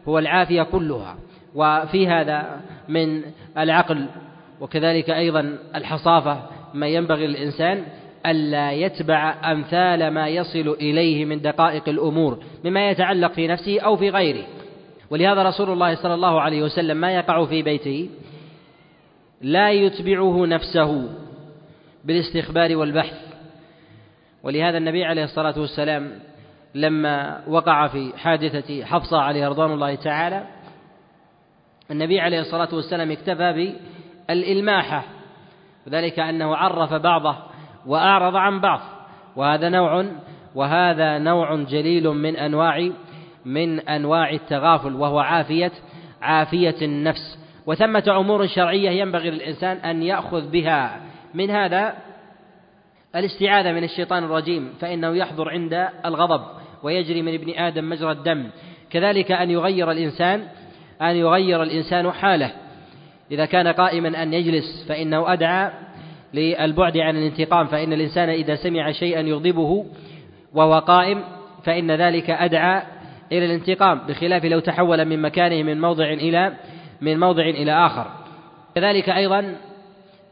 هو 0.09 0.19
العافية 0.19 0.63
كلها. 0.63 1.17
وفي 1.55 2.09
هذا 2.09 2.61
من 2.89 3.23
العقل 3.59 4.07
وكذلك 4.61 5.11
أيضا 5.11 5.59
الحصافة 5.75 6.43
ما 6.77 6.87
ينبغي 6.87 7.27
للإنسان 7.27 7.85
ألا 8.27 8.73
يتبع 8.73 9.53
أمثال 9.53 10.11
ما 10.11 10.29
يصل 10.29 10.77
إليه 10.81 11.25
من 11.25 11.41
دقائق 11.41 11.89
الأمور 11.89 12.39
مما 12.65 12.91
يتعلق 12.91 13.33
في 13.33 13.49
نفسه 13.49 13.81
أو 13.81 13.97
في 13.97 14.11
غيره. 14.11 14.45
ولهذا 15.11 15.43
رسول 15.43 15.71
الله 15.71 15.95
صلى 15.95 16.15
الله 16.15 16.41
عليه 16.41 16.63
وسلم 16.63 16.97
ما 16.97 17.15
يقع 17.15 17.45
في 17.45 17.63
بيته؟ 17.63 18.09
لا 19.41 19.71
يتبعه 19.71 20.47
نفسه 20.47 21.09
بالاستخبار 22.05 22.77
والبحث. 22.77 23.27
ولهذا 24.43 24.79
النبي 24.79 25.05
عليه 25.05 25.25
الصلاة 25.25 25.61
والسلام 25.61 26.11
لما 26.75 27.43
وقع 27.49 27.87
في 27.87 28.13
حادثة 28.17 28.85
حفصة 28.85 29.19
عليه 29.19 29.49
رضوان 29.49 29.73
الله 29.73 29.95
تعالى 29.95 30.47
النبي 31.91 32.21
عليه 32.21 32.41
الصلاة 32.41 32.75
والسلام 32.75 33.11
اكتفى 33.11 33.75
بالإلماحة 34.29 35.05
وذلك 35.87 36.19
أنه 36.19 36.57
عرف 36.57 36.93
بعضه 36.93 37.37
وأعرض 37.87 38.37
عن 38.37 38.61
بعض. 38.61 38.81
وهذا 39.37 39.69
نوع 39.69 40.07
وهذا 40.55 41.19
نوع 41.19 41.55
جليل 41.55 42.09
من 42.09 42.37
أنواع 42.37 42.91
من 43.45 43.81
أنواع 43.81 44.31
التغافل 44.31 44.95
وهو 44.95 45.19
عافية 45.19 45.73
عافية 46.23 46.77
النفس. 46.83 47.39
وثمة 47.67 48.05
أمور 48.09 48.47
شرعية 48.47 48.91
ينبغي 48.91 49.31
للإنسان 49.31 49.77
أن 49.77 50.03
يأخذ 50.03 50.51
بها. 50.51 51.01
من 51.35 51.51
هذا 51.51 51.95
الاستعاذة 53.17 53.73
من 53.73 53.85
الشيطان 53.85 54.25
الرجيم 54.25 54.75
فإنه 54.81 55.17
يحضر 55.17 55.49
عند 55.51 55.89
الغضب 56.05 56.43
ويجري 56.83 57.23
من 57.23 57.35
ابن 57.35 57.51
آدم 57.59 57.89
مجرى 57.89 58.13
الدم. 58.13 58.51
كذلك 58.91 59.33
أن 59.33 59.51
يغير 59.51 59.91
الإنسان 59.91 60.49
أن 61.03 61.17
يغير 61.17 61.63
الإنسان 61.63 62.13
حاله. 62.13 62.66
إذا 63.31 63.45
كان 63.45 63.69
قائما 63.69 64.23
أن 64.23 64.35
يجلس 64.35 64.85
فإنه 64.89 65.33
أدعى 65.33 65.71
للبعد 66.35 66.99
عن 66.99 67.17
الانتقام 67.17 67.67
فإن 67.67 67.93
الإنسان 67.93 68.29
إذا 68.29 68.55
سمع 68.55 68.93
شيئا 68.93 69.21
يغضبه 69.21 69.87
وهو 70.55 70.79
قائم 70.79 71.25
فإن 71.65 71.91
ذلك 71.91 72.31
أدعى 72.31 72.83
إلى 73.33 73.45
الانتقام 73.45 74.01
بخلاف 74.09 74.45
لو 74.45 74.61
تحول 74.61 75.05
من 75.05 75.23
مكانه 75.23 75.63
من 75.63 75.81
موضع 75.81 76.13
إلى 76.13 76.53
من 77.01 77.21
موضع 77.21 77.43
إلى 77.43 77.87
آخر. 77.87 78.07
كذلك 78.75 79.09
أيضا 79.09 79.55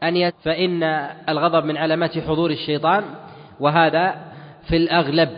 أن 0.03 0.31
فإن 0.43 0.83
الغضب 1.29 1.65
من 1.65 1.77
علامات 1.77 2.19
حضور 2.19 2.51
الشيطان 2.51 3.03
وهذا 3.59 4.15
في 4.67 4.77
الأغلب 4.77 5.29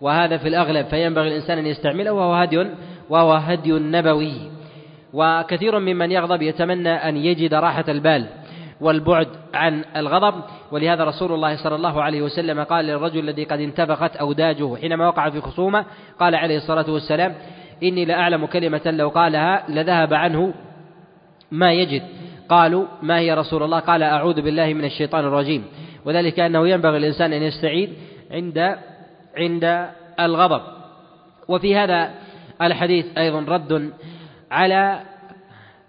وهذا 0.00 0.36
في 0.36 0.48
الأغلب 0.48 0.86
فينبغي 0.86 1.28
الإنسان 1.28 1.58
أن 1.58 1.66
يستعمله 1.66 2.12
وهو 2.12 2.34
هدي 2.34 2.66
وهو 3.10 3.32
هدي 3.32 3.72
نبوي. 3.72 4.53
وكثير 5.14 5.78
ممن 5.78 6.10
يغضب 6.10 6.42
يتمنى 6.42 6.92
أن 7.08 7.16
يجد 7.16 7.54
راحة 7.54 7.84
البال 7.88 8.26
والبعد 8.80 9.28
عن 9.54 9.84
الغضب. 9.96 10.34
ولهذا 10.72 11.04
رسول 11.04 11.32
الله 11.32 11.56
صلى 11.56 11.74
الله 11.74 12.02
عليه 12.02 12.22
وسلم 12.22 12.62
قال 12.62 12.84
للرجل 12.84 13.20
الذي 13.20 13.44
قد 13.44 13.60
انتفخت 13.60 14.16
أوداجه 14.16 14.76
حينما 14.76 15.08
وقع 15.08 15.30
في 15.30 15.40
خصومة 15.40 15.84
قال 16.20 16.34
عليه 16.34 16.56
الصلاة 16.56 16.90
والسلام 16.90 17.34
إني 17.82 18.04
لأعلم 18.04 18.46
كلمة 18.46 18.80
لو 18.86 19.08
قالها 19.08 19.64
لذهب 19.68 20.14
عنه 20.14 20.54
ما 21.50 21.72
يجد. 21.72 22.02
قالوا 22.48 22.86
ما 23.02 23.18
هي 23.18 23.34
رسول 23.34 23.62
الله؟ 23.62 23.78
قال 23.78 24.02
أعوذ 24.02 24.42
بالله 24.42 24.74
من 24.74 24.84
الشيطان 24.84 25.24
الرجيم. 25.24 25.64
وذلك 26.04 26.40
أنه 26.40 26.68
ينبغي 26.68 26.96
الإنسان 26.96 27.32
أن 27.32 27.42
يستعيد 27.42 27.92
عند 28.30 28.76
عند 29.36 29.88
الغضب. 30.20 30.62
وفي 31.48 31.76
هذا 31.76 32.10
الحديث 32.62 33.18
أيضا 33.18 33.40
رد 33.48 33.92
على 34.54 35.00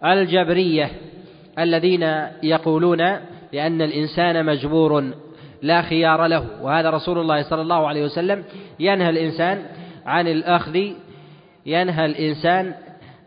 الجبرية 0.04 0.92
الذين 1.60 2.04
يقولون 2.44 2.98
بأن 3.52 3.82
الإنسان 3.82 4.46
مجبور 4.46 5.12
لا 5.62 5.82
خيار 5.82 6.28
له 6.28 6.46
وهذا 6.62 6.90
رسول 6.90 7.18
الله 7.18 7.42
صلى 7.50 7.62
الله 7.62 7.88
عليه 7.88 8.04
وسلم 8.04 8.44
ينهى 8.80 9.10
الإنسان 9.10 9.66
عن 10.06 10.28
الأخذ 10.28 10.80
ينهى 11.66 12.06
الإنسان 12.06 12.74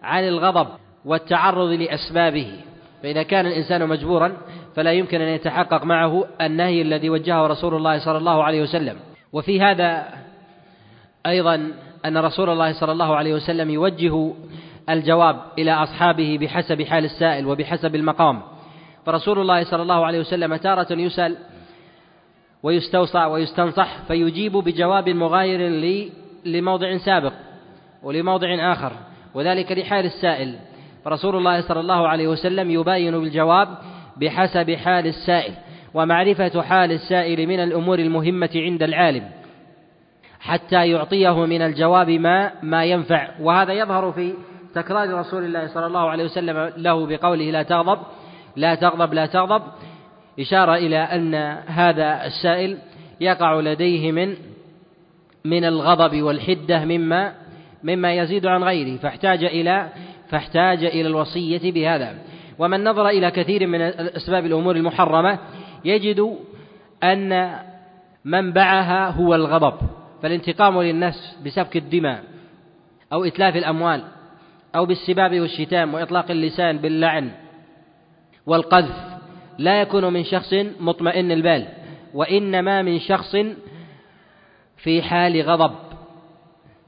عن 0.02 0.28
الغضب 0.28 0.68
والتعرض 1.04 1.68
لأسبابه. 1.68 2.52
فإذا 3.02 3.22
كان 3.22 3.46
الإنسان 3.46 3.88
مجبورا 3.88 4.32
فلا 4.76 4.92
يمكن 4.92 5.20
أن 5.20 5.28
يتحقق 5.28 5.84
معه 5.84 6.24
النهي 6.40 6.82
الذي 6.82 7.10
وجهه 7.10 7.46
رسول 7.46 7.74
الله 7.74 7.98
صلى 7.98 8.18
الله 8.18 8.44
عليه 8.44 8.62
وسلم. 8.62 8.96
وفي 9.32 9.60
هذا 9.60 10.04
أيضا 11.26 11.72
أن 12.04 12.18
رسول 12.18 12.50
الله 12.50 12.72
صلى 12.72 12.92
الله 12.92 13.16
عليه 13.16 13.34
وسلم 13.34 13.70
يوجه 13.70 14.32
الجواب 14.90 15.40
إلى 15.58 15.72
أصحابه 15.72 16.38
بحسب 16.40 16.82
حال 16.82 17.04
السائل 17.04 17.46
وبحسب 17.46 17.94
المقام. 17.94 18.42
فرسول 19.06 19.38
الله 19.38 19.64
صلى 19.64 19.82
الله 19.82 20.06
عليه 20.06 20.20
وسلم 20.20 20.56
تارة 20.56 20.92
يسأل 20.92 21.36
ويستوصى 22.62 23.24
ويستنصح 23.24 24.02
فيجيب 24.08 24.52
بجواب 24.52 25.08
مغاير 25.08 25.60
لموضع 26.44 26.96
سابق 26.96 27.32
ولموضع 28.02 28.72
آخر 28.72 28.92
وذلك 29.34 29.72
لحال 29.72 30.04
السائل. 30.04 30.58
فرسول 31.04 31.36
الله 31.36 31.60
صلى 31.60 31.80
الله 31.80 32.08
عليه 32.08 32.28
وسلم 32.28 32.70
يباين 32.70 33.18
بالجواب 33.18 33.68
بحسب 34.16 34.70
حال 34.70 35.06
السائل 35.06 35.52
ومعرفة 35.94 36.62
حال 36.62 36.92
السائل 36.92 37.46
من 37.46 37.60
الأمور 37.60 37.98
المهمة 37.98 38.50
عند 38.54 38.82
العالم 38.82 39.30
حتى 40.40 40.88
يعطيه 40.88 41.46
من 41.46 41.62
الجواب 41.62 42.10
ما 42.10 42.52
ما 42.62 42.84
ينفع. 42.84 43.28
وهذا 43.40 43.72
يظهر 43.72 44.12
في 44.12 44.34
تكرار 44.74 45.14
رسول 45.14 45.44
الله 45.44 45.66
صلى 45.66 45.86
الله 45.86 46.10
عليه 46.10 46.24
وسلم 46.24 46.72
له 46.76 47.06
بقوله 47.06 47.50
لا 47.50 47.62
تغضب 47.62 47.98
لا 48.56 48.74
تغضب 48.74 49.14
لا 49.14 49.26
تغضب 49.26 49.62
إشارة 50.40 50.74
إلى 50.74 50.98
أن 50.98 51.34
هذا 51.66 52.26
السائل 52.26 52.78
يقع 53.20 53.60
لديه 53.60 54.12
من 54.12 54.34
من 55.44 55.64
الغضب 55.64 56.22
والحدة 56.22 56.84
مما 56.84 57.32
مما 57.84 58.14
يزيد 58.14 58.46
عن 58.46 58.64
غيره 58.64 58.98
فاحتاج 58.98 59.44
إلى 59.44 59.88
فاحتاج 60.28 60.84
إلى 60.84 61.08
الوصية 61.08 61.72
بهذا. 61.72 62.18
ومن 62.58 62.84
نظر 62.84 63.08
إلى 63.08 63.30
كثير 63.30 63.66
من 63.66 63.80
أسباب 63.80 64.46
الأمور 64.46 64.76
المحرمة 64.76 65.38
يجد 65.84 66.36
أن 67.04 67.56
منبعها 68.24 69.10
هو 69.10 69.34
الغضب 69.34 69.74
فالانتقام 70.22 70.82
للنفس 70.82 71.36
بسفك 71.46 71.76
الدماء 71.76 72.22
أو 73.12 73.24
إتلاف 73.24 73.56
الأموال. 73.56 74.02
أو 74.78 74.86
بالسباب 74.86 75.40
والشتام 75.40 75.94
وإطلاق 75.94 76.30
اللسان 76.30 76.78
باللعن 76.78 77.30
والقذف 78.46 78.96
لا 79.58 79.80
يكون 79.80 80.12
من 80.12 80.24
شخص 80.24 80.54
مطمئن 80.80 81.32
البال 81.32 81.68
وإنما 82.14 82.82
من 82.82 82.98
شخص 82.98 83.36
في 84.76 85.02
حال 85.02 85.42
غضب 85.42 85.74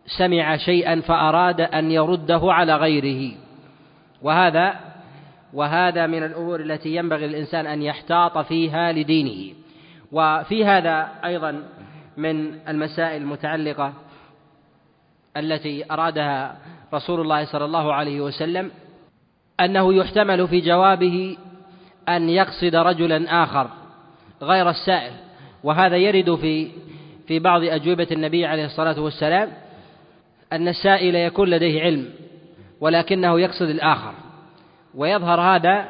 سمع 0.07 0.57
شيئا 0.57 1.01
فأراد 1.01 1.61
أن 1.61 1.91
يرده 1.91 2.41
على 2.43 2.77
غيره. 2.77 3.33
وهذا 4.23 4.75
وهذا 5.53 6.07
من 6.07 6.23
الأمور 6.23 6.61
التي 6.61 6.97
ينبغي 6.97 7.25
الإنسان 7.25 7.67
أن 7.67 7.83
يحتاط 7.83 8.39
فيها 8.39 8.93
لدينه. 8.93 9.55
وفي 10.13 10.65
هذا 10.65 11.09
أيضا 11.25 11.63
من 12.17 12.69
المسائل 12.69 13.23
المتعلقة 13.23 13.93
التي 15.37 15.85
أرادها 15.91 16.57
رسول 16.95 17.21
الله 17.21 17.45
صلى 17.45 17.65
الله 17.65 17.95
عليه 17.95 18.21
وسلم 18.21 18.71
أنه 19.61 19.95
يحتمل 19.95 20.49
في 20.49 20.61
جوابه 20.61 21.37
أن 22.09 22.29
يقصد 22.29 22.75
رجلا 22.75 23.43
آخر 23.45 23.71
غير 24.43 24.71
السائل 24.71 25.13
وهذا 25.65 25.97
يرد 25.97 26.35
في 26.35 26.69
في 27.27 27.39
بعض 27.39 27.63
أجوبة 27.63 28.07
النبي 28.13 28.47
عليه 28.47 28.65
الصلاة 28.65 29.01
والسلام 29.01 29.49
أن 30.53 30.69
السائل 30.69 31.15
يكون 31.15 31.49
لديه 31.49 31.83
علم 31.83 32.09
ولكنه 32.81 33.41
يقصد 33.41 33.69
الآخر. 33.69 34.15
ويظهر 34.95 35.41
هذا 35.41 35.89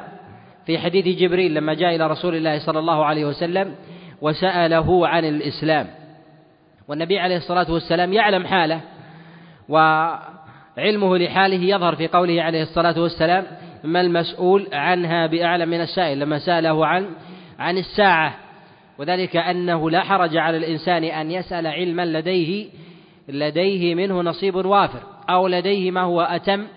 في 0.65 0.79
حديث 0.79 1.19
جبريل 1.19 1.53
لما 1.53 1.73
جاء 1.73 1.95
إلى 1.95 2.07
رسول 2.07 2.35
الله 2.35 2.59
صلى 2.59 2.79
الله 2.79 3.05
عليه 3.05 3.25
وسلم 3.25 3.75
وسأله 4.21 5.07
عن 5.07 5.25
الإسلام. 5.25 5.87
والنبي 6.87 7.19
عليه 7.19 7.37
الصلاة 7.37 7.71
والسلام 7.71 8.13
يعلم 8.13 8.47
حاله 8.47 8.81
وعلمه 9.69 11.17
لحاله 11.17 11.63
يظهر 11.75 11.95
في 11.95 12.07
قوله 12.07 12.41
عليه 12.43 12.63
الصلاة 12.63 13.01
والسلام 13.01 13.47
ما 13.83 14.01
المسؤول 14.01 14.67
عنها 14.73 15.27
بأعلم 15.27 15.69
من 15.69 15.81
السائل 15.81 16.19
لما 16.19 16.39
سأله 16.39 16.85
عن 16.85 17.07
عن 17.59 17.77
الساعة. 17.77 18.35
وذلك 18.97 19.37
أنه 19.37 19.89
لا 19.89 20.01
حرج 20.01 20.37
على 20.37 20.57
الإنسان 20.57 21.03
أن 21.03 21.31
يسأل 21.31 21.67
علما 21.67 22.05
لديه 22.05 22.69
لديه 23.27 23.95
منه 23.95 24.21
نصيب 24.21 24.55
وافر 24.55 24.99
أو 25.29 25.47
لديه 25.47 25.91
ما 25.91 26.01
هو 26.01 26.21
أتم 26.21 26.67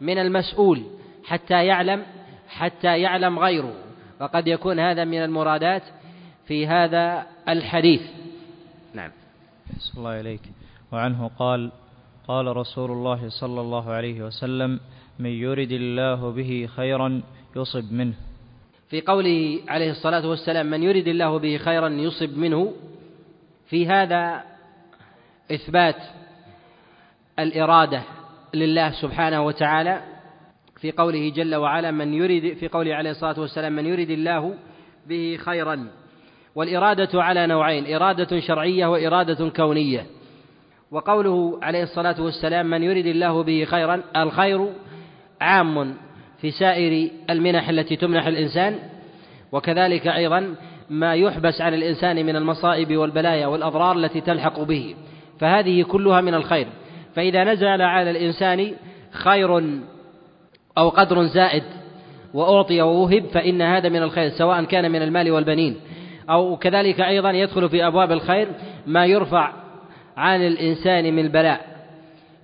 من 0.00 0.18
المسؤول 0.18 0.82
حتى 1.24 1.66
يعلم 1.66 2.02
حتى 2.48 3.00
يعلم 3.00 3.38
غيره. 3.38 3.72
وقد 4.20 4.46
يكون 4.46 4.80
هذا 4.80 5.04
من 5.04 5.24
المرادات 5.24 5.82
في 6.46 6.66
هذا 6.66 7.26
الحديث. 7.48 8.02
نعم. 8.94 9.10
الله 9.98 10.20
إليك. 10.20 10.40
وعنه 10.92 11.30
قال 11.38 11.70
قال 12.28 12.56
رسول 12.56 12.90
الله 12.90 13.28
صلى 13.28 13.60
الله 13.60 13.90
عليه 13.90 14.22
وسلم 14.22 14.80
من 15.18 15.30
يرد 15.30 15.72
الله 15.72 16.30
به 16.30 16.68
خيرا 16.76 17.22
يصب 17.56 17.92
منه. 17.92 18.14
في 18.88 19.00
قوله 19.00 19.60
عليه 19.68 19.90
الصلاة 19.90 20.28
والسلام 20.28 20.66
من 20.66 20.82
يرد 20.82 21.08
الله 21.08 21.38
به 21.38 21.56
خيرا 21.56 21.88
يصب 21.88 22.38
منه. 22.38 22.72
في 23.66 23.86
هذا 23.86 24.42
إثبات 25.52 25.96
الإرادة 27.38 28.02
لله 28.54 28.90
سبحانه 28.90 29.46
وتعالى 29.46 30.02
في 30.80 30.92
قوله 30.92 31.28
جل 31.28 31.54
وعلا 31.54 31.90
من 31.90 32.14
يريد 32.14 32.56
في 32.56 32.68
قوله 32.68 32.94
عليه 32.94 33.10
الصلاة 33.10 33.40
والسلام 33.40 33.72
من 33.72 33.86
يريد 33.86 34.10
الله 34.10 34.54
به 35.08 35.38
خيرا. 35.40 35.88
والإرادة 36.54 37.22
على 37.22 37.46
نوعين 37.46 37.94
إرادة 37.94 38.40
شرعية 38.40 38.86
وإرادة 38.86 39.48
كونية. 39.48 40.06
وقوله 40.90 41.58
عليه 41.62 41.82
الصلاة 41.82 42.22
والسلام 42.22 42.66
من 42.66 42.82
يريد 42.82 43.06
الله 43.06 43.42
به 43.42 43.64
خيرا 43.64 44.02
الخير 44.16 44.68
عام 45.40 45.94
في 46.40 46.50
سائر 46.50 47.10
المنح 47.30 47.68
التي 47.68 47.96
تمنح 47.96 48.26
الإنسان 48.26 48.78
وكذلك 49.52 50.06
أيضا 50.06 50.54
ما 50.90 51.14
يحبس 51.14 51.60
عن 51.60 51.74
الإنسان 51.74 52.26
من 52.26 52.36
المصائب 52.36 52.96
والبلايا 52.96 53.46
والأضرار 53.46 53.96
التي 53.96 54.20
تلحق 54.20 54.60
به 54.60 54.94
فهذه 55.40 55.82
كلها 55.82 56.20
من 56.20 56.34
الخير. 56.34 56.66
فإذا 57.14 57.44
نزل 57.44 57.82
على 57.82 58.10
الإنسان 58.10 58.72
خير 59.10 59.58
أو 60.78 60.88
قدر 60.88 61.24
زائد 61.24 61.62
وأعطي 62.34 62.82
ووهب 62.82 63.24
فإن 63.26 63.62
هذا 63.62 63.88
من 63.88 64.02
الخير 64.02 64.30
سواء 64.30 64.64
كان 64.64 64.90
من 64.90 65.02
المال 65.02 65.30
والبنين. 65.30 65.76
أو 66.30 66.56
كذلك 66.56 67.00
أيضا 67.00 67.30
يدخل 67.30 67.68
في 67.68 67.86
أبواب 67.86 68.12
الخير 68.12 68.48
ما 68.86 69.06
يرفع 69.06 69.63
عن 70.16 70.46
الإنسان 70.46 71.14
من 71.14 71.24
البلاء. 71.24 71.60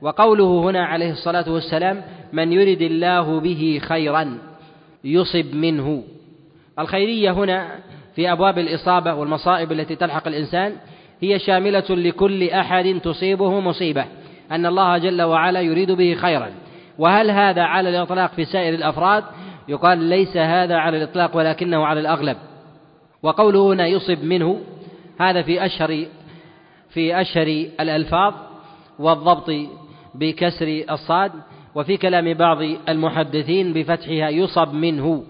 وقوله 0.03 0.71
هنا 0.71 0.85
عليه 0.85 1.11
الصلاة 1.11 1.53
والسلام 1.53 2.03
من 2.33 2.53
يرد 2.53 2.83
الله 2.83 3.41
به 3.41 3.81
خيرا 3.83 4.39
يصب 5.05 5.55
منه. 5.55 6.03
الخيرية 6.79 7.31
هنا 7.31 7.69
في 8.17 8.33
أبواب 8.33 8.59
الإصابة 8.59 9.15
والمصائب 9.15 9.73
التي 9.73 9.97
تلحق 9.97 10.29
الإنسان 10.29 10.73
هي 11.21 11.39
شاملة 11.39 11.85
لكل 11.91 12.51
أحد 12.51 13.01
تصيبه 13.05 13.61
مصيبة 13.61 14.05
أن 14.51 14.67
الله 14.67 14.99
جل 14.99 15.23
وعلا 15.23 15.61
يريد 15.61 15.91
به 15.91 16.15
خيرا. 16.15 16.51
وهل 16.99 17.31
هذا 17.31 17.63
على 17.63 17.89
الإطلاق 17.89 18.33
في 18.33 18.45
سائر 18.45 18.75
الأفراد؟ 18.75 19.25
يقال 19.69 19.99
ليس 19.99 20.37
هذا 20.37 20.77
على 20.77 20.97
الإطلاق 20.97 21.37
ولكنه 21.37 21.87
على 21.87 22.01
الأغلب. 22.01 22.37
وقوله 23.23 23.73
هنا 23.73 23.87
يصب 23.87 24.25
منه. 24.25 24.61
هذا 25.21 25.43
في 25.43 25.67
أشهر 25.67 26.07
في 26.91 27.21
أشهر 27.21 27.47
الألفاظ 27.81 28.35
والضبط 28.99 29.51
بكسر 30.15 30.85
الصاد 30.91 31.33
وفي 31.75 31.97
كلام 31.97 32.35
بعض 32.35 32.59
المحدثين 32.89 33.73
بفتحها 33.73 34.29
يصب 34.29 34.75
منه 34.75 35.23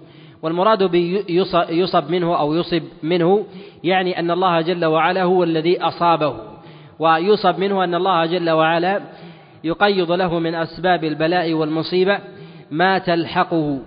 والمراد 0.43 0.83
بيصب 0.83 2.11
منه 2.11 2.41
أو 2.41 2.55
يصب 2.55 2.83
منه 3.03 3.45
يعني 3.85 4.19
أن 4.19 4.31
الله 4.31 4.61
جل 4.61 4.85
وعلا 4.85 5.23
هو 5.23 5.45
الذي 5.45 5.81
أصابه 5.81 6.37
ويصب 6.99 7.59
منه 7.59 7.85
أن 7.85 7.95
الله 7.95 8.27
جل 8.27 8.51
وعلا 8.51 9.01
يقيض 9.65 10.13
له 10.13 10.39
من 10.39 10.55
أسباب 10.55 11.05
البلاء 11.05 11.53
والمصيبة 11.53 12.19
ما 12.71 12.99
تلحقه 12.99 13.79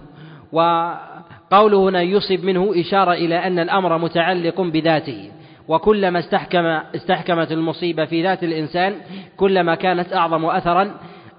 وقوله 0.51 1.89
هنا 1.89 2.01
يصب 2.01 2.45
منه 2.45 2.71
إشارة 2.80 3.13
إلى 3.13 3.36
أن 3.36 3.59
الأمر 3.59 3.97
متعلق 3.97 4.61
بذاته. 4.61 5.32
وكلما 5.68 6.20
استحكم 6.20 6.66
استحكمت 6.95 7.51
المصيبة 7.51 8.05
في 8.05 8.24
ذات 8.24 8.43
الإنسان 8.43 8.95
كلما 9.38 9.76
كانت 9.76 10.14
أعظم 10.14 10.45
أثرا 10.45 10.95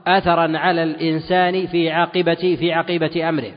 أثرا 0.06 0.58
على 0.58 0.82
الإنسان 0.82 1.66
في 1.66 1.90
عاقبة 1.90 2.56
في 2.60 2.72
عاقبة 2.72 3.28
أمره. 3.28 3.52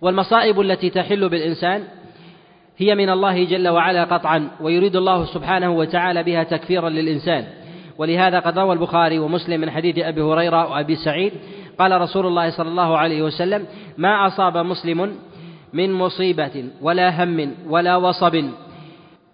والمصائب 0.00 0.60
التي 0.60 0.90
تحل 0.90 1.28
بالإنسان 1.28 1.82
هي 2.78 2.94
من 2.94 3.10
الله 3.10 3.44
جل 3.44 3.68
وعلا 3.68 4.04
قطعا 4.04 4.50
ويريد 4.60 4.96
الله 4.96 5.24
سبحانه 5.24 5.70
وتعالى 5.70 6.22
بها 6.22 6.42
تكفيرا 6.42 6.88
للإنسان. 6.88 7.44
ولهذا 7.98 8.38
قد 8.38 8.58
روى 8.58 8.72
البخاري 8.72 9.18
ومسلم 9.18 9.60
من 9.60 9.70
حديث 9.70 9.98
أبي 9.98 10.22
هريرة 10.22 10.70
وأبي 10.70 10.96
سعيد 10.96 11.32
قال 11.78 12.00
رسول 12.00 12.26
الله 12.26 12.50
صلى 12.50 12.68
الله 12.68 12.98
عليه 12.98 13.22
وسلم 13.22 13.66
ما 13.98 14.26
أصاب 14.26 14.56
مسلم 14.56 15.14
من 15.72 15.92
مصيبة 15.92 16.64
ولا 16.82 17.24
هم 17.24 17.54
ولا 17.68 17.96
وصب 17.96 18.44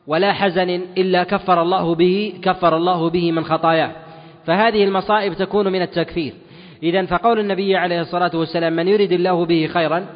ولا 0.06 0.32
حزن 0.32 0.80
إلا 0.98 1.24
كفر 1.24 1.62
الله 1.62 1.94
به 1.94 2.32
كفر 2.42 2.76
الله 2.76 3.10
به 3.10 3.32
من 3.32 3.44
خطاياه. 3.44 3.90
فهذه 4.46 4.84
المصائب 4.84 5.34
تكون 5.34 5.72
من 5.72 5.82
التكفير. 5.82 6.32
إذا 6.82 7.06
فقول 7.06 7.38
النبي 7.38 7.76
عليه 7.76 8.00
الصلاة 8.00 8.30
والسلام 8.34 8.72
من 8.72 8.88
يريد 8.88 9.12
الله 9.12 9.46
به 9.46 9.66
خيرا 9.66 10.06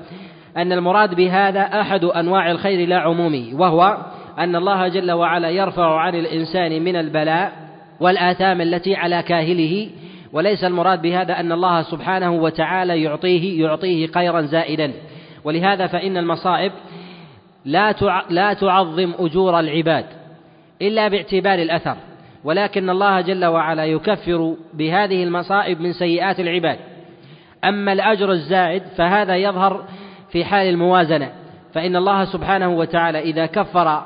أن 0.57 0.73
المراد 0.73 1.15
بهذا 1.15 1.61
أحد 1.61 2.05
أنواع 2.05 2.51
الخير 2.51 2.89
لا 2.89 2.99
عمومي 2.99 3.55
وهو 3.55 3.97
أن 4.39 4.57
الله 4.57 4.89
جل 4.89 5.13
وعلا 5.13 5.51
يرفع 5.51 6.01
عن 6.01 6.15
الإنسان 6.15 6.83
من 6.83 6.97
البلاء 6.97 7.53
والآثام 8.01 8.61
التي 8.61 8.97
على 8.97 9.23
كاهله. 9.23 9.89
وليس 10.33 10.65
المراد 10.65 11.03
بهذا 11.03 11.41
أن 11.41 11.53
الله 11.53 11.83
سبحانه 11.83 12.33
وتعالى 12.33 13.03
يعطيه 13.03 13.63
يعطيه 13.65 14.07
خيرا 14.07 14.41
زائدا. 14.41 14.93
ولهذا 15.45 15.87
فإن 15.87 16.17
المصائب 16.17 16.73
لا 17.69 17.95
لا 18.31 18.53
تعظم 18.53 19.15
أجور 19.19 19.61
العباد 19.61 20.05
إلا 20.83 21.09
باعتبار 21.09 21.59
الأثر 21.59 21.97
ولكن 22.45 22.91
الله 22.91 23.21
جل 23.21 23.45
وعلا 23.45 23.85
يكفر 23.85 24.57
بهذه 24.75 25.25
المصائب 25.25 25.81
من 25.81 25.93
سيئات 25.93 26.41
العباد. 26.41 26.79
أما 27.65 27.93
الأجر 27.93 28.33
الزائد 28.33 28.83
فهذا 28.97 29.37
يظهر 29.37 29.85
في 30.31 30.45
حال 30.45 30.67
الموازنة 30.67 31.33
فإن 31.75 31.97
الله 31.97 32.25
سبحانه 32.25 32.69
وتعالى 32.69 33.19
إذا 33.19 33.47
كفر 33.47 34.03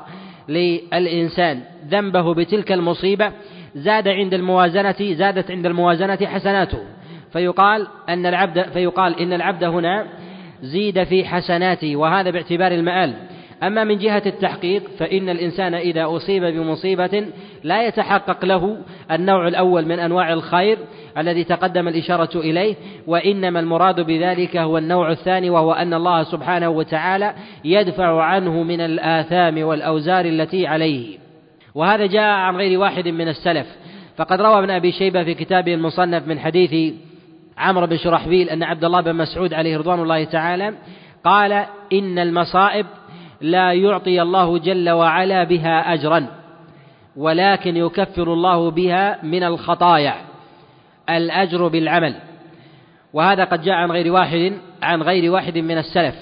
للإنسان 0.49 1.61
ذنبه 1.87 2.33
بتلك 2.33 2.71
المصيبة 2.71 3.31
زاد 3.75 4.07
عند 4.07 4.33
الموازنة 4.33 4.95
زادت 5.13 5.51
عند 5.51 5.65
الموازنة 5.65 6.19
حسناته. 6.25 6.79
فيقال 7.33 7.87
أن 8.09 8.25
العبد 8.25 8.69
فيقال 8.69 9.19
إن 9.19 9.33
العبد 9.33 9.63
هنا 9.63 10.05
زيد 10.61 11.03
في 11.03 11.25
حسناته 11.25 11.95
وهذا 11.95 12.29
باعتبار 12.29 12.71
المآل. 12.71 13.13
أما 13.67 13.83
من 13.83 13.97
جهة 13.97 14.23
التحقيق 14.25 14.83
فإن 14.99 15.29
الإنسان 15.29 15.73
إذا 15.73 16.05
أصيب 16.05 16.43
بمصيبة 16.43 17.25
لا 17.63 17.87
يتحقق 17.87 18.45
له 18.45 18.77
النوع 19.11 19.47
الأول 19.47 19.85
من 19.85 19.99
أنواع 19.99 20.33
الخير 20.33 20.77
الذي 21.17 21.43
تقدم 21.43 21.87
الإشارة 21.87 22.39
إليه 22.39 22.75
وإنما 23.07 23.59
المراد 23.59 24.01
بذلك 24.01 24.57
هو 24.57 24.77
النوع 24.77 25.11
الثاني 25.11 25.49
وهو 25.49 25.71
أن 25.71 25.93
الله 25.93 26.23
سبحانه 26.23 26.69
وتعالى 26.69 27.33
يدفع 27.65 28.23
عنه 28.23 28.63
من 28.63 28.81
الآثام 28.81 29.63
والأوزار 29.63 30.25
التي 30.25 30.67
عليه. 30.67 31.17
وهذا 31.75 32.05
جاء 32.05 32.23
عن 32.23 32.55
غير 32.55 32.79
واحد 32.79 33.07
من 33.07 33.27
السلف. 33.27 33.67
فقد 34.17 34.41
روى 34.41 34.59
ابن 34.59 34.69
أبي 34.69 34.91
شيبة 34.91 35.23
في 35.23 35.33
كتابه 35.33 35.73
المصنف 35.73 36.27
من 36.27 36.39
حديث 36.39 36.93
عمرو 37.57 37.87
بن 37.87 37.97
شرحبيل 37.97 38.49
أن 38.49 38.63
عبد 38.63 38.85
الله 38.85 39.01
بن 39.01 39.15
مسعود 39.15 39.53
عليه 39.53 39.77
رضوان 39.77 39.99
الله 39.99 40.23
تعالى 40.23 40.73
قال 41.23 41.65
إن 41.93 42.19
المصائب 42.19 42.85
لا 43.43 43.73
يعطي 43.73 44.21
الله 44.21 44.57
جل 44.57 44.89
وعلا 44.89 45.43
بها 45.43 45.93
أجرا 45.93 46.27
ولكن 47.15 47.77
يكفر 47.77 48.33
الله 48.33 48.71
بها 48.71 49.19
من 49.23 49.43
الخطايا 49.43 50.13
الأجر 51.09 51.67
بالعمل. 51.67 52.15
وهذا 53.13 53.43
قد 53.43 53.61
جاء 53.61 53.75
عن 53.75 53.91
غير 53.91 54.13
واحد 54.13 54.53
عن 54.83 55.01
غير 55.01 55.31
واحد 55.31 55.57
من 55.57 55.77
السلف. 55.77 56.15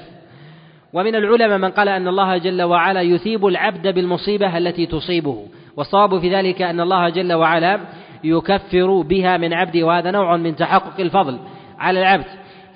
ومن 0.93 1.15
العلماء 1.15 1.57
من 1.57 1.72
قال 1.72 1.89
أن 1.89 2.07
الله 2.07 2.38
جل 2.38 2.61
وعلا 2.61 3.01
يثيب 3.01 3.45
العبد 3.45 3.88
بالمصيبة 3.88 4.57
التي 4.57 4.86
تصيبه. 4.86 5.45
والصواب 5.78 6.19
في 6.19 6.36
ذلك 6.36 6.61
أن 6.61 6.80
الله 6.80 7.09
جل 7.09 7.34
وعلا 7.34 7.80
يكفر 8.24 9.01
بها 9.01 9.38
من 9.38 9.53
عبده 9.53 9.84
وهذا 9.84 10.11
نوع 10.11 10.38
من 10.38 10.55
تحقق 10.55 10.99
الفضل 10.99 11.39
على 11.80 11.99
العبد. 11.99 12.26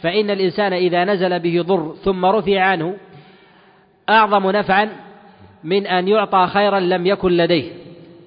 فإن 0.01 0.29
الإنسان 0.29 0.73
إذا 0.73 1.05
نزل 1.05 1.39
به 1.39 1.61
ضر 1.61 1.95
ثم 2.03 2.25
رفع 2.25 2.61
عنه 2.61 2.95
أعظم 4.09 4.51
نفعا 4.51 4.89
من 5.63 5.87
أن 5.87 6.07
يعطى 6.07 6.47
خيرا 6.47 6.79
لم 6.79 7.07
يكن 7.07 7.31
لديه. 7.31 7.71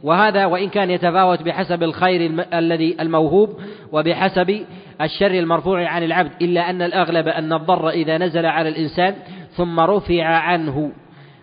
وهذا 0.03 0.47
وإن 0.47 0.69
كان 0.69 0.91
يتفاوت 0.91 1.43
بحسب 1.43 1.83
الخير 1.83 2.45
الذي 2.55 2.97
الموهوب 3.01 3.61
وبحسب 3.93 4.65
الشر 5.01 5.31
المرفوع 5.31 5.89
عن 5.89 6.03
العبد 6.03 6.31
إلا 6.43 6.71
أن 6.71 6.83
الأغلب 6.83 7.29
أن 7.29 7.53
الضر 7.53 7.89
إذا 7.89 8.19
نزل 8.19 8.47
على 8.47 8.69
الإنسان 8.69 9.15
ثم 9.57 9.81
رفع 9.81 10.25
عنه. 10.25 10.93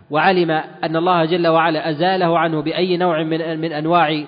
وعلم 0.10 0.52
أن 0.84 0.96
الله 0.96 1.26
جل 1.26 1.48
وعلا 1.48 1.90
أزاله 1.90 2.40
عنه 2.40 2.62
بأي 2.62 2.98
نوع 2.98 3.24
من 3.24 3.60
من 3.60 3.72
أنواع 3.72 4.24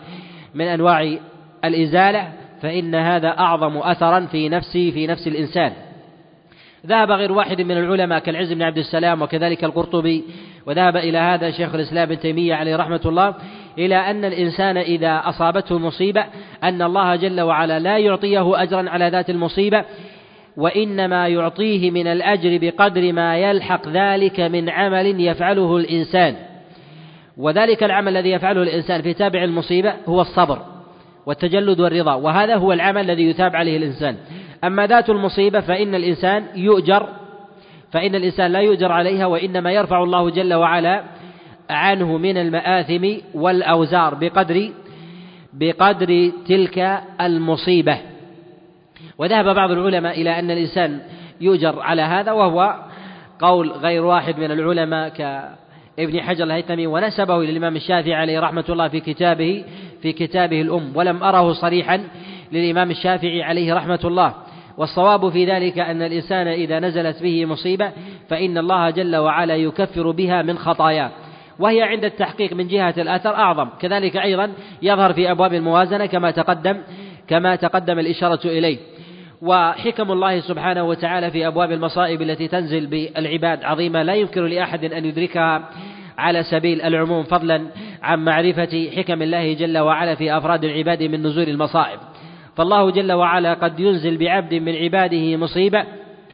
من 0.53 0.65
أنواع 0.65 1.17
الإزالة 1.65 2.27
فإن 2.61 2.95
هذا 2.95 3.29
أعظم 3.29 3.77
أثرا 3.77 4.19
في 4.19 4.49
نفسه 4.49 4.91
في 4.91 5.07
نفس 5.07 5.27
الإنسان. 5.27 5.73
ذهب 6.87 7.11
غير 7.11 7.31
واحد 7.31 7.61
من 7.61 7.77
العلماء 7.77 8.19
كالعز 8.19 8.53
بن 8.53 8.61
عبد 8.61 8.77
السلام 8.77 9.21
وكذلك 9.21 9.63
القرطبي 9.63 10.23
وذهب 10.65 10.97
إلى 10.97 11.17
هذا 11.17 11.51
شيخ 11.51 11.75
الإسلام 11.75 12.03
ابن 12.03 12.19
تيمية 12.19 12.55
عليه 12.55 12.75
رحمة 12.75 13.01
الله 13.05 13.33
إلى 13.77 13.95
أن 13.95 14.25
الإنسان 14.25 14.77
إذا 14.77 15.21
أصابته 15.25 15.77
مصيبة 15.77 16.25
أن 16.63 16.81
الله 16.81 17.15
جل 17.15 17.41
وعلا 17.41 17.79
لا 17.79 17.97
يعطيه 17.97 18.63
أجرا 18.63 18.89
على 18.89 19.09
ذات 19.09 19.29
المصيبة 19.29 19.85
وإنما 20.57 21.27
يعطيه 21.27 21.91
من 21.91 22.07
الأجر 22.07 22.57
بقدر 22.61 23.13
ما 23.13 23.37
يلحق 23.37 23.87
ذلك 23.87 24.39
من 24.39 24.69
عمل 24.69 25.21
يفعله 25.21 25.77
الإنسان. 25.77 26.35
وذلك 27.37 27.83
العمل 27.83 28.17
الذي 28.17 28.31
يفعله 28.31 28.63
الإنسان 28.63 29.01
في 29.01 29.13
تابع 29.13 29.43
المصيبة 29.43 29.93
هو 30.05 30.21
الصبر 30.21 30.59
والتجلد 31.25 31.79
والرضا 31.79 32.13
وهذا 32.13 32.55
هو 32.55 32.73
العمل 32.73 33.01
الذي 33.11 33.23
يثاب 33.23 33.55
عليه 33.55 33.77
الإنسان. 33.77 34.17
أما 34.63 34.87
ذات 34.87 35.09
المصيبة 35.09 35.59
فإن 35.59 35.95
الإنسان 35.95 36.45
يؤجر 36.55 37.07
فإن 37.91 38.15
الإنسان 38.15 38.51
لا 38.51 38.59
يؤجر 38.59 38.91
عليها 38.91 39.25
وإنما 39.25 39.71
يرفع 39.71 40.03
الله 40.03 40.29
جل 40.29 40.53
وعلا 40.53 41.03
عنه 41.69 42.17
من 42.17 42.37
المآثم 42.37 43.07
والأوزار 43.33 44.15
بقدر 44.15 44.69
بقدر 45.53 46.31
تلك 46.47 47.01
المصيبة. 47.21 47.97
وذهب 49.17 49.55
بعض 49.55 49.71
العلماء 49.71 50.21
إلى 50.21 50.39
أن 50.39 50.51
الإنسان 50.51 50.99
يؤجر 51.41 51.79
على 51.79 52.01
هذا 52.01 52.31
وهو 52.31 52.75
قول 53.39 53.71
غير 53.71 54.05
واحد 54.05 54.39
من 54.39 54.51
العلماء 54.51 55.09
كابن 55.09 56.21
حجر 56.21 56.43
الهيثمي 56.43 56.87
ونسبه 56.87 57.43
للإمام 57.43 57.75
الشافعي 57.75 58.13
عليه 58.13 58.39
رحمة 58.39 58.65
الله 58.69 58.87
في 58.87 58.99
كتابه 58.99 59.63
في 60.01 60.13
كتابه 60.13 60.61
الأم 60.61 60.91
ولم 60.95 61.23
أره 61.23 61.53
صريحا 61.53 62.03
للإمام 62.51 62.91
الشافعي 62.91 63.43
عليه 63.43 63.73
رحمة 63.73 63.99
الله. 64.03 64.33
والصواب 64.77 65.29
في 65.29 65.45
ذلك 65.45 65.79
أن 65.79 66.01
الإنسان 66.01 66.47
إذا 66.47 66.79
نزلت 66.79 67.23
به 67.23 67.45
مصيبة 67.45 67.91
فإن 68.29 68.57
الله 68.57 68.89
جل 68.89 69.15
وعلا 69.15 69.55
يكفر 69.55 70.11
بها 70.11 70.41
من 70.41 70.57
خطاياه 70.57 71.11
وهي 71.59 71.81
عند 71.81 72.05
التحقيق 72.05 72.53
من 72.53 72.67
جهة 72.67 72.93
الأثر 72.97 73.35
أعظم. 73.35 73.69
كذلك 73.79 74.17
أيضا 74.17 74.51
يظهر 74.81 75.13
في 75.13 75.31
أبواب 75.31 75.53
الموازنة 75.53 76.05
كما 76.05 76.31
تقدم 76.31 76.77
كما 77.27 77.55
تقدم 77.55 77.99
الإشارة 77.99 78.39
إليه. 78.45 78.77
وحكم 79.41 80.11
الله 80.11 80.39
سبحانه 80.39 80.83
وتعالى 80.83 81.31
في 81.31 81.47
أبواب 81.47 81.71
المصائب 81.71 82.21
التي 82.21 82.47
تنزل 82.47 82.87
بالعباد 82.87 83.63
عظيمة. 83.63 84.03
لا 84.03 84.13
يمكن 84.13 84.45
لأحد 84.45 84.85
أن 84.85 85.05
يدركها 85.05 85.69
على 86.17 86.43
سبيل 86.43 86.81
العموم 86.81 87.23
فضلا 87.23 87.67
عن 88.03 88.25
معرفة 88.25 88.89
حكم 88.95 89.21
الله 89.21 89.53
جل 89.53 89.77
وعلا 89.77 90.15
في 90.15 90.37
أفراد 90.37 90.63
العباد 90.63 91.03
من 91.03 91.23
نزول 91.23 91.49
المصائب. 91.49 91.99
فالله 92.57 92.91
جل 92.91 93.11
وعلا 93.11 93.53
قد 93.53 93.79
ينزل 93.79 94.17
بعبد 94.17 94.53
من 94.53 94.75
عباده 94.75 95.37
مصيبة 95.37 95.83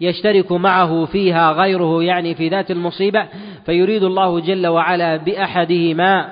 يشترك 0.02 0.52
معه 0.52 1.06
فيها 1.06 1.52
غيره 1.52 2.04
يعني 2.04 2.36
في 2.36 2.50
ذات 2.50 2.72
المصيبة 2.72 3.26
فيريد 3.66 4.04
الله 4.04 4.40
جل 4.40 4.68
وعلا 4.68 5.18
بأحدهما 5.18 6.30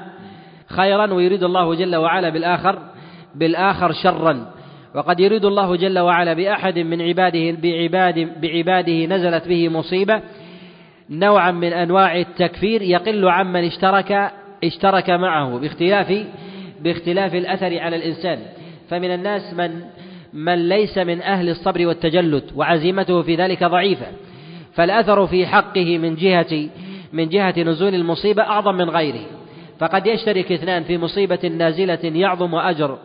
خيرا 0.68 1.14
ويريد 1.14 1.44
الله 1.44 1.76
جل 1.76 1.96
وعلا 1.96 2.30
بالآخر 2.30 2.80
بالآخر 3.36 3.92
شرا. 3.92 4.46
وقد 4.96 5.20
يريد 5.20 5.46
الله 5.46 5.76
جل 5.76 6.00
وعلا 6.00 6.34
بأحد 6.34 6.80
من 6.80 7.02
عباده 7.02 7.58
بعباد 7.64 8.42
بعباده 8.42 9.06
نزلت 9.06 9.48
به 9.48 9.70
مصيبة. 9.70 10.22
نوعا 11.10 11.52
من 11.52 11.74
أنواع 11.74 12.18
التكفير 12.18 12.82
يقل 12.82 13.30
عمن 13.30 13.64
اشترك 13.64 14.32
اشترك 14.64 15.10
معه 15.10 15.60
باختلاف 15.60 16.26
باختلاف 16.82 17.36
الأثر 17.36 17.80
على 17.80 17.96
الإنسان. 17.96 18.39
فمن 18.92 19.14
الناس 19.14 19.54
من 19.54 19.82
من 20.34 20.70
ليس 20.70 20.98
من 20.98 21.22
أهل 21.22 21.50
الصبر 21.50 21.88
والتجلد 21.88 22.44
وعزيمته 22.56 23.22
في 23.22 23.36
ذلك 23.36 23.64
ضعيفة. 23.64 24.06
فالأثر 24.74 25.28
في 25.28 25.48
حقه 25.48 25.98
من 25.98 26.16
جهة 26.16 26.70
من 27.14 27.30
جهة 27.30 27.54
نزول 27.58 27.96
المصيبة 27.96 28.44
أعظم 28.44 28.76
من 28.76 28.89
غيره. 28.89 29.26
فقد 29.80 30.08
يشترك 30.08 30.52
اثنان 30.52 30.84
في 30.84 30.98
مصيبة 30.98 31.48
نازلة 31.58 32.00
يعظم 32.04 32.56
أجر. 32.56 32.98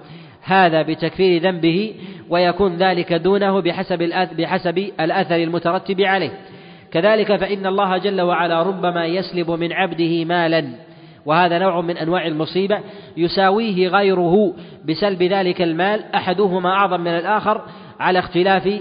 هذا 0.43 0.83
بتكفير 0.83 1.43
ذنبه 1.43 1.95
ويكون 2.31 2.77
ذلك 2.77 3.13
دونه 3.13 3.61
بحسب 3.61 4.03
بحسب 4.39 4.79
الأثر 5.01 5.37
المترتب 5.37 6.01
عليه. 6.01 6.33
كذلك 6.93 7.37
فإن 7.37 7.67
الله 7.67 7.99
جل 7.99 8.21
وعلا 8.21 8.63
ربما 8.63 9.07
يسلب 9.07 9.51
من 9.51 9.73
عبده 9.73 10.25
مالا. 10.25 10.86
وهذا 11.27 11.59
نوع 11.59 11.81
من 11.81 11.97
أنواع 11.97 12.27
المصيبة 12.27 12.81
يساويه 13.17 13.89
غيره 13.89 14.55
بسلب 14.85 15.23
ذلك 15.23 15.63
المال 15.63 16.05
أحدهما 16.15 16.71
أعظم 16.71 17.01
من 17.01 17.17
الآخر 17.17 17.63
على 18.01 18.19
اختلاف 18.19 18.81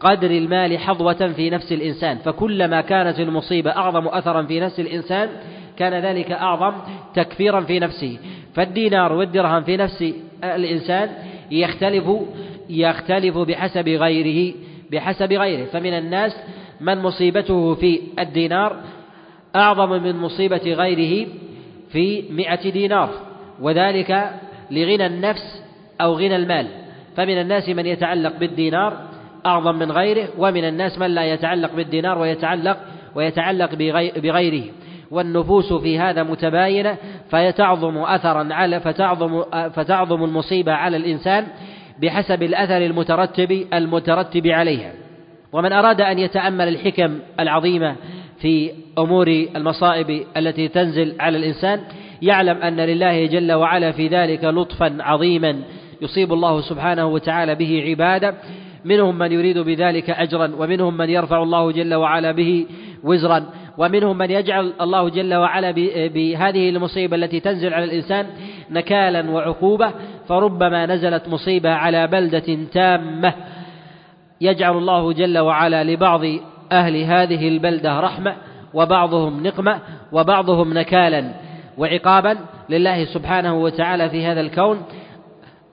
قدر 0.00 0.30
المال 0.30 0.78
حظوة 0.78 1.32
في 1.36 1.50
نفس 1.50 1.72
الإنسان. 1.72 2.18
فكلما 2.18 2.80
كانت 2.80 3.20
المصيبة 3.20 3.70
أعظم 3.70 4.08
أثرا 4.08 4.42
في 4.42 4.60
نفس 4.60 4.80
الإنسان 4.80 5.28
كان 5.76 5.94
ذلك 6.04 6.32
أعظم 6.32 6.72
تكفيرا 7.14 7.60
في 7.60 7.78
نفسه. 7.78 8.18
فالدينار 8.54 9.12
والدرهم 9.12 9.62
في 9.62 9.76
نفس 9.76 10.14
الإنسان 10.44 11.08
يختلف 11.50 12.04
يختلف 12.70 13.38
بحسب 13.38 13.88
غيره 13.88 14.54
بحسب 14.92 15.32
غيره. 15.32 15.64
فمن 15.64 15.92
الناس 15.92 16.36
من 16.80 16.98
مصيبته 16.98 17.74
في 17.74 18.00
الدينار 18.18 18.76
أعظم 19.56 20.02
من 20.02 20.16
مصيبة 20.16 20.72
غيره 20.74 21.28
في 21.92 22.24
مئة 22.30 22.70
دينار 22.70 23.10
وذلك 23.60 24.30
لغنى 24.70 25.06
النفس 25.06 25.64
أو 26.00 26.14
غنى 26.14 26.36
المال. 26.36 26.66
فمن 27.16 27.40
الناس 27.40 27.68
من 27.68 27.86
يتعلق 27.86 28.38
بالدينار 28.38 28.96
أعظم 29.46 29.78
من 29.78 29.92
غيره 29.92 30.28
ومن 30.38 30.64
الناس 30.64 30.98
من 30.98 31.06
لا 31.06 31.24
يتعلق 31.24 31.74
بالدينار 31.74 32.18
ويتعلق 32.18 32.76
ويتعلق 33.14 33.74
بغيره. 34.16 34.64
والنفوس 35.10 35.72
في 35.72 35.98
هذا 35.98 36.22
متباينة 36.22 36.96
فيتعظم 37.30 37.98
أثرا 37.98 38.48
على 38.54 38.80
فتعظم 38.80 39.42
فتعظم 39.70 40.24
المصيبة 40.24 40.72
على 40.72 40.96
الإنسان 40.96 41.46
بحسب 42.02 42.42
الأثر 42.42 42.76
المترتب 42.76 43.66
المترتب 43.74 44.46
عليها. 44.46 44.92
ومن 45.52 45.72
أراد 45.72 46.00
أن 46.00 46.18
يتأمل 46.18 46.68
الحكم 46.68 47.18
العظيمة 47.40 47.96
في 48.42 48.70
أمور 48.98 49.46
المصائب 49.56 50.22
التي 50.36 50.68
تنزل 50.68 51.14
على 51.20 51.38
الإنسان 51.38 51.80
يعلم 52.22 52.56
أن 52.56 52.80
لله 52.80 53.26
جل 53.26 53.52
وعلا 53.52 53.92
في 53.92 54.08
ذلك 54.08 54.44
لطفا 54.44 54.96
عظيما 55.00 55.62
يصيب 56.02 56.32
الله 56.32 56.60
سبحانه 56.60 57.06
وتعالى 57.06 57.54
به 57.54 57.84
عباده. 57.88 58.34
منهم 58.84 59.18
من 59.18 59.32
يريد 59.32 59.58
بذلك 59.58 60.10
أجرا 60.10 60.52
ومنهم 60.58 60.96
من 60.96 61.10
يرفع 61.10 61.42
الله 61.42 61.72
جل 61.72 61.94
وعلا 61.94 62.32
به 62.32 62.66
وزرا 63.04 63.44
ومنهم 63.78 64.18
من 64.18 64.30
يجعل 64.30 64.72
الله 64.80 65.08
جل 65.08 65.34
وعلا 65.34 65.70
بهذه 66.14 66.68
المصيبة 66.68 67.16
التي 67.16 67.40
تنزل 67.40 67.74
على 67.74 67.84
الإنسان 67.84 68.26
نكالا 68.70 69.30
وعقوبة. 69.30 69.90
فربما 70.28 70.86
نزلت 70.86 71.28
مصيبة 71.28 71.70
على 71.70 72.06
بلدة 72.06 72.58
تامة 72.72 73.34
يجعل 74.40 74.76
الله 74.76 75.12
جل 75.12 75.38
وعلا 75.38 75.84
لبعض 75.84 76.20
أهل 76.72 76.96
هذه 77.02 77.48
البلدة 77.48 78.00
رحمة 78.00 78.34
وبعضهم 78.74 79.42
نقمة 79.46 79.78
وبعضهم 80.12 80.74
نكالا 80.78 81.24
وعقابا 81.78 82.38
لله 82.70 83.04
سبحانه 83.04 83.54
وتعالى 83.54 84.10
في 84.10 84.26
هذا 84.26 84.40
الكون. 84.40 84.82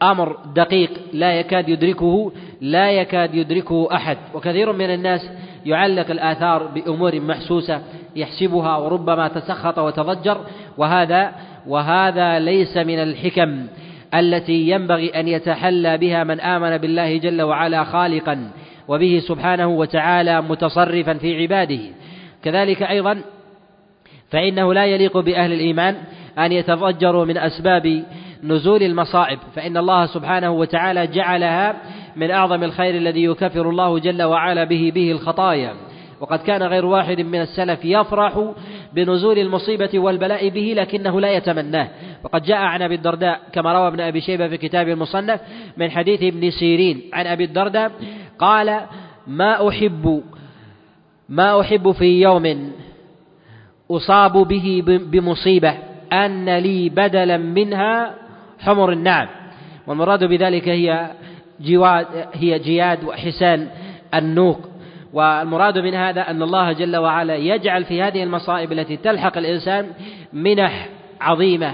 أمر 0.03 0.37
دقيق 0.55 0.89
لا 1.13 1.33
يكاد 1.33 1.69
يدركه 1.69 2.31
لا 2.61 2.91
يكاد 2.91 3.35
يدركه 3.35 3.95
أحد. 3.95 4.17
وكثير 4.33 4.71
من 4.71 4.93
الناس 4.93 5.29
يعلق 5.65 6.11
الآثار 6.11 6.63
بأمور 6.63 7.19
محسوسة 7.19 7.81
يحسبها 8.15 8.77
وربما 8.77 9.27
تسخط 9.27 9.79
وتضجر 9.79 10.37
وهذا 10.77 11.31
وهذا 11.67 12.39
ليس 12.39 12.77
من 12.77 12.99
الحكم 12.99 13.67
التي 14.13 14.69
ينبغي 14.69 15.09
أن 15.09 15.27
يتحلى 15.27 15.97
بها 15.97 16.23
من 16.23 16.39
آمن 16.39 16.77
بالله 16.77 17.17
جل 17.17 17.41
وعلا 17.41 17.83
خالقا. 17.83 18.51
وبه 18.89 19.21
سبحانه 19.27 19.67
وتعالى 19.67 20.41
متصرفا 20.41 21.13
في 21.13 21.41
عباده. 21.41 21.79
كذلك 22.43 22.83
أيضا 22.83 23.21
فإنه 24.31 24.73
لا 24.73 24.85
يليق 24.85 25.17
بأهل 25.17 25.53
الإيمان 25.53 25.95
أن 26.37 26.51
يتضجروا 26.51 27.25
من 27.25 27.37
أسباب 27.37 28.03
نزول 28.43 28.83
المصائب 28.83 29.39
فإن 29.55 29.77
الله 29.77 30.05
سبحانه 30.05 30.51
وتعالى 30.51 31.07
جعلها 31.07 31.75
من 32.15 32.31
أعظم 32.31 32.63
الخير 32.63 32.95
الذي 32.95 33.23
يكفر 33.23 33.69
الله 33.69 33.99
جل 33.99 34.23
وعلا 34.23 34.63
به 34.63 34.91
به 34.95 35.11
الخطايا. 35.11 35.73
وقد 36.19 36.39
كان 36.39 36.63
غير 36.63 36.85
واحد 36.85 37.21
من 37.21 37.41
السلف 37.41 37.79
يفرح 37.85 38.53
بنزول 38.93 39.39
المصيبة 39.39 39.99
والبلاء 39.99 40.49
به 40.49 40.73
لكنه 40.77 41.21
لا 41.21 41.31
يتمناه. 41.31 41.87
وقد 42.23 42.43
جاء 42.43 42.57
عن 42.57 42.81
أبي 42.81 42.95
الدرداء 42.95 43.39
كما 43.53 43.73
روى 43.73 43.87
ابن 43.87 43.99
أبي 44.01 44.21
شيبة 44.21 44.47
في 44.47 44.57
كتاب 44.57 44.89
المصنف 44.89 45.41
من 45.77 45.91
حديث 45.91 46.23
ابن 46.23 46.51
سيرين 46.51 47.01
عن 47.13 47.27
أبي 47.27 47.43
الدرداء 47.43 47.91
قال 48.39 48.81
ما 49.27 49.69
أحب 49.69 50.23
ما 51.29 51.61
أحب 51.61 51.91
في 51.91 52.21
يوم 52.21 52.71
أصاب 53.91 54.33
به 54.33 54.83
بمصيبة 54.85 55.77
أن 56.13 56.57
لي 56.57 56.89
بدلا 56.89 57.37
منها 57.37 58.15
حمر 58.59 58.91
النعم. 58.91 59.27
والمراد 59.87 60.23
بذلك 60.23 60.69
هي 60.69 61.11
جواد 61.59 62.05
هي 62.33 62.59
جياد 62.59 63.03
وحسان 63.03 63.67
النوق. 64.13 64.68
والمراد 65.13 65.77
من 65.77 65.93
هذا 65.93 66.21
أن 66.21 66.41
الله 66.41 66.71
جل 66.71 66.97
وعلا 66.97 67.35
يجعل 67.35 67.83
في 67.83 68.01
هذه 68.01 68.23
المصائب 68.23 68.71
التي 68.71 68.97
تلحق 68.97 69.37
الإنسان 69.37 69.87
منح 70.33 70.89
عظيمة 71.21 71.73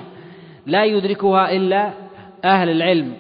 لا 0.66 0.84
يدركها 0.86 1.52
إلا 1.52 1.90
أهل 2.46 2.70
العلم 2.70 3.14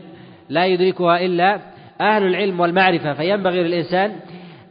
لا 0.50 0.66
يدركها 0.66 1.26
إلا 1.26 1.60
أهل 2.02 2.24
العلم 2.24 2.60
والمعرفة. 2.60 3.14
فينبغي 3.14 3.64
للإنسان 3.64 4.16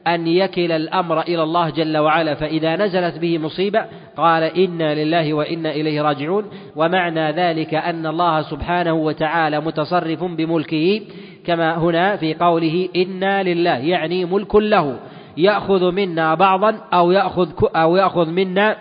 أن 0.06 0.26
يكل 0.26 0.72
الأمر 0.72 1.20
إلى 1.20 1.42
الله 1.42 1.70
جل 1.70 1.98
وعلا 1.98 2.34
فإذا 2.34 2.76
نزلت 2.76 3.18
به 3.18 3.38
مصيبة 3.38 3.84
قال 4.16 4.42
إنا 4.42 4.94
لله 4.94 5.34
وإنا 5.34 5.70
إليه 5.70 6.02
راجعون. 6.02 6.44
ومعنى 6.76 7.32
ذلك 7.32 7.74
أن 7.74 8.06
الله 8.06 8.42
سبحانه 8.42 8.92
وتعالى 8.92 9.60
متصرف 9.60 10.24
بملكه 10.24 11.00
كما 11.46 11.78
هنا 11.78 12.16
في 12.16 12.34
قوله 12.34 12.88
إنا 12.96 13.42
لله 13.42 13.78
يعني 13.78 14.24
ملك 14.24 14.54
له. 14.54 14.96
يأخذ 15.36 15.92
منا 15.92 16.34
بعضا 16.34 16.80
أو 16.92 17.10
يأخذ 17.10 17.48
أو 17.76 17.96
يأخذ 17.96 18.30
منا 18.30 18.76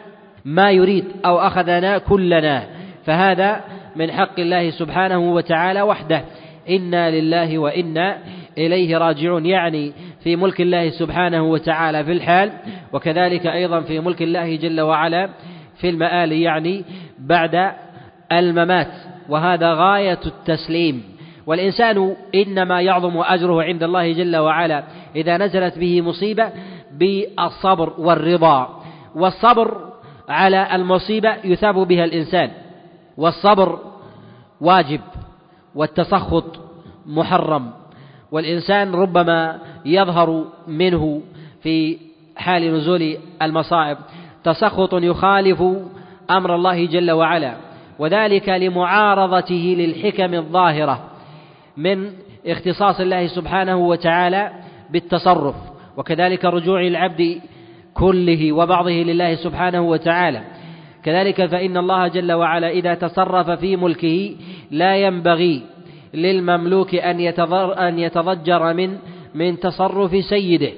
ما 0.46 0.72
يريد 0.72 1.06
أو 1.26 1.40
أخذنا 1.40 1.98
كلنا. 1.98 2.64
فهذا 3.06 3.62
من 3.96 4.12
حق 4.12 4.40
الله 4.40 4.70
سبحانه 4.70 5.20
وتعالى 5.34 5.82
وحده. 5.82 6.22
إنا 6.70 7.12
لله 7.12 7.58
وإنا 7.58 8.18
إليه 8.58 8.98
راجعون. 8.98 9.46
يعني 9.46 9.94
في 10.24 10.36
ملك 10.36 10.62
الله 10.62 10.90
سبحانه 10.90 11.44
وتعالى 11.44 12.04
في 12.04 12.12
الحال 12.12 12.52
وكذلك 12.94 13.48
أيضا 13.48 13.82
في 13.82 14.00
ملك 14.00 14.22
الله 14.22 14.56
جل 14.56 14.82
وعلا 14.82 15.30
في 15.78 15.90
المآل 15.90 16.32
يعني 16.32 16.84
بعد 17.20 17.72
الممات. 18.32 18.92
وهذا 19.30 19.74
غاية 19.74 20.20
التسليم. 20.26 21.04
والإنسان 21.48 22.16
إنما 22.36 22.82
يعظم 22.82 23.18
أجره 23.18 23.64
عند 23.64 23.84
الله 23.84 24.14
جل 24.14 24.38
وعلا 24.38 24.84
إذا 25.16 25.38
نزلت 25.38 25.78
به 25.78 26.02
مصيبة 26.02 26.50
بالصبر 26.92 27.94
والرضا. 27.98 28.84
والصبر 29.16 29.78
على 30.30 30.76
المصيبة 30.76 31.36
يثاب 31.44 31.76
بها 31.76 32.04
الإنسان. 32.04 32.52
والصبر 33.18 33.80
واجب 34.62 35.02
والتسخط 35.76 36.60
محرم. 37.06 37.72
والإنسان 38.32 38.92
ربما 38.92 39.60
يظهر 39.86 40.46
منه 40.68 41.22
في 41.62 41.98
حال 42.36 42.74
نزول 42.74 43.18
المصائب. 43.42 43.98
تسخط 44.44 44.94
يخالف 44.94 45.64
أمر 46.32 46.56
الله 46.56 46.86
جل 46.86 47.12
وعلا. 47.12 47.54
وذلك 48.00 48.50
لمعارضته 48.50 49.76
للحكم 49.80 50.34
الظاهرة. 50.34 51.13
من 51.78 52.12
اختصاص 52.48 53.00
الله 53.00 53.28
سبحانه 53.28 53.78
وتعالى 53.78 54.52
بالتصرف 54.90 55.56
وكذلك 55.98 56.46
رجوع 56.46 56.82
العبد 56.82 57.42
كله 57.94 58.52
وبعضه 58.52 58.92
لله 58.92 59.36
سبحانه 59.36 59.82
وتعالى. 59.82 60.42
كذلك 61.04 61.46
فإن 61.46 61.78
الله 61.78 62.08
جل 62.08 62.32
وعلا 62.32 62.70
إذا 62.70 62.94
تصرف 62.94 63.50
في 63.50 63.76
ملكه 63.76 64.36
لا 64.72 64.96
ينبغي 64.98 65.62
للمملوك 66.14 66.96
أن 66.96 67.20
أن 67.78 68.00
يتضجر 68.00 68.74
من 68.74 68.98
من 69.36 69.60
تصرف 69.60 70.26
سيده. 70.26 70.72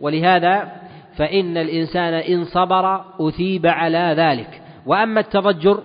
ولهذا 0.00 0.72
فإن 1.16 1.56
الإنسان 1.56 2.14
إن 2.14 2.44
صبر 2.44 3.04
أثيب 3.20 3.66
على 3.66 4.14
ذلك. 4.18 4.62
وأما 4.86 5.20
التضجر 5.20 5.80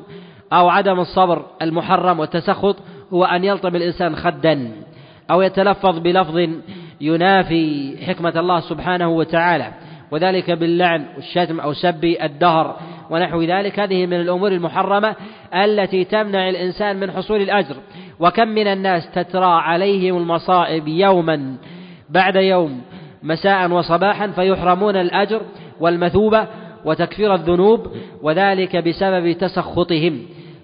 أو 0.53 0.69
عدم 0.69 0.99
الصبر 0.99 1.45
المحرم 1.61 2.19
والتسخط 2.19 2.75
هو 3.13 3.23
أن 3.23 3.43
يلطم 3.43 3.75
الإنسان 3.75 4.15
خدا 4.15 4.71
أو 5.31 5.41
يتلفظ 5.41 5.99
بلفظ 5.99 6.47
ينافي 7.01 7.97
حكمة 8.07 8.39
الله 8.39 8.59
سبحانه 8.59 9.09
وتعالى 9.09 9.71
وذلك 10.11 10.51
باللعن 10.51 11.05
والشتم 11.15 11.59
أو 11.59 11.73
سب 11.73 12.05
الدهر 12.05 12.75
ونحو 13.09 13.41
ذلك. 13.41 13.79
هذه 13.79 14.05
من 14.05 14.21
الأمور 14.21 14.51
المحرمة 14.51 15.15
التي 15.53 16.03
تمنع 16.03 16.49
الإنسان 16.49 16.99
من 16.99 17.11
حصول 17.11 17.41
الأجر. 17.41 17.75
وكم 18.19 18.47
من 18.47 18.67
الناس 18.67 19.11
تترى 19.11 19.45
عليهم 19.45 20.17
المصائب 20.17 20.87
يوما 20.87 21.55
بعد 22.09 22.35
يوم 22.35 22.81
مساء 23.23 23.71
وصباحا 23.71 24.27
فيحرمون 24.27 24.95
الأجر 24.95 25.41
والمثوبة 25.79 26.47
وتكفير 26.85 27.33
الذنوب 27.33 27.87
وذلك 28.21 28.75
بسبب 28.75 29.31
تسخطهم. 29.31 30.19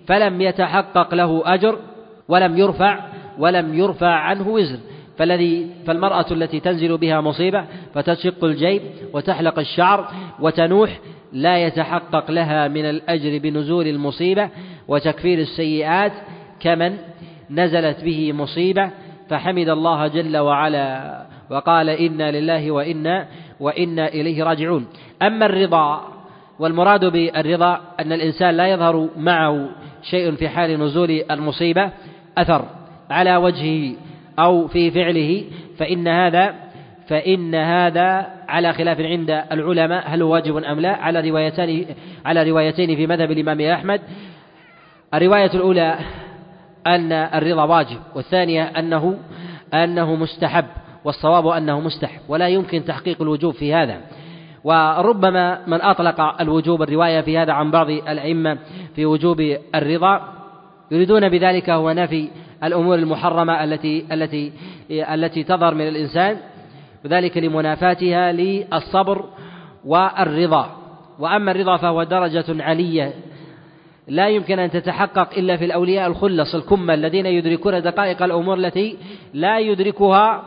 فلم 0.08 0.42
يتحقق 0.42 1.16
له 1.16 1.42
أجر 1.46 1.80
ولم 2.28 2.58
يرفع 2.58 3.00
ولم 3.40 3.74
يرفع 3.74 4.12
عنه 4.12 4.48
وزر 4.48 4.80
فالذي 5.18 5.68
فالمرأة 5.88 6.26
التي 6.32 6.60
تنزل 6.60 6.98
بها 6.98 7.22
مصيبة 7.22 7.66
فتشق 7.94 8.44
الجيب 8.44 8.82
وتحلق 9.14 9.60
الشعر 9.60 10.08
وتنوح 10.40 11.00
لا 11.34 11.58
يتحقق 11.58 12.32
لها 12.32 12.68
من 12.68 12.86
الأجر 12.86 13.38
بنزول 13.38 13.88
المصيبة 13.88 14.50
وتكفير 14.88 15.40
السيئات 15.40 16.12
كمن 16.60 16.98
نزلت 17.50 18.04
به 18.04 18.34
مصيبة. 18.34 18.90
فحمد 19.30 19.70
الله 19.70 20.08
جل 20.08 20.38
وعلا 20.38 21.26
وقال 21.50 21.90
إنا 21.90 22.32
لله 22.32 22.72
وإنا 22.72 23.28
وإنا 23.60 24.08
إليه 24.08 24.44
راجعون. 24.44 24.88
أما 25.22 25.46
الرضا 25.46 26.08
والمراد 26.60 27.06
بالرضا 27.06 27.82
أن 28.00 28.12
الإنسان 28.12 28.58
لا 28.58 28.68
يظهر 28.68 29.10
معه 29.18 29.70
شيء 30.04 30.32
في 30.32 30.50
حال 30.50 30.80
نزول 30.80 31.24
المصيبة 31.32 31.92
أثر 32.38 32.66
على 33.10 33.36
وجهه 33.36 33.96
أو 34.40 34.68
في 34.68 34.92
فعله 34.92 35.44
فإن 35.78 36.08
هذا 36.08 36.56
فإن 37.08 37.56
هذا 37.56 38.28
على 38.48 38.74
خلاف 38.74 39.02
عند 39.02 39.30
العلماء 39.52 40.04
هل 40.08 40.22
هو 40.22 40.34
واجب 40.34 40.58
أم 40.58 40.80
لا؟ 40.80 40.96
على 40.96 41.30
روايتان 41.30 41.86
على 42.26 42.50
روايتين 42.50 42.96
في 42.96 43.08
مذهب 43.08 43.32
الإمام 43.32 43.62
أحمد. 43.62 44.02
الرواية 45.14 45.52
الأولى 45.54 45.98
أن 46.88 47.12
الرضا 47.12 47.64
واجب 47.64 47.98
والثانية 48.16 48.64
أنه 48.64 49.18
أنه 49.74 50.16
مستحب 50.16 50.66
والصواب 51.06 51.48
أنه 51.48 51.80
مستحب 51.80 52.20
ولا 52.28 52.48
يمكن 52.48 52.86
تحقيق 52.86 53.22
الوجوب 53.22 53.54
في 53.54 53.74
هذا. 53.74 54.02
وربما 54.64 55.68
من 55.68 55.82
أطلق 55.82 56.42
الوجوب 56.42 56.82
الرواية 56.82 57.22
في 57.22 57.38
هذا 57.38 57.54
عن 57.54 57.72
بعض 57.72 57.90
الأئمة 57.90 58.58
في 58.96 59.06
وجوب 59.06 59.58
الرضا 59.76 60.37
يريدون 60.92 61.30
بذلك 61.30 61.70
هو 61.70 61.92
نفي 61.92 62.30
الأمور 62.64 62.96
المحرمة 62.96 63.64
التي 63.64 64.06
التي 64.12 64.52
التي 64.92 65.44
تظهر 65.44 65.74
من 65.76 65.88
الإنسان 65.88 66.38
وذلك 67.06 67.38
لمنافاتها 67.38 68.32
للصبر 68.32 69.26
والرضا. 69.86 70.78
وأما 71.20 71.52
الرضا 71.52 71.78
فهو 71.78 72.04
درجة 72.04 72.64
علية. 72.64 73.14
لا 74.08 74.30
يمكن 74.30 74.60
أن 74.60 74.72
تتحقق 74.72 75.38
إلا 75.38 75.58
في 75.58 75.66
الأولياء 75.66 76.08
الخلص 76.08 76.56
الكمة 76.56 76.94
الذين 76.94 77.26
يدركون 77.26 77.82
دقائق 77.82 78.24
الأمور 78.24 78.58
التي 78.58 78.98
لا 79.34 79.60
يدركها 79.60 80.44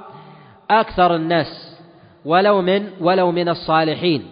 أكثر 0.70 1.16
الناس 1.16 1.76
ولو 2.24 2.62
من 2.62 2.88
ولو 3.00 3.30
من 3.32 3.48
الصالحين. 3.48 4.22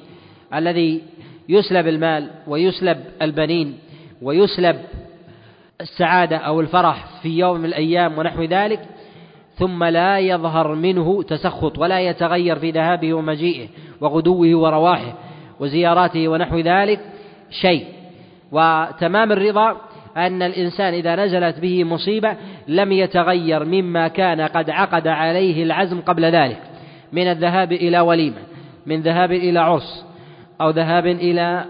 الذي 0.55 1.03
يسلب 1.49 1.89
المال 1.89 2.31
ويسلب 2.47 2.99
البنين 3.23 3.79
ويسلب 4.23 4.77
السعادة 5.81 6.37
أو 6.37 6.61
الفرح 6.61 7.05
في 7.23 7.39
يوم 7.39 7.59
من 7.59 7.65
الأيام 7.65 8.19
ونحو 8.19 8.43
ذلك 8.43 8.81
ثم 9.55 9.85
لا 9.85 10.19
يظهر 10.19 10.75
منه 10.75 11.23
تسخط 11.23 11.79
ولا 11.79 12.01
يتغير 12.01 12.59
في 12.59 12.71
ذهابه 12.71 13.15
ومجيئه 13.15 13.69
وغدوه 14.01 14.57
ورواحه 14.57 15.15
وزياراته 15.61 16.29
ونحو 16.29 16.59
ذلك 16.59 17.01
شيء. 17.51 17.87
وتمام 18.53 19.33
الرضا 19.33 19.77
أن 20.17 20.43
الإنسان 20.43 20.95
إذا 20.95 21.17
نزلت 21.17 21.59
به 21.61 21.85
مصيبة 21.85 22.37
لم 22.69 22.93
يتغير 22.93 23.65
مما 23.65 24.09
كان 24.09 24.41
قد 24.41 24.71
عقد 24.71 25.09
عليه 25.09 25.63
العزم 25.63 26.01
قبل 26.01 26.25
ذلك 26.25 26.63
من 27.13 27.23
الذهاب 27.23 27.73
إلى 27.73 28.01
وليمة 28.01 28.43
من 28.87 29.01
ذهاب 29.01 29.33
إلى 29.33 29.59
عرس 29.59 30.07
أو 30.61 30.71
ذهاب 30.71 31.07
إلى 31.07 31.65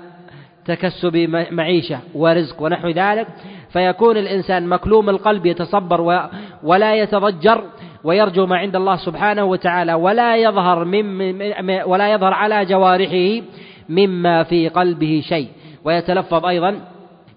تكسب 0.65 1.17
معيشة 1.51 1.99
ورزق 2.15 2.63
ونحو 2.63 2.89
ذلك. 2.89 3.27
فيكون 3.73 4.17
الإنسان 4.17 4.67
مكلوم 4.67 5.11
القلب 5.11 5.47
يتصبر 5.47 6.29
ولا 6.63 6.95
يتضجر 6.95 7.65
ويرجو 8.05 8.47
ما 8.47 8.57
عند 8.57 8.77
الله 8.77 8.97
سبحانه 8.97 9.45
وتعالى 9.45 9.95
ولا 9.95 10.37
يظهر 10.37 10.85
من 10.85 11.33
ولا 11.83 12.13
يظهر 12.13 12.33
على 12.35 12.65
جوارحه 12.65 13.45
مما 13.89 14.43
في 14.43 14.69
قلبه 14.69 15.23
شيء. 15.29 15.49
ويتلفظ 15.85 16.47
أيضا 16.47 16.81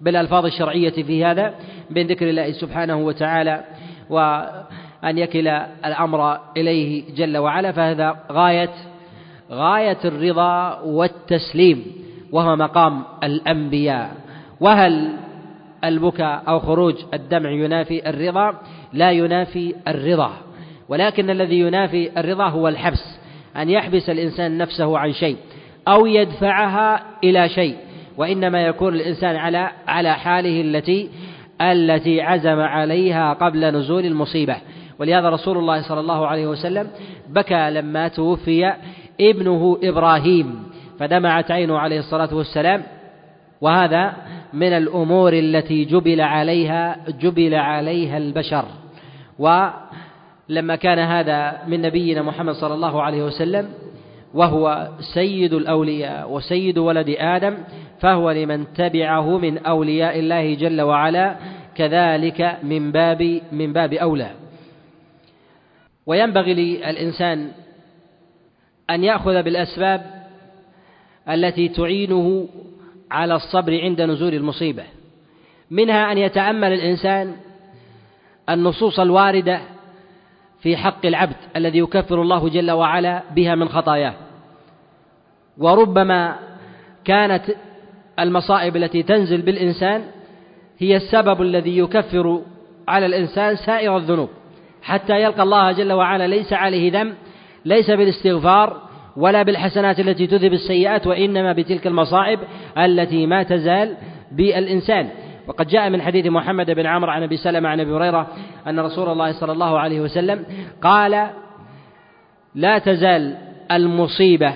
بالألفاظ 0.02 0.46
الشرعية 0.46 1.04
في 1.04 1.26
هذا 1.26 1.54
من 1.90 2.08
ذكر 2.08 2.30
الله 2.30 2.52
سبحانه 2.52 2.96
وتعالى 2.96 3.64
وأن 4.10 5.18
يكل 5.18 5.48
الأمر 5.86 6.38
إليه 6.58 7.16
جل 7.16 7.38
وعلا 7.38 7.72
فهذا 7.72 8.16
غاية 8.32 8.70
غاية 9.52 9.98
الرضا 10.06 10.80
والتسليم 10.80 11.86
وهو 12.32 12.56
مقام 12.56 13.04
الأنبياء. 13.24 14.12
وهل 14.60 15.14
البكاء 15.86 16.44
أو 16.48 16.60
خروج 16.60 16.96
الدمع 17.14 17.50
ينافي 17.50 18.10
الرضا 18.10 18.56
لا 18.94 19.12
ينافي 19.12 19.76
الرضا. 19.88 20.32
ولكن 20.90 21.30
الذي 21.30 21.60
ينافي 21.60 22.20
الرضا 22.20 22.48
هو 22.48 22.68
الحبس 22.68 23.20
أن 23.58 23.70
يحبس 23.70 24.10
الإنسان 24.10 24.58
نفسه 24.58 24.98
عن 24.98 25.14
شيء 25.14 25.38
أو 25.88 26.06
يدفعها 26.06 27.02
إلى 27.24 27.50
شيء. 27.50 27.76
وإنما 28.18 28.62
يكون 28.62 28.96
الإنسان 28.96 29.36
على 29.36 29.70
على 29.88 30.14
حاله 30.14 30.62
التي 30.62 31.10
التي 31.62 32.22
عزم 32.22 32.60
عليها 32.60 33.34
قبل 33.34 33.66
نزول 33.78 34.06
المصيبة. 34.06 34.56
ولهذا 35.00 35.30
رسول 35.30 35.58
الله 35.58 35.82
صلى 35.82 36.00
الله 36.00 36.28
عليه 36.28 36.48
وسلم 36.48 36.88
بكى 37.30 37.72
لما 37.72 38.08
توفي 38.08 38.74
ابنه 39.22 39.78
إبراهيم 39.84 40.64
فدمعت 41.00 41.52
عينه 41.52 41.80
عليه 41.80 42.00
الصلاة 42.00 42.36
والسلام. 42.36 42.84
وهذا 43.62 44.14
من 44.54 44.74
الأمور 44.74 45.34
التي 45.34 45.86
جبل 45.86 46.22
عليها 46.22 46.98
جبل 47.22 47.56
عليها 47.56 48.18
البشر. 48.18 48.66
ولما 49.40 50.76
كان 50.76 51.00
هذا 51.00 51.58
من 51.68 51.82
نبينا 51.82 52.22
محمد 52.22 52.54
صلى 52.54 52.74
الله 52.74 53.02
عليه 53.02 53.24
وسلم 53.24 53.70
وهو 54.34 54.90
سيد 55.14 55.54
الأولياء 55.54 56.32
وسيد 56.32 56.78
ولد 56.78 57.16
آدم 57.20 57.58
فهو 58.00 58.32
لمن 58.32 58.74
تبعه 58.74 59.38
من 59.38 59.58
أولياء 59.58 60.20
الله 60.20 60.54
جل 60.54 60.82
وعلا 60.82 61.36
كذلك 61.76 62.58
من 62.64 62.92
باب 62.92 63.42
من 63.52 63.74
باب 63.74 63.94
أولى. 63.94 64.30
وينبغي 66.06 66.54
للإنسان 66.54 67.52
أن 68.90 69.04
يأخذ 69.04 69.44
بالأسباب 69.44 70.02
التي 71.30 71.68
تعينه 71.70 72.48
على 73.12 73.36
الصبر 73.36 73.82
عند 73.82 74.02
نزول 74.02 74.34
المصيبة. 74.34 74.84
منها 75.72 76.12
أن 76.12 76.18
يتأمل 76.18 76.74
الإنسان 76.74 77.36
النصوص 78.50 79.00
الواردة 79.00 79.62
في 80.62 80.78
حق 80.78 81.06
العبد 81.06 81.36
الذي 81.56 81.80
يكفر 81.80 82.22
الله 82.22 82.50
جل 82.50 82.72
وعلا 82.72 83.24
بها 83.36 83.56
من 83.56 83.70
خطاياه. 83.70 84.14
وربما 85.58 86.36
كانت 87.06 87.44
المصائب 88.20 88.76
التي 88.76 89.04
تنزل 89.04 89.42
بالإنسان 89.42 90.04
هي 90.80 90.96
السبب 90.96 91.42
الذي 91.42 91.78
يكفر 91.78 92.42
على 92.88 93.06
الإنسان 93.06 93.56
سائر 93.56 93.98
الذنوب. 93.98 94.30
حتى 94.82 95.22
يلقى 95.22 95.44
الله 95.44 95.72
جل 95.72 95.94
وعلا 95.94 96.28
ليس 96.28 96.54
عليه 96.54 96.92
ذنب 96.92 97.14
ليس 97.66 97.92
بالاستغفار 97.92 98.91
ولا 99.18 99.44
بالحسنات 99.44 100.00
التي 100.00 100.28
تذهب 100.28 100.54
السيئات 100.54 101.08
وإنما 101.08 101.54
بتلك 101.54 101.88
المصائب 101.88 102.40
التي 102.78 103.26
ما 103.26 103.44
تزال 103.44 103.98
بالإنسان. 104.32 105.10
وقد 105.48 105.68
جاء 105.68 105.90
من 105.90 106.02
حديث 106.02 106.26
محمد 106.26 106.72
بن 106.72 106.86
عمرو 106.86 107.12
عن 107.12 107.24
أبي 107.24 107.38
سلمة 107.38 107.70
عن 107.70 107.80
أبي 107.80 107.92
هريرة 107.92 108.28
أن 108.68 108.80
رسول 108.80 109.10
الله 109.10 109.32
صلى 109.32 109.52
الله 109.52 109.80
عليه 109.80 110.00
وسلم 110.00 110.46
قال 110.82 111.28
لا 112.56 112.78
تزال 112.78 113.38
المصيبة 113.72 114.54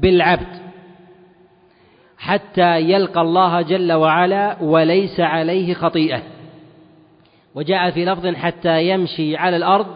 بالعبد 0.00 0.60
حتى 2.18 2.80
يلقى 2.80 3.20
الله 3.20 3.62
جل 3.62 3.92
وعلا 3.92 4.56
وليس 4.62 5.20
عليه 5.20 5.74
خطيئة. 5.74 6.22
وجاء 7.54 7.90
في 7.90 8.04
لفظ 8.04 8.26
حتى 8.26 8.88
يمشي 8.88 9.36
على 9.36 9.56
الأرض 9.56 9.86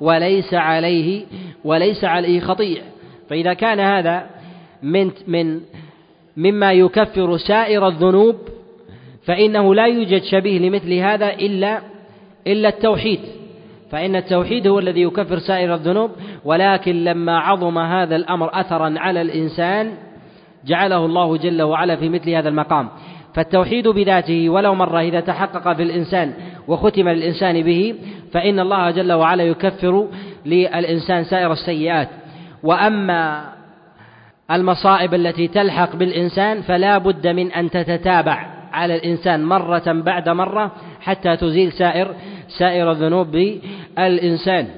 وليس 0.00 0.54
عليه 0.54 1.24
وليس 1.64 2.04
عليه 2.04 2.40
خطيئة. 2.40 2.82
فإذا 3.30 3.54
كان 3.54 3.80
هذا 3.80 4.26
من 4.82 5.10
من 5.26 5.60
مما 6.36 6.72
يكفر 6.72 7.36
سائر 7.36 7.88
الذنوب 7.88 8.36
فإنه 9.24 9.74
لا 9.74 9.86
يوجد 9.86 10.22
شبيه 10.22 10.58
لمثل 10.58 10.92
هذا 10.92 11.32
إلا 11.32 11.80
إلا 12.46 12.68
التوحيد. 12.68 13.20
فإن 13.90 14.16
التوحيد 14.16 14.66
هو 14.66 14.78
الذي 14.78 15.02
يكفر 15.02 15.38
سائر 15.38 15.74
الذنوب 15.74 16.10
ولكن 16.44 17.04
لما 17.04 17.38
عظم 17.38 17.78
هذا 17.78 18.16
الأمر 18.16 18.60
أثرا 18.60 18.94
على 18.98 19.22
الإنسان 19.22 19.92
جعله 20.66 21.06
الله 21.06 21.36
جل 21.36 21.62
وعلا 21.62 21.96
في 21.96 22.08
مثل 22.08 22.30
هذا 22.30 22.48
المقام. 22.48 22.88
فالتوحيد 23.34 23.88
بذاته 23.88 24.48
ولو 24.48 24.74
مرة 24.74 25.00
إذا 25.00 25.20
تحقق 25.20 25.76
في 25.76 25.82
الإنسان 25.82 26.32
وختم 26.68 27.08
للإنسان 27.08 27.62
به 27.62 27.94
فإن 28.32 28.60
الله 28.60 28.90
جل 28.90 29.12
وعلا 29.12 29.44
يكفر 29.44 30.08
للإنسان 30.46 31.24
سائر 31.24 31.52
السيئات. 31.52 32.08
وأما 32.62 33.44
المصائب 34.50 35.14
التي 35.14 35.48
تلحق 35.48 35.96
بالإنسان 35.96 36.62
فلا 36.62 36.98
بد 36.98 37.26
من 37.26 37.52
أن 37.52 37.70
تتتابع 37.70 38.46
على 38.72 38.96
الإنسان 38.96 39.44
مرة 39.44 39.84
بعد 39.86 40.28
مرة 40.28 40.72
حتى 41.00 41.36
تزيل 41.36 41.72
سائر 41.72 42.14
سائر 42.58 42.90
الذنوب 42.90 43.30
بالإنسان. 43.30 44.68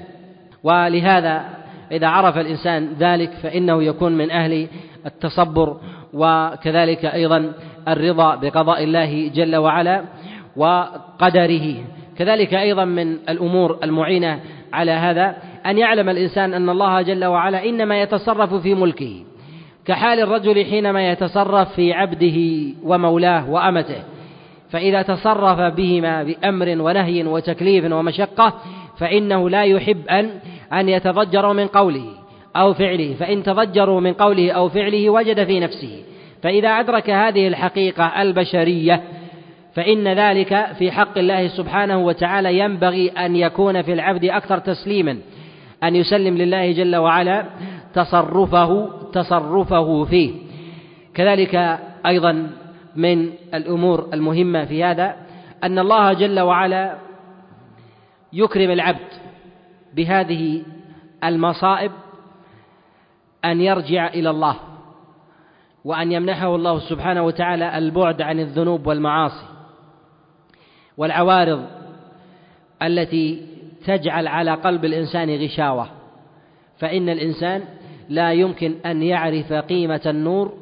ولهذا 0.63 1.45
إذا 1.93 2.07
عرف 2.07 2.39
الإنسان 2.39 2.89
ذلك 2.99 3.31
فإنه 3.31 3.83
يكون 3.83 4.13
من 4.13 4.31
أهل 4.31 4.69
التصبر 5.07 5.77
وكذلك 6.13 7.05
أيضا 7.05 7.53
الرضا 7.89 8.35
بقضاء 8.35 8.85
الله 8.85 9.29
جل 9.29 9.57
وعلا 9.57 10.05
وقدره. 10.57 11.75
كذلك 12.19 12.55
أيضا 12.55 12.85
من 12.85 13.13
الأمور 13.29 13.79
المعينة 13.83 14.41
على 14.73 14.93
هذا 14.93 15.37
أن 15.67 15.79
يعلم 15.79 16.09
الإنسان 16.09 16.55
أن 16.55 16.69
الله 16.69 17.03
جل 17.03 17.25
وعلا 17.25 17.65
إنما 17.65 18.03
يتصرف 18.03 18.55
في 18.55 18.75
ملكه 18.75 19.25
كحال 19.87 20.21
الرجل 20.21 20.65
حينما 20.65 21.11
يتصرف 21.11 21.75
في 21.75 21.93
عبده 21.93 22.39
ومولاه 22.85 23.51
وأمته 23.51 24.03
فإذا 24.71 25.03
تصرف 25.03 25.75
بهما 25.75 26.23
بأمر 26.23 26.67
ونهي 26.79 27.25
وتكليف 27.25 27.93
ومشقة 27.93 28.55
فإنه 28.99 29.51
لا 29.51 29.65
يحب 29.65 30.09
أن 30.09 30.31
أن 30.73 30.89
يتضجروا 30.89 31.53
من 31.53 31.67
قوله 31.67 32.05
أو 32.57 32.75
فعله 32.75 33.15
فإن 33.15 33.43
تضجروا 33.43 34.01
من 34.01 34.13
قوله 34.13 34.51
أو 34.51 34.69
فعله 34.69 35.11
وجد 35.11 35.45
في 35.45 35.61
نفسه. 35.61 36.03
فإذا 36.43 36.69
أدرك 36.69 37.11
هذه 37.11 37.49
الحقيقة 37.49 38.23
البشرية 38.23 39.03
فإن 39.75 40.09
ذلك 40.09 40.67
في 40.79 40.91
حق 40.91 41.19
الله 41.19 41.49
سبحانه 41.49 41.99
وتعالى 41.99 42.59
ينبغي 42.59 43.09
أن 43.09 43.37
يكون 43.37 43.83
في 43.83 43.93
العبد 43.93 44.25
أكثر 44.25 44.59
تسليما. 44.59 45.19
أن 45.85 45.97
يسلم 45.97 46.37
لله 46.37 46.73
جل 46.73 46.97
وعلا 46.97 47.45
تصرفه 47.95 48.91
تصرفه 49.13 50.05
فيه. 50.05 50.35
كذلك 51.15 51.79
أيضا 52.07 52.51
من 52.97 53.33
الأمور 53.55 54.09
المهمة 54.13 54.65
في 54.65 54.85
هذا 54.85 55.17
أن 55.65 55.79
الله 55.79 56.13
جل 56.13 56.41
وعلا 56.41 56.99
يكرم 58.33 58.71
العبد 58.71 59.09
بهذه 59.95 60.63
المصائب 61.25 61.93
أن 63.45 63.61
يرجع 63.61 64.07
إلى 64.07 64.31
الله 64.31 64.57
وأن 65.85 66.13
يمنحه 66.13 66.55
الله 66.55 66.79
سبحانه 66.79 67.23
وتعالى 67.23 67.79
البعد 67.79 68.23
عن 68.23 68.41
الذنوب 68.41 68.87
والمعاصي 68.87 69.47
والعوارض 70.97 71.65
التي 72.83 73.47
تجعل 73.89 74.27
على 74.27 74.55
قلب 74.55 74.85
الإنسان 74.85 75.31
غشاوة. 75.31 75.89
فإن 76.79 77.09
الإنسان 77.09 77.65
لا 78.09 78.33
يمكن 78.33 78.75
أن 78.87 79.03
يعرف 79.03 79.53
قيمة 79.53 80.01
النور 80.07 80.53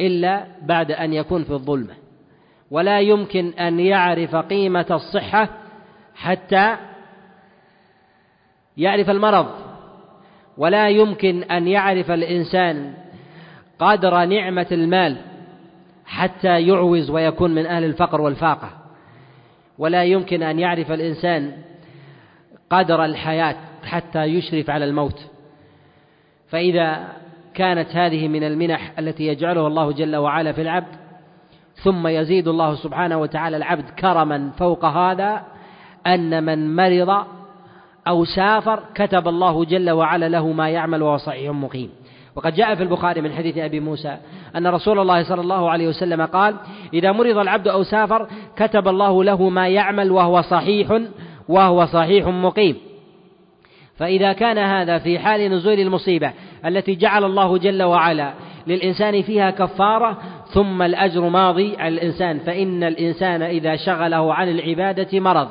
إلا 0.00 0.46
بعد 0.62 0.90
أن 0.90 1.12
يكون 1.12 1.44
في 1.44 1.50
الظلمة. 1.50 1.94
ولا 2.70 3.00
يمكن 3.00 3.52
أن 3.52 3.80
يعرف 3.80 4.36
قيمة 4.36 4.86
الصحة 4.90 5.48
حتى 6.14 6.76
يعرف 8.76 9.10
المرض. 9.10 9.46
ولا 10.58 10.88
يمكن 10.88 11.42
أن 11.42 11.68
يعرف 11.68 12.10
الإنسان 12.10 12.94
قدر 13.78 14.24
نعمة 14.24 14.66
المال 14.72 15.16
حتى 16.06 16.60
يعوز 16.66 17.10
ويكون 17.10 17.54
من 17.54 17.66
أهل 17.66 17.84
الفقر 17.84 18.20
والفاقة. 18.20 18.70
ولا 19.78 20.04
يمكن 20.04 20.42
أن 20.42 20.58
يعرف 20.58 20.92
الإنسان 20.92 21.52
قدر 22.70 23.04
الحياة 23.04 23.56
حتى 23.84 24.24
يشرف 24.24 24.70
على 24.70 24.84
الموت. 24.84 25.26
فإذا 26.48 27.06
كانت 27.54 27.96
هذه 27.96 28.28
من 28.28 28.44
المنح 28.44 28.92
التي 28.98 29.26
يجعلها 29.26 29.66
الله 29.66 29.92
جل 29.92 30.16
وعلا 30.16 30.52
في 30.52 30.62
العبد 30.62 30.96
ثم 31.74 32.06
يزيد 32.06 32.48
الله 32.48 32.74
سبحانه 32.74 33.18
وتعالى 33.18 33.56
العبد 33.56 33.90
كرما 33.90 34.50
فوق 34.58 34.84
هذا 34.84 35.42
أن 36.06 36.44
من 36.44 36.76
مرض 36.76 37.24
أو 38.08 38.24
سافر 38.24 38.82
كتب 38.94 39.28
الله 39.28 39.64
جل 39.64 39.90
وعلا 39.90 40.28
له 40.28 40.52
ما 40.52 40.70
يعمل 40.70 41.02
وهو 41.02 41.16
صحيح 41.16 41.50
مقيم. 41.52 41.90
وقد 42.36 42.54
جاء 42.54 42.74
في 42.74 42.82
البخاري 42.82 43.20
من 43.20 43.32
حديث 43.32 43.58
أبي 43.58 43.80
موسى 43.80 44.16
أن 44.56 44.66
رسول 44.66 44.98
الله 44.98 45.22
صلى 45.22 45.40
الله 45.40 45.70
عليه 45.70 45.88
وسلم 45.88 46.22
قال 46.22 46.56
إذا 46.94 47.12
مرض 47.12 47.38
العبد 47.38 47.68
أو 47.68 47.82
سافر 47.82 48.28
كتب 48.56 48.88
الله 48.88 49.24
له 49.24 49.48
ما 49.48 49.68
يعمل 49.68 50.10
وهو 50.10 50.42
صحيح 50.42 51.00
وهو 51.48 51.86
صحيح 51.86 52.26
مقيم. 52.26 52.76
فإذا 53.96 54.32
كان 54.32 54.58
هذا 54.58 54.98
في 54.98 55.18
حال 55.18 55.50
نزول 55.52 55.80
المصيبة 55.80 56.32
التي 56.66 56.94
جعل 56.94 57.24
الله 57.24 57.58
جل 57.58 57.82
وعلا 57.82 58.32
للإنسان 58.66 59.22
فيها 59.22 59.50
كفارة 59.50 60.18
ثم 60.46 60.82
الأجر 60.82 61.28
ماضي 61.28 61.76
على 61.76 61.94
الإنسان 61.94 62.38
فإن 62.38 62.82
الإنسان 62.82 63.42
إذا 63.42 63.76
شغله 63.76 64.34
عن 64.34 64.48
العبادة 64.48 65.20
مرض. 65.20 65.48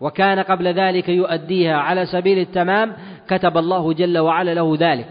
وكان 0.00 0.38
قبل 0.38 0.68
ذلك 0.68 1.08
يؤديها 1.08 1.76
على 1.76 2.06
سبيل 2.06 2.38
التمام 2.38 2.92
كتب 3.28 3.58
الله 3.58 3.92
جل 3.92 4.18
وعلا 4.18 4.54
له 4.54 4.76
ذلك. 4.80 5.06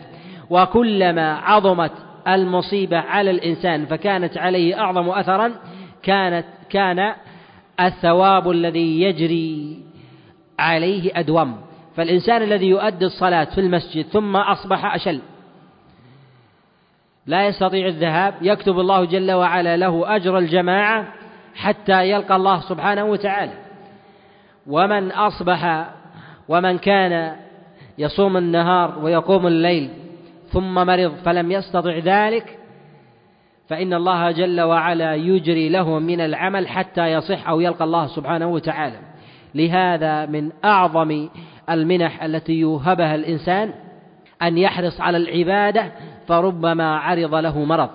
وكلما 0.49 1.33
عظمت 1.33 1.91
المصيبة 2.27 2.97
على 2.97 3.31
الإنسان 3.31 3.85
فكانت 3.85 4.37
عليه 4.37 4.79
أعظم 4.79 5.09
أثرا 5.09 5.51
كانت 6.03 6.45
كان 6.69 7.13
الثواب 7.79 8.51
الذي 8.51 9.01
يجري 9.01 9.79
عليه 10.59 11.11
أدوم. 11.15 11.61
فالإنسان 11.95 12.43
الذي 12.43 12.67
يؤدي 12.67 13.05
الصلاة 13.05 13.43
في 13.43 13.61
المسجد 13.61 14.05
ثم 14.05 14.35
أصبح 14.35 14.95
أشل 14.95 15.21
لا 17.25 17.47
يستطيع 17.47 17.87
الذهاب 17.87 18.33
يكتب 18.41 18.79
الله 18.79 19.05
جل 19.05 19.31
وعلا 19.31 19.77
له 19.77 20.15
أجر 20.15 20.37
الجماعة 20.37 21.07
حتى 21.55 22.09
يلقى 22.09 22.35
الله 22.35 22.59
سبحانه 22.59 23.05
وتعالى. 23.05 23.53
ومن 24.67 25.11
أصبح 25.11 25.89
ومن 26.47 26.77
كان 26.77 27.35
يصوم 27.97 28.37
النهار 28.37 28.99
ويقوم 28.99 29.47
الليل 29.47 29.89
ثم 30.51 30.73
مرض 30.73 31.15
فلم 31.25 31.51
يستطع 31.51 31.97
ذلك 31.97 32.58
فإن 33.69 33.93
الله 33.93 34.31
جل 34.31 34.61
وعلا 34.61 35.15
يجري 35.15 35.69
له 35.69 35.99
من 35.99 36.21
العمل 36.21 36.67
حتى 36.67 37.11
يصح 37.11 37.49
أو 37.49 37.59
يلقى 37.59 37.85
الله 37.85 38.07
سبحانه 38.07 38.47
وتعالى. 38.47 38.99
لهذا 39.55 40.25
من 40.25 40.49
أعظم 40.65 41.29
المنح 41.69 42.23
التي 42.23 42.53
يوهبها 42.53 43.15
الإنسان 43.15 43.73
أن 44.41 44.57
يحرص 44.57 45.01
على 45.01 45.17
العبادة 45.17 45.91
فربما 46.27 46.97
عرض 46.97 47.35
له 47.35 47.63
مرض 47.63 47.89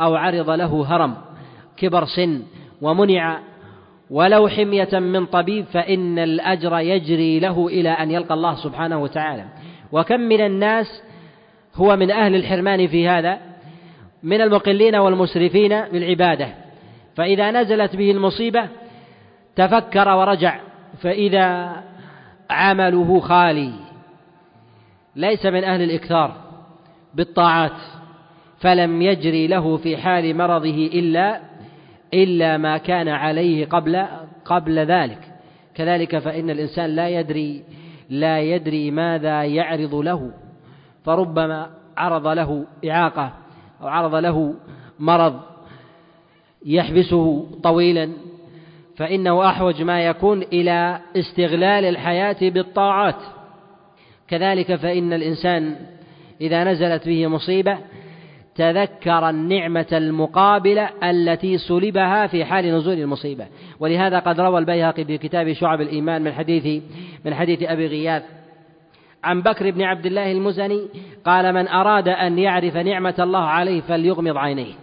أو 0.00 0.14
عرض 0.14 0.50
له 0.50 0.86
هرم 0.88 1.14
كبر 1.76 2.04
سن 2.04 2.42
ومنع 2.82 3.38
ولو 4.10 4.48
حمية 4.48 4.98
من 4.98 5.26
طبيب 5.26 5.64
فإن 5.64 6.18
الأجر 6.18 6.78
يجري 6.78 7.40
له 7.40 7.66
إلى 7.66 7.90
أن 7.90 8.10
يلقى 8.10 8.34
الله 8.34 8.54
سبحانه 8.54 9.02
وتعالى. 9.02 9.44
وكم 9.92 10.20
من 10.20 10.40
الناس 10.40 11.02
هو 11.74 11.96
من 11.96 12.10
أهل 12.10 12.34
الحرمان 12.34 12.86
في 12.86 13.08
هذا؟ 13.08 13.53
من 14.24 14.40
المقلين 14.40 14.96
والمسرفين 14.96 15.68
بالعبادة 15.68 16.48
فإذا 17.16 17.50
نزلت 17.50 17.96
به 17.96 18.10
المصيبة 18.10 18.68
تفكر 19.56 20.08
ورجع 20.08 20.60
فإذا 21.02 21.76
عمله 22.50 23.20
خالي. 23.20 23.72
ليس 25.16 25.46
من 25.46 25.64
أهل 25.64 25.82
الإكثار 25.82 26.34
بالطاعات 27.14 27.80
فلم 28.58 29.02
يجري 29.02 29.46
له 29.46 29.76
في 29.76 29.96
حال 29.96 30.36
مرضه 30.36 30.90
إلا 30.94 31.40
إلا 32.14 32.56
ما 32.56 32.78
كان 32.78 33.08
عليه 33.08 33.66
قبل 33.66 34.06
قبل 34.44 34.78
ذلك. 34.78 35.18
كذلك 35.74 36.18
فإن 36.18 36.50
الإنسان 36.50 36.90
لا 36.90 37.08
يدري 37.08 37.64
لا 38.10 38.40
يدري 38.40 38.90
ماذا 38.90 39.44
يعرض 39.44 39.94
له 39.94 40.30
فربما 41.04 41.70
عرض 41.96 42.26
له 42.26 42.66
إعاقة. 42.90 43.43
أو 43.84 43.88
عرض 43.88 44.14
له 44.14 44.54
مرض 44.98 45.40
يحبسه 46.66 47.46
طويلا 47.62 48.10
فإنه 48.96 49.48
أحوج 49.48 49.82
ما 49.82 50.00
يكون 50.00 50.42
إلى 50.42 51.00
استغلال 51.16 51.84
الحياة 51.84 52.36
بالطاعات. 52.42 53.16
كذلك 54.28 54.74
فإن 54.74 55.12
الإنسان 55.12 55.76
إذا 56.40 56.64
نزلت 56.64 57.08
به 57.08 57.26
مصيبة 57.26 57.78
تذكر 58.54 59.28
النعمة 59.30 59.86
المقابلة 59.92 60.90
التي 61.02 61.58
سلبها 61.58 62.26
في 62.26 62.44
حال 62.44 62.74
نزول 62.74 62.98
المصيبة. 62.98 63.46
ولهذا 63.80 64.18
قد 64.18 64.40
روى 64.40 64.58
البيهقي 64.58 65.04
في 65.04 65.18
كتاب 65.18 65.52
شعب 65.52 65.80
الإيمان 65.80 66.22
من 66.22 66.32
حديث 66.32 66.82
من 67.24 67.34
حديث 67.34 67.62
أبي 67.62 67.86
غياث 67.86 68.22
عن 69.24 69.42
بكر 69.42 69.70
بن 69.70 69.82
عبد 69.82 70.06
الله 70.06 70.32
المزني 70.32 70.88
قال 71.24 71.54
من 71.54 71.68
أراد 71.68 72.08
أن 72.08 72.38
يعرف 72.38 72.76
نعمة 72.76 73.14
الله 73.18 73.44
عليه 73.44 73.80
فليغمض 73.80 74.36
عينيه. 74.36 74.74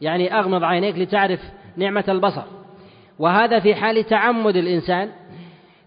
يعني 0.00 0.38
أغمض 0.38 0.64
عينيك 0.64 0.98
لتعرف 0.98 1.40
نعمة 1.76 2.04
البصر. 2.08 2.42
وهذا 3.18 3.60
في 3.60 3.74
حال 3.74 4.04
تعمد 4.04 4.56
الإنسان 4.56 5.08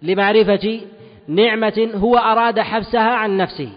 لمعرفة 0.02 0.82
نعمة 1.28 1.90
هو 1.96 2.18
أراد 2.18 2.60
حبسها 2.60 3.12
عن 3.12 3.38
نفسه. 3.38 3.70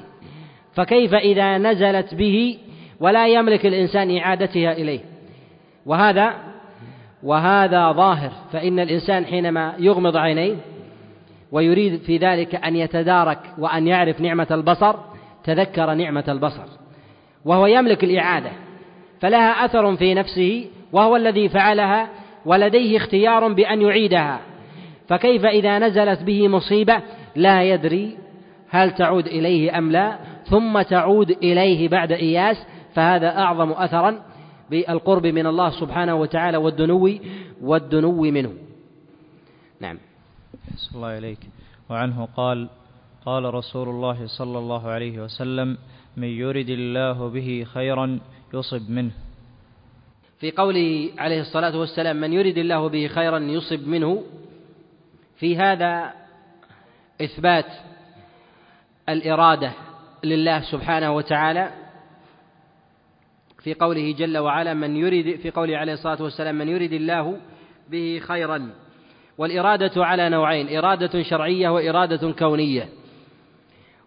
فكيف 0.74 1.14
إذا 1.14 1.58
نزلت 1.58 2.14
به 2.14 2.58
ولا 3.00 3.28
يملك 3.28 3.66
الإنسان 3.66 4.16
إعادتها 4.16 4.72
إليه؟ 4.72 5.00
وهذا 5.86 6.34
وهذا 7.22 7.92
ظاهر. 7.92 8.30
فإن 8.52 8.80
الإنسان 8.80 9.24
حينما 9.24 9.74
يغمض 9.78 10.16
عينيه 10.16 10.56
ويريد 11.52 12.00
في 12.00 12.16
ذلك 12.16 12.54
أن 12.54 12.76
يتدارك 12.76 13.38
وأن 13.58 13.86
يعرف 13.86 14.20
نعمة 14.20 14.46
البصر 14.50 14.96
تذكر 15.44 15.94
نعمة 15.94 16.24
البصر. 16.28 16.64
وهو 17.44 17.66
يملك 17.66 18.04
الإعادة 18.04 18.50
فلها 19.20 19.64
أثر 19.64 19.96
في 19.96 20.14
نفسه 20.14 20.66
وهو 20.92 21.16
الذي 21.16 21.48
فعلها 21.48 22.08
ولديه 22.46 22.96
اختيار 22.96 23.52
بأن 23.52 23.82
يعيدها. 23.82 24.40
فكيف 25.08 25.44
إذا 25.44 25.78
نزلت 25.78 26.22
به 26.22 26.48
مصيبة 26.48 27.02
لا 27.36 27.62
يدري 27.62 28.16
هل 28.70 28.90
تعود 28.90 29.26
إليه 29.26 29.78
أم 29.78 29.92
لا 29.92 30.18
ثم 30.44 30.82
تعود 30.82 31.30
إليه 31.30 31.88
بعد 31.88 32.12
إياس 32.12 32.66
فهذا 32.94 33.38
أعظم 33.38 33.72
أثرا 33.72 34.22
بالقرب 34.70 35.26
من 35.26 35.46
الله 35.46 35.70
سبحانه 35.70 36.14
وتعالى 36.14 36.56
والدنو 36.56 37.10
والدنو 37.62 38.22
منه. 38.22 38.52
نعم. 39.80 39.98
صلى 40.76 40.96
الله 40.96 41.08
عليك 41.08 41.38
وعنه 41.90 42.28
قال 42.36 42.68
قال 43.26 43.54
رسول 43.54 43.88
الله 43.88 44.26
صلى 44.26 44.58
الله 44.58 44.88
عليه 44.90 45.20
وسلم 45.22 45.78
من 46.16 46.28
يرد 46.28 46.68
الله 46.68 47.28
به 47.28 47.66
خيرا 47.74 48.20
يصب 48.54 48.90
منه. 48.90 49.10
في 50.40 50.50
قوله 50.50 51.10
عليه 51.18 51.40
الصلاة 51.40 51.78
والسلام 51.78 52.16
من 52.16 52.32
يرد 52.32 52.58
الله 52.58 52.88
به 52.88 53.06
خيرا 53.06 53.38
يصب 53.38 53.88
منه. 53.88 54.22
في 55.36 55.56
هذا 55.56 56.12
إثبات 57.20 57.66
الإرادة 59.08 59.72
لله 60.24 60.60
سبحانه 60.60 61.12
وتعالى. 61.12 61.70
في 63.62 63.74
قوله 63.74 64.12
جل 64.12 64.38
وعلا 64.38 64.74
من 64.74 64.96
يريد 64.96 65.40
في 65.40 65.50
قوله 65.50 65.76
عليه 65.76 65.92
الصلاة 65.92 66.22
والسلام 66.22 66.54
من 66.54 66.68
يريد 66.68 66.92
الله 66.92 67.36
به 67.90 68.20
خيرا. 68.24 68.70
والإرادة 69.38 70.04
على 70.04 70.28
نوعين 70.28 70.76
إرادة 70.76 71.22
شرعية 71.22 71.68
وإرادة 71.68 72.32
كونية. 72.32 72.88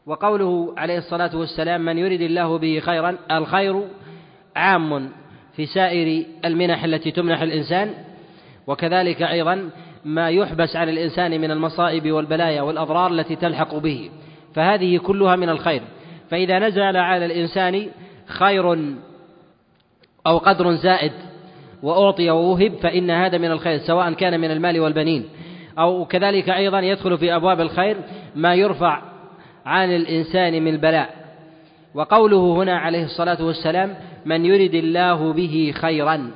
وقوله 0.06 0.74
عليه 0.78 0.98
الصلاة 0.98 1.38
والسلام 1.38 1.86
من 1.86 1.98
يريد 1.98 2.22
الله 2.22 2.58
به 2.58 2.80
خيرا 2.80 3.18
الخير 3.32 3.88
عام 4.56 5.10
في 5.56 5.66
سائر 5.66 6.26
المنح 6.46 6.84
التي 6.84 7.12
تمنح 7.12 7.42
الإنسان. 7.42 7.94
وكذلك 8.68 9.22
أيضا 9.22 9.70
ما 10.06 10.30
يحبس 10.30 10.76
على 10.76 10.92
الإنسان 10.92 11.42
من 11.42 11.52
المصائب 11.52 12.12
والبلايا 12.12 12.62
والأضرار 12.62 13.12
التي 13.12 13.36
تلحق 13.36 13.76
به. 13.76 14.10
فهذه 14.56 14.98
كلها 14.98 15.36
من 15.36 15.50
الخير. 15.50 15.82
فإذا 16.30 16.60
نزل 16.60 16.98
على 16.98 17.26
الإنسان 17.26 17.88
خير 18.28 18.94
أو 20.28 20.38
قدر 20.38 20.76
زائد 20.76 21.12
وأعطي 21.84 22.30
ووهب 22.30 22.74
فإن 22.82 23.10
هذا 23.12 23.38
من 23.38 23.52
الخير 23.52 23.78
سواء 23.78 24.14
كان 24.14 24.40
من 24.40 24.52
المال 24.52 24.80
والبنين. 24.80 25.26
أو 25.80 26.06
كذلك 26.06 26.50
أيضا 26.50 26.80
يدخل 26.80 27.18
في 27.18 27.36
أبواب 27.36 27.62
الخير 27.62 27.98
ما 28.36 28.56
يرفع 28.56 29.02
عن 29.66 29.96
الإنسان 29.96 30.64
من 30.64 30.74
البلاء. 30.74 31.10
وقوله 31.96 32.64
هنا 32.64 32.78
عليه 32.78 33.04
الصلاة 33.04 33.44
والسلام 33.46 33.96
من 34.26 34.46
يرد 34.46 34.74
الله 34.74 35.34
به 35.34 35.74
خيرا 35.76 36.32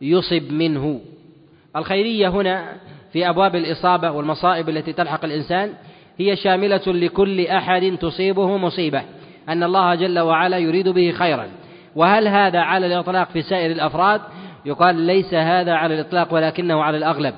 يصب 0.00 0.52
منه. 0.52 1.00
الخيرية 1.76 2.28
هنا 2.28 2.72
في 3.12 3.28
أبواب 3.28 3.56
الإصابة 3.56 4.10
والمصائب 4.10 4.68
التي 4.68 4.92
تلحق 4.92 5.24
الإنسان 5.24 5.70
هي 6.18 6.36
شاملة 6.36 6.82
لكل 6.86 7.46
أحد 7.46 7.98
تصيبه 8.00 8.56
مصيبة. 8.56 9.02
أن 9.48 9.62
الله 9.62 9.94
جل 9.94 10.18
وعلا 10.18 10.58
يريد 10.58 10.88
به 10.88 11.10
خيرا. 11.10 11.46
وهل 11.96 12.28
هذا 12.28 12.58
على 12.58 12.86
الإطلاق 12.86 13.30
في 13.30 13.42
سائر 13.42 13.70
الأفراد؟ 13.70 14.20
يقال 14.64 14.96
ليس 14.96 15.34
هذا 15.34 15.72
على 15.72 15.94
الإطلاق 15.94 16.34
ولكنه 16.34 16.82
على 16.82 16.96
الأغلب. 16.96 17.34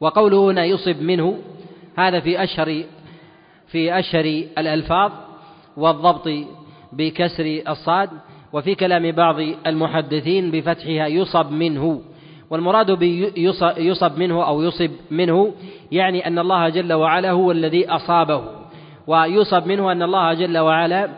وقوله 0.00 0.50
هنا 0.50 0.64
يصب 0.64 1.02
منه 1.02 1.38
هذا 1.98 2.20
في 2.20 2.42
أشهر 2.42 2.82
في 3.66 3.98
أشهر 3.98 4.24
الألفاظ 4.58 5.12
والضبط 5.76 6.28
بكسر 6.92 7.62
الصاد 7.68 8.10
وفي 8.52 8.74
كلام 8.74 9.12
بعض 9.12 9.36
المحدثين 9.66 10.50
بفتحها 10.50 11.06
يصب 11.06 11.50
منه. 11.50 12.00
والمراد 12.50 12.90
بيصب 12.90 14.18
منه 14.18 14.46
أو 14.46 14.62
يصب 14.62 14.90
منه 15.10 15.54
يعني 15.92 16.26
أن 16.26 16.38
الله 16.38 16.68
جل 16.68 16.92
وعلا 16.92 17.30
هو 17.30 17.52
الذي 17.52 17.88
أصابه. 17.88 18.44
ويصب 19.06 19.66
منه 19.66 19.92
أن 19.92 20.02
الله 20.02 20.34
جل 20.34 20.58
وعلا 20.58 21.08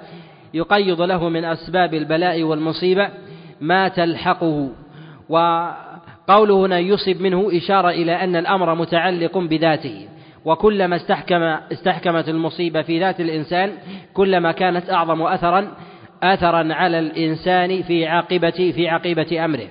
يقيض 0.54 1.02
له 1.02 1.28
من 1.28 1.44
أسباب 1.44 1.94
البلاء 1.94 2.42
والمصيبة 2.42 3.08
ما 3.66 3.88
تلحقه. 3.88 4.68
وقوله 5.28 6.66
هنا 6.66 6.78
يصب 6.78 7.20
منه 7.20 7.48
إشارة 7.52 7.90
إلى 7.90 8.12
أن 8.12 8.36
الأمر 8.36 8.74
متعلق 8.74 9.38
بذاته. 9.38 10.08
وكلما 10.44 10.96
استحكم 10.96 11.42
استحكمت 11.72 12.28
المصيبة 12.28 12.82
في 12.82 13.00
ذات 13.00 13.20
الإنسان 13.20 13.72
كلما 14.14 14.52
كانت 14.52 14.90
أعظم 14.90 15.22
أثرا 15.22 15.72
أثرا 16.22 16.74
على 16.74 16.98
الإنسان 16.98 17.82
في 17.82 18.06
عاقبة 18.06 18.72
في 18.76 18.88
عاقبة 18.88 19.44
أمره. 19.44 19.66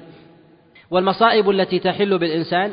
والمصائب 0.91 1.49
التي 1.49 1.79
تحل 1.79 2.17
بالإنسان 2.17 2.71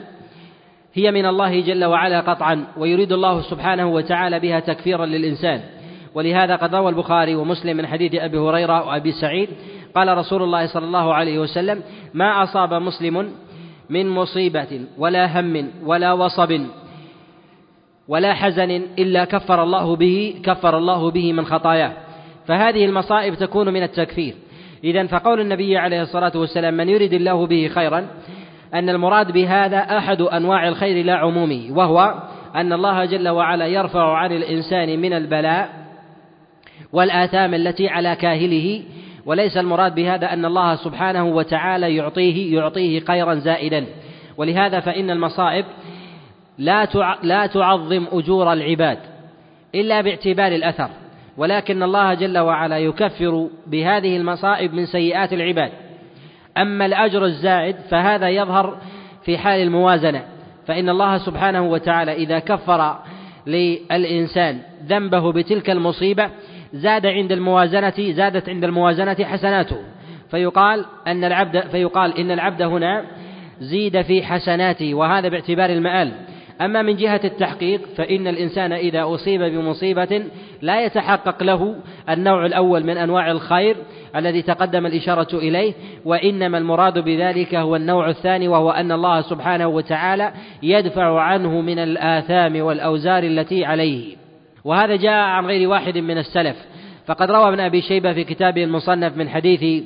هي 0.95 1.11
من 1.11 1.27
الله 1.27 1.61
جل 1.61 1.85
وعلا 1.85 2.21
قطعا 2.21 2.65
ويريد 2.77 3.13
الله 3.13 3.41
سبحانه 3.41 3.87
وتعالى 3.87 4.41
بها 4.41 4.61
تكفيرا 4.61 5.07
للإنسان. 5.07 5.61
ولهذا 6.15 6.57
قد 6.57 6.75
روى 6.75 6.89
البخاري 6.89 7.35
ومسلم 7.35 7.77
من 7.77 7.87
حديث 7.87 8.15
أبي 8.15 8.39
هريرة 8.39 8.87
وأبي 8.87 9.13
سعيد 9.13 9.49
قال 9.95 10.19
رسول 10.19 10.43
الله 10.43 10.67
صلى 10.67 10.87
الله 10.87 11.15
عليه 11.15 11.39
وسلم 11.39 11.83
ما 12.15 12.43
أصاب 12.43 12.75
مسلم 12.75 13.33
من 13.91 14.09
مصيبة 14.09 14.81
ولا 14.99 15.41
هم 15.41 15.71
ولا 15.85 16.13
وصب 16.13 16.61
ولا 18.09 18.35
حزن 18.35 18.71
إلا 18.99 19.25
كفر 19.25 19.63
الله 19.63 19.97
به 19.97 20.35
كفر 20.45 20.79
الله 20.79 21.11
به 21.11 21.33
من 21.33 21.45
خطاياه. 21.45 21.93
فهذه 22.47 22.85
المصائب 22.85 23.35
تكون 23.35 23.69
من 23.69 23.83
التكفير. 23.83 24.35
إذا 24.85 25.07
فقول 25.07 25.41
النبي 25.41 25.77
عليه 25.77 26.03
الصلاة 26.03 26.33
والسلام 26.35 26.75
من 26.75 26.89
يريد 26.89 27.13
الله 27.13 27.47
به 27.47 27.69
خيرا 27.75 28.07
أن 28.75 28.89
المراد 28.89 29.33
بهذا 29.33 29.79
أحد 29.79 30.23
أنواع 30.23 30.69
الخير 30.69 31.05
لا 31.05 31.15
عمومه 31.15 31.69
وهو 31.71 32.15
أن 32.55 32.73
الله 32.73 33.05
جل 33.05 33.29
وعلا 33.29 33.67
يرفع 33.67 34.17
عن 34.17 34.33
الإنسان 34.33 35.01
من 35.01 35.13
البلاء 35.13 35.69
والآثام 36.93 37.55
التي 37.55 37.89
على 37.89 38.17
كاهله 38.17 38.83
وليس 39.27 39.57
المراد 39.57 39.95
بهذا 39.95 40.33
أن 40.33 40.45
الله 40.45 40.75
سبحانه 40.75 41.25
وتعالى 41.25 41.97
يعطيه 41.97 42.57
يعطيه 42.57 43.01
خيرا 43.01 43.35
زائدا. 43.35 43.87
ولهذا 44.37 44.81
فإن 44.81 45.11
المصائب 45.11 45.65
لا 46.59 46.89
لا 47.23 47.47
تعظم 47.47 48.07
أجور 48.13 48.53
العباد 48.53 48.99
إلا 49.75 50.01
باعتبار 50.01 50.53
الأثر. 50.53 50.91
ولكن 51.37 51.83
الله 51.83 52.15
جل 52.15 52.39
وعلا 52.39 52.79
يكفر 52.79 53.49
بهذه 53.67 54.17
المصائب 54.17 54.75
من 54.75 54.87
سيئات 54.87 55.33
العباد. 55.33 55.73
أما 56.59 56.87
الأجر 56.87 57.25
الزائد 57.25 57.77
فهذا 57.91 58.29
يظهر 58.29 58.79
في 59.25 59.39
حال 59.39 59.61
الموازنة. 59.63 60.25
فإن 60.67 60.89
الله 60.89 61.19
سبحانه 61.19 61.63
وتعالى 61.63 62.13
إذا 62.13 62.39
كفر 62.39 62.99
للإنسان 63.47 64.59
ذنبه 64.87 65.33
بتلك 65.33 65.71
المصيبة 65.71 66.31
زاد 66.73 67.07
عند 67.07 67.33
الموازنة 67.33 68.13
زادت 68.13 68.49
عند 68.49 68.65
الموازنة 68.65 69.17
حسناته. 69.25 69.77
فيقال 70.31 70.85
أن 71.07 71.25
العبد 71.25 71.61
فيقال 71.61 72.19
إن 72.19 72.31
العبد 72.31 72.63
هنا 72.63 73.05
زيد 73.61 74.03
في 74.03 74.23
حسناته 74.23 74.95
وهذا 74.95 75.29
باعتبار 75.29 75.71
المآل. 75.71 76.13
أما 76.61 76.83
من 76.83 76.97
جهة 76.97 77.21
التحقيق 77.25 77.81
فإن 77.97 78.27
الإنسان 78.27 78.73
إذا 78.73 79.05
أصيب 79.15 79.41
بمصيبة 79.43 80.25
لا 80.63 80.85
يتحقق 80.85 81.43
له 81.43 81.77
النوع 82.09 82.47
الأول 82.47 82.85
من 82.85 82.97
أنواع 82.97 83.31
الخير 83.31 83.77
الذي 84.17 84.43
تقدم 84.43 84.87
الإشارة 84.87 85.39
إليه 85.39 85.73
وإنما 86.05 86.59
المراد 86.59 86.99
بذلك 86.99 87.55
هو 87.55 87.77
النوع 87.77 88.09
الثاني 88.09 88.49
وهو 88.49 88.71
أن 88.71 88.93
الله 88.93 89.21
سبحانه 89.21 89.69
وتعالى 89.69 90.33
يدفع 90.63 91.21
عنه 91.21 91.61
من 91.61 91.79
الآثام 91.79 92.61
والأوزار 92.61 93.23
التي 93.23 93.65
عليه. 93.65 94.20
وهذا 94.65 94.97
جاء 94.97 95.13
عن 95.13 95.47
غير 95.47 95.69
واحد 95.69 95.99
من 95.99 96.19
السلف. 96.19 96.57
فقد 97.07 97.31
روى 97.31 97.49
ابن 97.49 97.61
أبي 97.61 97.83
شيبة 97.83 98.13
في 98.13 98.25
كتابه 98.25 98.65
المصنف 98.65 99.17
من 99.17 99.29
حديث 99.29 99.85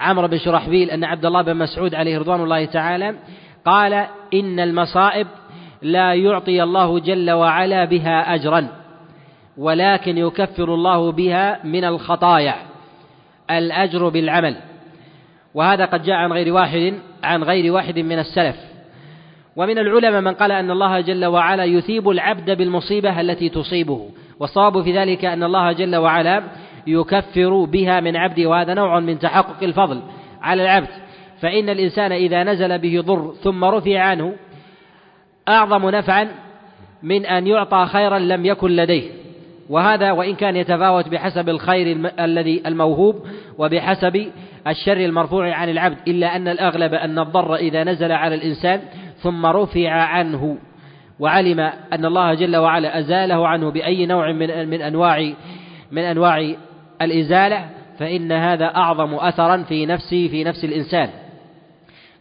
عمرو 0.00 0.28
بن 0.28 0.38
شرحبيل 0.38 0.90
أن 0.90 1.04
عبد 1.04 1.26
الله 1.26 1.42
بن 1.42 1.56
مسعود 1.56 1.94
عليه 1.94 2.18
رضوان 2.18 2.40
الله 2.40 2.64
تعالى 2.64 3.14
قال 3.64 4.06
إن 4.34 4.60
المصائب 4.60 5.26
لا 5.82 6.14
يعطي 6.14 6.62
الله 6.62 6.98
جل 6.98 7.30
وعلا 7.30 7.84
بها 7.84 8.34
أجرا 8.34 8.68
ولكن 9.56 10.18
يكفر 10.18 10.74
الله 10.74 11.12
بها 11.12 11.60
من 11.64 11.84
الخطايا 11.84 12.54
الأجر 13.50 14.08
بالعمل. 14.08 14.56
وهذا 15.54 15.84
قد 15.84 16.02
جاء 16.02 16.16
عن 16.16 16.32
غير 16.32 16.52
واحد 16.52 16.94
عن 17.24 17.44
غير 17.44 17.72
واحد 17.72 17.98
من 17.98 18.18
السلف. 18.18 18.56
ومن 19.56 19.78
العلماء 19.78 20.20
من 20.20 20.34
قال 20.34 20.52
أن 20.52 20.70
الله 20.70 21.00
جل 21.00 21.24
وعلا 21.24 21.64
يثيب 21.64 22.08
العبد 22.08 22.50
بالمصيبة 22.50 23.20
التي 23.20 23.48
تصيبه 23.48 24.08
والصواب 24.40 24.82
في 24.82 24.98
ذلك 24.98 25.24
أن 25.24 25.42
الله 25.42 25.72
جل 25.72 25.96
وعلا 25.96 26.42
يكفر 26.86 27.64
بها 27.64 28.00
من 28.00 28.16
عبده 28.16 28.46
وهذا 28.46 28.74
نوع 28.74 29.00
من 29.00 29.18
تحقق 29.18 29.62
الفضل 29.62 30.02
على 30.42 30.62
العبد. 30.62 30.88
فإن 31.40 31.68
الإنسان 31.68 32.12
إذا 32.12 32.44
نزل 32.44 32.78
به 32.78 33.00
ضر 33.00 33.34
ثم 33.42 33.64
رفع 33.64 34.00
عنه 34.00 34.34
أعظم 35.48 35.90
نفعا 35.90 36.28
من 37.02 37.26
أن 37.26 37.46
يعطى 37.46 37.86
خيرا 37.86 38.18
لم 38.18 38.46
يكن 38.46 38.70
لديه. 38.70 39.10
وهذا 39.70 40.12
وإن 40.12 40.34
كان 40.34 40.56
يتفاوت 40.56 41.08
بحسب 41.08 41.48
الخير 41.48 42.10
الذي 42.20 42.62
الموهوب 42.66 43.26
وبحسب 43.58 44.26
الشر 44.66 44.96
المرفوع 44.96 45.54
عن 45.54 45.68
العبد. 45.68 45.96
إلا 46.08 46.36
أن 46.36 46.48
الأغلب 46.48 46.94
أن 46.94 47.18
الضر 47.18 47.54
إذا 47.54 47.84
نزل 47.84 48.12
على 48.12 48.34
الإنسان 48.34 48.80
ثم 49.26 49.46
رفع 49.46 49.90
عنه 49.90 50.58
وعلم 51.18 51.60
أن 51.92 52.04
الله 52.04 52.34
جل 52.34 52.56
وعلا 52.56 52.98
أزاله 52.98 53.48
عنه 53.48 53.70
بأي 53.70 54.06
نوع 54.06 54.32
من 54.32 54.68
من 54.68 54.82
أنواع 54.82 55.32
من 55.92 56.02
أنواع 56.02 56.54
الإزالة 57.02 57.68
فإن 57.98 58.32
هذا 58.32 58.64
أعظم 58.64 59.14
أثرا 59.14 59.62
في 59.62 59.86
نفسه 59.86 60.28
في 60.28 60.44
نفس 60.44 60.64
الإنسان. 60.64 61.08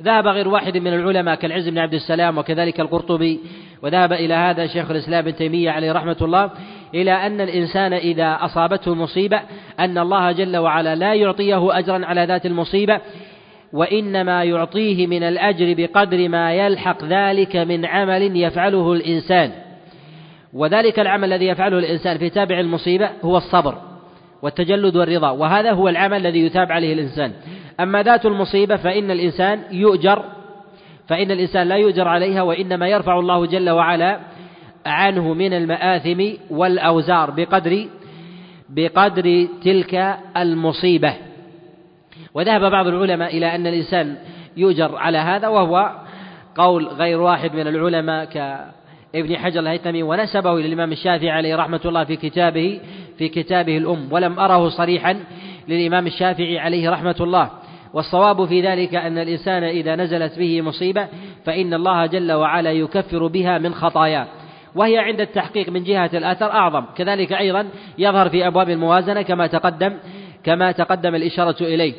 ذهب 0.02 0.28
غير 0.28 0.48
واحد 0.48 0.78
من 0.78 0.94
العلماء 0.94 1.36
كالعز 1.36 1.70
بن 1.70 1.78
عبد 1.78 1.94
السلام 1.94 2.38
وكذلك 2.38 2.80
القرطبي 2.80 3.40
وذهب 3.82 4.14
إلى 4.14 4.34
هذا 4.34 4.68
شيخ 4.68 4.92
الإسلام 4.92 5.20
ابن 5.20 5.36
تيمية 5.36 5.72
عليه 5.72 5.92
رحمة 5.92 6.18
الله 6.22 6.52
إلى 6.94 7.12
أن 7.12 7.42
الإنسان 7.42 7.94
إذا 7.94 8.38
أصابته 8.42 8.96
مصيبة 8.96 9.42
أن 9.80 9.98
الله 9.98 10.32
جل 10.32 10.58
وعلا 10.58 10.96
لا 10.96 11.14
يعطيه 11.14 11.80
أجرا 11.80 12.06
على 12.06 12.26
ذات 12.26 12.46
المصيبة 12.46 13.02
وإنما 13.74 14.44
يعطيه 14.44 15.08
من 15.08 15.24
الأجر 15.24 15.74
بقدر 15.78 16.30
ما 16.30 16.54
يلحق 16.54 17.04
ذلك 17.04 17.56
من 17.56 17.86
عمل 17.86 18.38
يفعله 18.38 18.94
الإنسان. 18.94 19.52
وذلك 20.54 21.00
العمل 21.00 21.34
الذي 21.34 21.46
يفعله 21.46 21.80
الإنسان 21.80 22.18
في 22.18 22.30
تابع 22.30 22.60
المصيبة 22.60 23.10
هو 23.24 23.38
الصبر 23.38 23.78
والتجلد 24.42 24.96
والرضا 24.96 25.30
وهذا 25.30 25.72
هو 25.72 25.90
العمل 25.90 26.28
الذي 26.28 26.40
يتاب 26.40 26.72
عليه 26.72 26.94
الإنسان. 26.94 27.32
أما 27.80 28.04
ذات 28.04 28.26
المصيبة 28.26 28.76
فإن 28.76 29.12
الإنسان 29.12 29.60
يؤجر 29.72 30.24
فإن 31.08 31.32
الإنسان 31.32 31.68
لا 31.68 31.76
يؤجر 31.76 32.08
عليها 32.08 32.42
وإنما 32.42 32.88
يرفع 32.88 33.20
الله 33.20 33.46
جل 33.46 33.70
وعلا 33.70 34.20
عنه 34.86 35.34
من 35.34 35.54
المآثم 35.54 36.24
والأوزار 36.50 37.32
بقدر 37.32 37.86
بقدر 38.70 39.48
تلك 39.64 40.18
المصيبة. 40.38 41.14
وذهب 42.36 42.72
بعض 42.72 42.88
العلماء 42.88 43.38
إلى 43.38 43.56
أن 43.56 43.68
الإنسان 43.68 44.16
يؤجر 44.58 44.96
على 44.96 45.18
هذا 45.18 45.48
وهو 45.48 45.92
قول 46.56 46.88
غير 46.88 47.22
واحد 47.22 47.56
من 47.56 47.68
العلماء 47.68 48.26
كابن 48.26 49.38
حجر 49.38 49.60
الهيثمي 49.60 50.04
ونسبه 50.04 50.54
إلى 50.54 50.68
الإمام 50.68 50.92
الشافعي 50.92 51.32
عليه 51.32 51.56
رحمة 51.56 51.82
الله 51.86 52.04
في 52.04 52.16
كتابه 52.16 52.80
في 53.18 53.30
كتابه 53.30 53.78
الأم 53.78 54.08
ولم 54.12 54.40
أره 54.40 54.70
صريحا 54.70 55.20
للإمام 55.68 56.08
الشافعي 56.08 56.60
عليه 56.60 56.90
رحمة 56.90 57.16
الله. 57.20 57.50
والصواب 57.94 58.46
في 58.46 58.62
ذلك 58.62 58.96
أن 58.96 59.18
الإنسان 59.18 59.64
إذا 59.64 59.96
نزلت 59.96 60.40
به 60.40 60.62
مصيبة 60.62 61.08
فإن 61.46 61.74
الله 61.74 62.06
جل 62.06 62.32
وعلا 62.32 62.72
يكفر 62.72 63.28
بها 63.28 63.58
من 63.58 63.74
خطاياه. 63.74 64.28
وهي 64.76 64.98
عند 64.98 65.22
التحقيق 65.22 65.70
من 65.70 65.84
جهة 65.84 66.10
الأثر 66.14 66.52
أعظم. 66.52 66.86
كذلك 66.98 67.34
أيضا 67.34 67.68
يظهر 67.98 68.30
في 68.30 68.48
أبواب 68.48 68.70
الموازنة 68.70 69.22
كما 69.22 69.48
تقدم 69.48 69.94
كما 70.44 70.72
تقدم 70.72 71.16
الإشارة 71.16 71.56
إليه. 71.62 71.94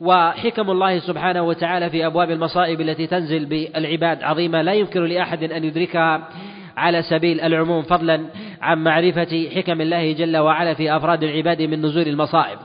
وحكم 0.00 0.70
الله 0.70 0.98
سبحانه 0.98 1.42
وتعالى 1.42 1.90
في 1.90 2.06
أبواب 2.06 2.30
المصائب 2.30 2.80
التي 2.80 3.06
تنزل 3.06 3.44
بالعباد 3.46 4.22
عظيمة. 4.22 4.62
لا 4.62 4.72
يمكن 4.72 5.04
لأحد 5.04 5.42
أن 5.52 5.64
يدركها 5.64 6.28
على 6.76 7.02
سبيل 7.02 7.40
العموم 7.40 7.82
فضلا 7.82 8.20
عن 8.62 8.84
معرفة 8.84 9.48
حكم 9.56 9.80
الله 9.80 10.12
جل 10.12 10.36
وعلا 10.36 10.74
في 10.74 10.96
أفراد 10.96 11.22
العباد 11.22 11.62
من 11.62 11.82
نزول 11.82 12.08
المصائب. 12.08 12.58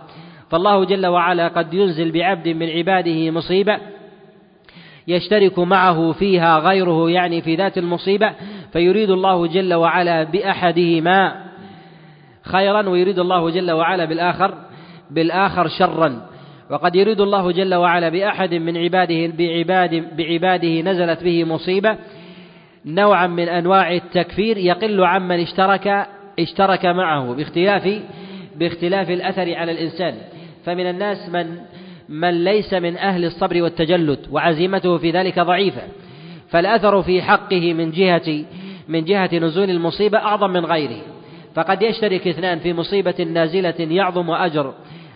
فالله 0.49 0.85
جل 0.85 1.05
وعلا 1.07 1.47
قد 1.47 1.73
ينزل 1.73 2.11
بعبد 2.11 2.47
من 2.47 2.69
عباده 2.69 3.31
مصيبة 3.31 3.77
يشترك 5.07 5.59
معه 5.59 6.11
فيها 6.11 6.59
غيره 6.59 7.09
يعني 7.09 7.41
في 7.41 7.55
ذات 7.55 7.77
المصيبة 7.77 8.31
فيريد 8.73 9.09
الله 9.09 9.47
جل 9.47 9.73
وعلا 9.73 10.23
بأحدهما 10.23 11.43
خيرا 12.43 12.89
ويريد 12.89 13.19
الله 13.19 13.49
جل 13.49 13.71
وعلا 13.71 14.05
بالآخر 14.05 14.53
بالآخر 15.11 15.67
شرا. 15.67 16.32
وقد 16.69 16.95
يريد 16.95 17.21
الله 17.21 17.51
جل 17.51 17.75
وعلا 17.75 18.09
بأحد 18.09 18.53
من 18.53 18.77
عباده 18.77 19.33
بعباد 19.37 20.15
بعباده 20.17 20.81
نزلت 20.81 21.23
به 21.23 21.43
مصيبة 21.43 21.97
نوعا 22.85 23.27
من 23.27 23.49
أنواع 23.49 23.93
التكفير 23.93 24.57
يقل 24.57 25.03
عمن 25.03 25.39
اشترك 25.39 26.07
اشترك 26.39 26.85
معه 26.85 27.33
باختلاف 27.33 27.99
باختلاف 28.55 29.09
الأثر 29.09 29.55
على 29.55 29.71
الإنسان. 29.71 30.15
فمن 30.65 30.89
الناس 30.89 31.29
من 31.29 31.57
من 32.09 32.43
ليس 32.43 32.73
من 32.73 32.97
أهل 32.97 33.25
الصبر 33.25 33.63
والتجلد 33.63 34.19
وعزيمته 34.31 34.97
في 34.97 35.11
ذلك 35.11 35.39
ضعيفة. 35.39 35.81
فالأثر 36.49 37.01
في 37.01 37.21
حقه 37.21 37.73
من 37.73 37.91
جهة 37.91 38.45
من 38.87 39.03
جهة 39.03 39.29
نزول 39.33 39.69
المصيبة 39.69 40.17
أعظم 40.17 40.49
من 40.49 40.65
غيره. 40.65 41.01
فقد 41.55 41.81
يشترك 41.81 42.27
اثنان 42.27 42.59
في 42.59 42.73
مصيبة 42.73 43.23
نازلة 43.23 43.75
يعظم 43.79 44.31
أجر. 44.31 44.73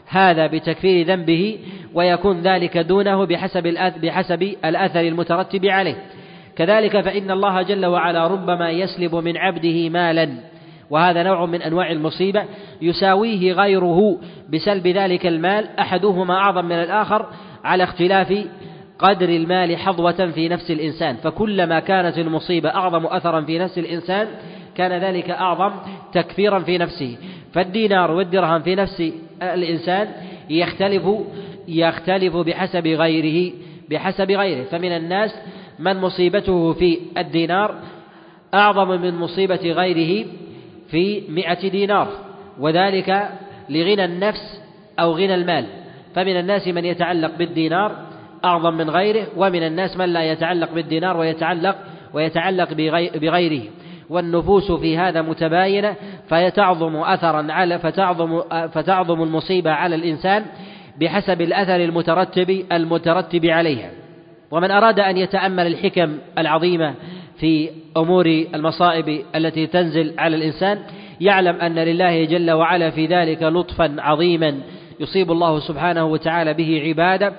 هذا 0.08 0.48
بتكفير 0.48 1.08
ذنبه 1.08 1.60
ويكون 1.94 2.42
ذلك 2.42 2.78
دونه 2.78 3.26
بحسب 3.26 3.64
بحسب 4.02 4.44
الأثر 4.66 5.00
المترتب 5.00 5.66
عليه. 5.66 5.96
كذلك 6.56 7.02
فإن 7.02 7.32
الله 7.32 7.62
جل 7.62 7.86
وعلا 7.86 8.28
ربما 8.28 8.70
يسلب 8.72 9.16
من 9.16 9.38
عبده 9.38 9.90
مالا. 9.90 10.30
وهذا 10.90 11.24
نوع 11.24 11.46
من 11.46 11.62
أنواع 11.62 11.92
المصيبة 11.92 12.44
يساويه 12.82 13.54
غيره 13.54 14.18
بسلب 14.50 14.88
ذلك 14.88 15.28
المال 15.28 15.68
أحدهما 15.80 16.34
أعظم 16.34 16.66
من 16.66 16.76
الآخر 16.76 17.26
على 17.64 17.84
اختلاف 17.84 18.46
قدر 19.00 19.30
المال 19.30 19.78
حظوة 19.78 20.32
في 20.36 20.50
نفس 20.50 20.72
الإنسان. 20.72 21.16
فكلما 21.16 21.80
كانت 21.80 22.18
المصيبة 22.18 22.70
أعظم 22.70 23.06
أثرا 23.06 23.42
في 23.42 23.60
نفس 23.60 23.78
الإنسان 23.78 24.28
كان 24.76 24.92
ذلك 24.92 25.30
أعظم 25.30 25.72
تكفيرا 26.14 26.60
في 26.60 26.78
نفسه. 26.78 27.18
فالدينار 27.54 28.12
والدرهم 28.12 28.62
في 28.62 28.76
نفس 28.76 29.04
الإنسان 29.42 30.08
يختلف 30.50 31.04
يختلف 31.68 32.36
بحسب 32.36 32.88
غيره 32.88 33.54
بحسب 33.90 34.32
غيره. 34.32 34.64
فمن 34.64 34.92
الناس 34.92 35.36
من 35.80 35.98
مصيبته 35.98 36.74
في 36.74 37.00
الدينار 37.18 37.76
أعظم 38.54 39.02
من 39.02 39.16
مصيبة 39.16 39.72
غيره 39.72 40.28
في 40.90 41.24
مئة 41.30 41.70
دينار 41.70 42.08
وذلك 42.60 43.30
لغنى 43.70 44.06
النفس 44.06 44.62
أو 45.00 45.12
غنى 45.12 45.36
المال. 45.36 45.66
فمن 46.16 46.40
الناس 46.40 46.68
من 46.68 46.86
يتعلق 46.86 47.38
بالدينار 47.38 47.96
أعظم 48.46 48.74
من 48.74 48.90
غيره 48.90 49.28
ومن 49.38 49.64
الناس 49.64 49.98
من 49.98 50.06
لا 50.06 50.32
يتعلق 50.32 50.74
بالدينار 50.74 51.18
ويتعلق 51.18 51.76
ويتعلق 52.14 52.74
بغيره. 53.18 53.62
والنفوس 54.10 54.72
في 54.72 54.98
هذا 54.98 55.22
متباينة 55.22 55.96
فتعظم 56.28 56.96
أثرا 56.96 57.52
على 57.52 57.80
فتعظم 57.80 58.42
فتعظم 58.68 59.24
المصيبة 59.24 59.72
على 59.72 59.96
الإنسان 59.96 60.46
بحسب 61.02 61.42
الأثر 61.42 61.76
المترتب 61.76 62.64
المترتب 62.72 63.46
عليها. 63.46 63.92
ومن 64.52 64.72
أراد 64.72 65.00
أن 65.00 65.18
يتأمل 65.18 65.68
الحكم 65.68 66.18
العظيمة 66.38 66.94
في 67.40 67.70
أمور 67.98 68.26
المصائب 68.56 69.22
التي 69.36 69.68
تنزل 69.68 70.14
على 70.18 70.36
الإنسان 70.36 70.80
يعلم 71.22 71.56
أن 71.56 71.76
لله 71.76 72.26
جل 72.26 72.52
وعلا 72.52 72.90
في 72.90 73.06
ذلك 73.06 73.44
لطفا 73.44 73.96
عظيما 74.00 74.58
يصيب 75.00 75.32
الله 75.32 75.60
سبحانه 75.60 76.06
وتعالى 76.06 76.54
به 76.54 76.84
عبادة. 76.88 77.34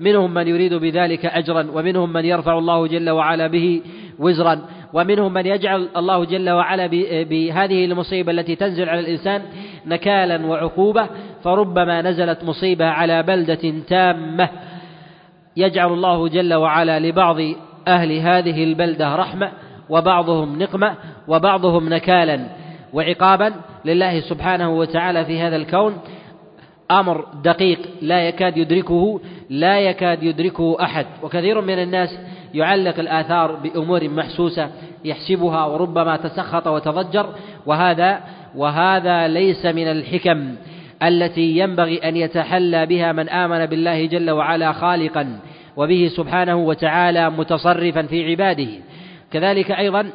منهم 0.00 0.34
من 0.34 0.48
يريد 0.48 0.74
بذلك 0.74 1.26
أجرا 1.26 1.66
ومنهم 1.74 2.12
من 2.12 2.24
يرفع 2.24 2.58
الله 2.58 2.86
جل 2.86 3.10
وعلا 3.10 3.46
به 3.46 3.82
وزرا. 4.18 4.58
ومنهم 4.94 5.32
من 5.32 5.46
يجعل 5.46 5.88
الله 5.96 6.24
جل 6.24 6.50
وعلا 6.50 6.86
بهذه 7.24 7.84
المصيبة 7.84 8.32
التي 8.32 8.56
تنزل 8.56 8.88
على 8.88 9.00
الإنسان 9.00 9.42
نكالا 9.86 10.46
وعقوبة 10.46 11.08
فربما 11.44 12.02
نزلت 12.02 12.44
مصيبة 12.44 12.84
على 12.84 13.22
بلدة 13.22 13.74
تامة. 13.88 14.48
يجعل 15.56 15.92
الله 15.92 16.28
جل 16.28 16.54
وعلا 16.54 16.98
لبعض 16.98 17.36
أهل 17.88 18.12
هذه 18.12 18.64
البلدة 18.64 19.16
رحمة 19.16 19.50
وبعضهم 19.90 20.62
نقمة 20.62 20.94
وبعضهم 21.28 21.88
نكالا 21.88 22.46
وعقابا. 22.92 23.52
لله 23.84 24.20
سبحانه 24.20 24.70
وتعالى 24.78 25.24
في 25.24 25.40
هذا 25.40 25.56
الكون 25.56 25.98
أمر 26.90 27.26
دقيق 27.44 27.78
لا 28.02 28.28
يكاد 28.28 28.56
يدركه 28.56 29.20
لا 29.50 29.80
يكاد 29.80 30.22
يدركه 30.22 30.76
أحد. 30.82 31.06
وكثير 31.22 31.60
من 31.60 31.78
الناس 31.82 32.18
يعلق 32.54 32.98
الآثار 32.98 33.54
بأمور 33.54 34.08
محسوسة 34.08 34.70
يحسبها 35.04 35.64
وربما 35.64 36.16
تسخط 36.16 36.66
وتضجر 36.66 37.28
وهذا 37.66 38.20
وهذا 38.56 39.28
ليس 39.28 39.66
من 39.66 39.86
الحكم 39.90 40.54
التي 41.02 41.58
ينبغي 41.58 41.98
أن 41.98 42.16
يتحلى 42.16 42.86
بها 42.86 43.12
من 43.12 43.28
آمن 43.28 43.66
بالله 43.66 44.06
جل 44.06 44.30
وعلا 44.30 44.72
خالقا 44.72 45.38
وبه 45.76 46.10
سبحانه 46.16 46.56
وتعالى 46.56 47.30
متصرفا 47.30 48.02
في 48.02 48.30
عباده. 48.30 48.68
كذلك 49.32 49.70
أيضا 49.70 50.10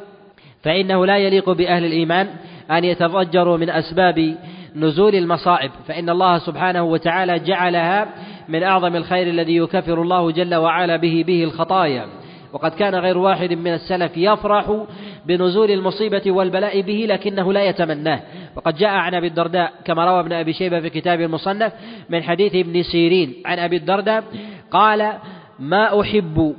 فإنه 0.62 1.06
لا 1.06 1.16
يليق 1.16 1.50
بأهل 1.50 1.84
الإيمان 1.84 2.28
أن 2.70 2.84
يتضجروا 2.84 3.56
من 3.56 3.70
أسباب 3.70 4.36
نزول 4.76 5.14
المصائب 5.14 5.70
فإن 5.88 6.10
الله 6.10 6.38
سبحانه 6.38 6.82
وتعالى 6.82 7.38
جعلها 7.38 8.06
من 8.48 8.62
أعظم 8.62 8.96
الخير 8.96 9.26
الذي 9.26 9.56
يكفر 9.56 10.02
الله 10.02 10.30
جل 10.30 10.54
وعلا 10.54 10.96
به 10.96 11.24
به 11.26 11.44
الخطايا. 11.44 12.19
وقد 12.52 12.70
كان 12.70 12.94
غير 12.94 13.18
واحد 13.18 13.52
من 13.52 13.74
السلف 13.74 14.16
يفرح 14.16 14.84
بنزول 15.26 15.70
المصيبة 15.70 16.22
والبلاء 16.26 16.80
به 16.80 17.06
لكنه 17.08 17.52
لا 17.52 17.64
يتمناه. 17.64 18.20
وقد 18.56 18.74
جاء 18.76 18.90
عن 18.90 19.14
أبي 19.14 19.26
الدرداء 19.26 19.72
كما 19.84 20.04
روى 20.04 20.20
ابن 20.20 20.32
أبي 20.32 20.52
شيبة 20.52 20.80
في 20.80 20.90
كتاب 20.90 21.20
المصنف 21.20 21.72
من 22.10 22.22
حديث 22.22 22.54
ابن 22.54 22.82
سيرين 22.82 23.34
عن 23.46 23.58
أبي 23.58 23.76
الدرداء 23.76 24.24
قال 24.70 25.12
ما 25.58 26.00
أحب 26.00 26.54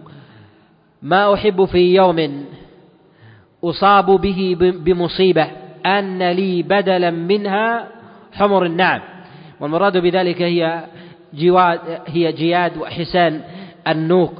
ما 1.02 1.34
أحب 1.34 1.66
في 1.66 1.96
يوم 1.96 2.46
أصاب 3.64 4.06
به 4.06 4.58
بمصيبة 4.60 5.48
أن 5.86 6.32
لي 6.32 6.64
بدلا 6.64 7.12
منها 7.12 7.88
حمر 8.34 8.66
النعم. 8.66 9.02
والمراد 9.60 9.98
بذلك 9.98 10.42
هي 10.42 10.84
جواد 11.34 11.80
هي 12.08 12.32
جياد 12.32 12.78
وحسان 12.78 13.42
النوق. 13.88 14.34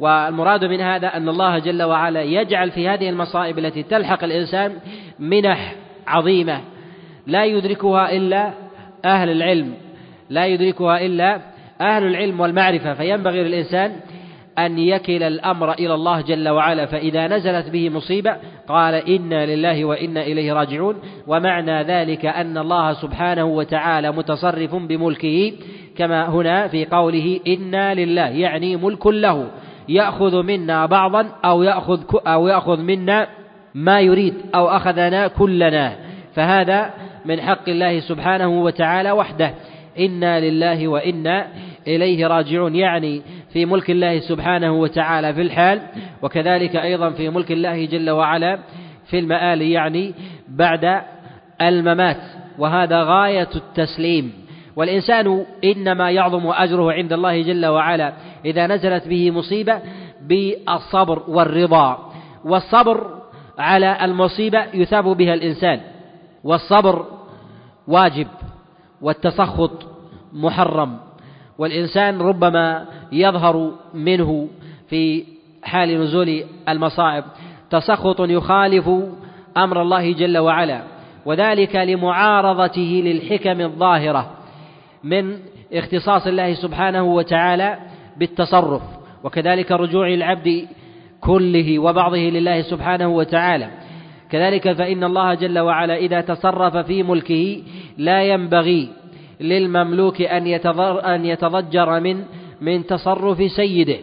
والمراد 0.00 0.64
من 0.64 0.80
هذا 0.80 1.06
أن 1.06 1.28
الله 1.28 1.58
جل 1.58 1.82
وعلا 1.82 2.22
يجعل 2.22 2.70
في 2.70 2.88
هذه 2.88 3.08
المصائب 3.08 3.58
التي 3.58 3.82
تلحق 3.82 4.24
الإنسان 4.24 4.72
منح 5.18 5.74
عظيمة. 6.06 6.60
لا 7.26 7.44
يدركها 7.44 8.12
إلا 8.12 8.50
أهل 9.04 9.30
العلم. 9.30 9.74
لا 10.30 10.46
يدركها 10.46 11.06
إلا 11.06 11.40
أهل 11.80 12.06
العلم 12.06 12.40
والمعرفة. 12.40 12.94
فينبغي 12.94 13.44
للإنسان 13.44 13.92
أن 14.58 14.78
يكل 14.78 15.22
الأمر 15.22 15.72
إلى 15.72 15.94
الله 15.94 16.20
جل 16.20 16.48
وعلا. 16.48 16.86
فإذا 16.86 17.28
نزلت 17.28 17.70
به 17.70 17.90
مصيبة 17.90 18.36
قال 18.68 18.94
إنا 18.94 19.46
لله 19.46 19.84
وإنا 19.84 20.22
إليه 20.22 20.52
راجعون. 20.52 20.96
ومعنى 21.26 21.82
ذلك 21.82 22.26
أن 22.26 22.58
الله 22.58 22.92
سبحانه 22.92 23.44
وتعالى 23.44 24.12
متصرف 24.12 24.74
بملكه 24.74 25.52
كما 25.96 26.28
هنا 26.28 26.68
في 26.68 26.84
قوله 26.84 27.40
إنا 27.46 27.94
لله 27.94 28.28
يعني 28.28 28.76
ملك 28.76 29.06
له. 29.06 29.50
يأخذ 29.88 30.42
منا 30.42 30.86
بعضا 30.86 31.26
أو 31.44 31.62
يأخذ 31.62 32.00
أو 32.26 32.48
يأخذ 32.48 32.80
منا 32.80 33.28
ما 33.74 34.00
يريد 34.00 34.34
أو 34.54 34.68
أخذنا 34.68 35.28
كلنا. 35.28 35.96
فهذا 36.34 36.90
من 37.24 37.40
حق 37.40 37.68
الله 37.68 38.00
سبحانه 38.00 38.48
وتعالى 38.48 39.12
وحده. 39.12 39.54
إنا 39.98 40.40
لله 40.40 40.88
وإنا 40.88 41.46
إليه 41.86 42.26
راجعون. 42.26 42.74
يعني 42.74 43.22
في 43.52 43.66
ملك 43.66 43.90
الله 43.90 44.20
سبحانه 44.20 44.72
وتعالى 44.72 45.34
في 45.34 45.42
الحال 45.42 45.80
وكذلك 46.22 46.76
أيضا 46.76 47.10
في 47.10 47.30
ملك 47.30 47.52
الله 47.52 47.86
جل 47.86 48.10
وعلا 48.10 48.58
في 49.06 49.18
المآل 49.18 49.62
يعني 49.62 50.14
بعد 50.48 51.00
الممات. 51.62 52.20
وهذا 52.58 53.02
غاية 53.02 53.48
التسليم. 53.56 54.32
والإنسان 54.76 55.44
إنما 55.64 56.10
يعظم 56.10 56.46
أجره 56.46 56.92
عند 56.92 57.12
الله 57.12 57.42
جل 57.42 57.66
وعلا. 57.66 58.12
إذا 58.44 58.66
نزلت 58.66 59.08
به 59.08 59.30
مصيبة 59.30 59.80
بالصبر 60.22 61.22
والرضا. 61.28 62.12
والصبر 62.44 63.10
على 63.58 64.04
المصيبة 64.04 64.64
يثاب 64.74 65.04
بها 65.04 65.34
الإنسان. 65.34 65.80
والصبر 66.44 67.04
واجب 67.88 68.26
والتسخط 69.00 69.86
محرم. 70.32 70.98
والإنسان 71.58 72.20
ربما 72.20 72.86
يظهر 73.12 73.70
منه 73.94 74.48
في 74.88 75.24
حال 75.62 76.00
نزول 76.00 76.44
المصائب. 76.68 77.24
تسخط 77.70 78.20
يخالف 78.20 78.90
أمر 79.56 79.82
الله 79.82 80.12
جل 80.12 80.38
وعلا. 80.38 80.82
وذلك 81.26 81.76
لمعارضته 81.76 83.02
للحكم 83.04 83.60
الظاهرة 83.60 84.30
من 85.04 85.38
اختصاص 85.72 86.26
الله 86.26 86.54
سبحانه 86.54 87.02
وتعالى 87.02 87.78
بالتصرف 88.16 88.82
وكذلك 89.24 89.72
رجوع 89.72 90.08
العبد 90.08 90.66
كله 91.20 91.78
وبعضه 91.78 92.16
لله 92.16 92.62
سبحانه 92.62 93.08
وتعالى. 93.08 93.70
كذلك 94.30 94.72
فإن 94.72 95.04
الله 95.04 95.34
جل 95.34 95.58
وعلا 95.58 95.96
إذا 95.96 96.20
تصرف 96.20 96.76
في 96.76 97.02
ملكه 97.02 97.62
لا 97.98 98.22
ينبغي 98.22 98.88
للمملوك 99.40 100.22
أن 100.22 100.46
أن 101.04 101.24
يتضجر 101.24 102.00
من 102.00 102.24
من 102.60 102.86
تصرف 102.86 103.50
سيده. 103.56 103.98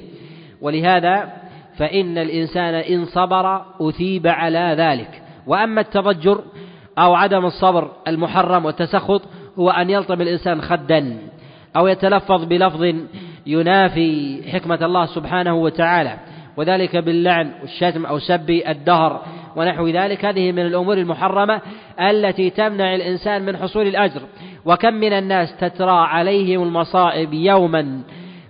ولهذا 0.62 1.34
فإن 1.78 2.18
الإنسان 2.18 2.74
إن 2.74 3.06
صبر 3.06 3.62
أثيب 3.82 4.28
على 4.28 4.76
ذلك. 4.78 5.22
وأما 5.48 5.82
التضجر 5.82 6.44
أو 6.98 7.14
عدم 7.14 7.46
الصبر 7.46 7.92
المحرم 8.08 8.66
والتسخط 8.66 9.22
هو 9.60 9.70
أن 9.70 9.90
يلطم 9.90 10.22
الإنسان 10.22 10.62
خدا 10.62 11.18
أو 11.76 11.88
يتلفظ 11.88 12.44
بلفظ 12.44 12.96
ينافي 13.46 14.42
حكمة 14.52 14.80
الله 14.82 15.06
سبحانه 15.06 15.56
وتعالى 15.56 16.18
وذلك 16.58 16.98
باللعن 16.98 17.52
والشتم 17.62 18.06
أو 18.06 18.20
سب 18.20 18.50
الدهر 18.50 19.22
ونحو 19.56 19.88
ذلك. 19.88 20.26
هذه 20.26 20.52
من 20.52 20.66
الأمور 20.66 20.98
المحرمة 20.98 21.62
التي 22.00 22.50
تمنع 22.50 22.96
الإنسان 22.96 23.46
من 23.46 23.58
حصول 23.58 23.88
الأجر. 23.88 24.22
وكم 24.66 24.94
من 24.94 25.14
الناس 25.14 25.58
تترى 25.58 26.08
عليهم 26.08 26.64
المصائب 26.64 27.34
يوما 27.34 28.02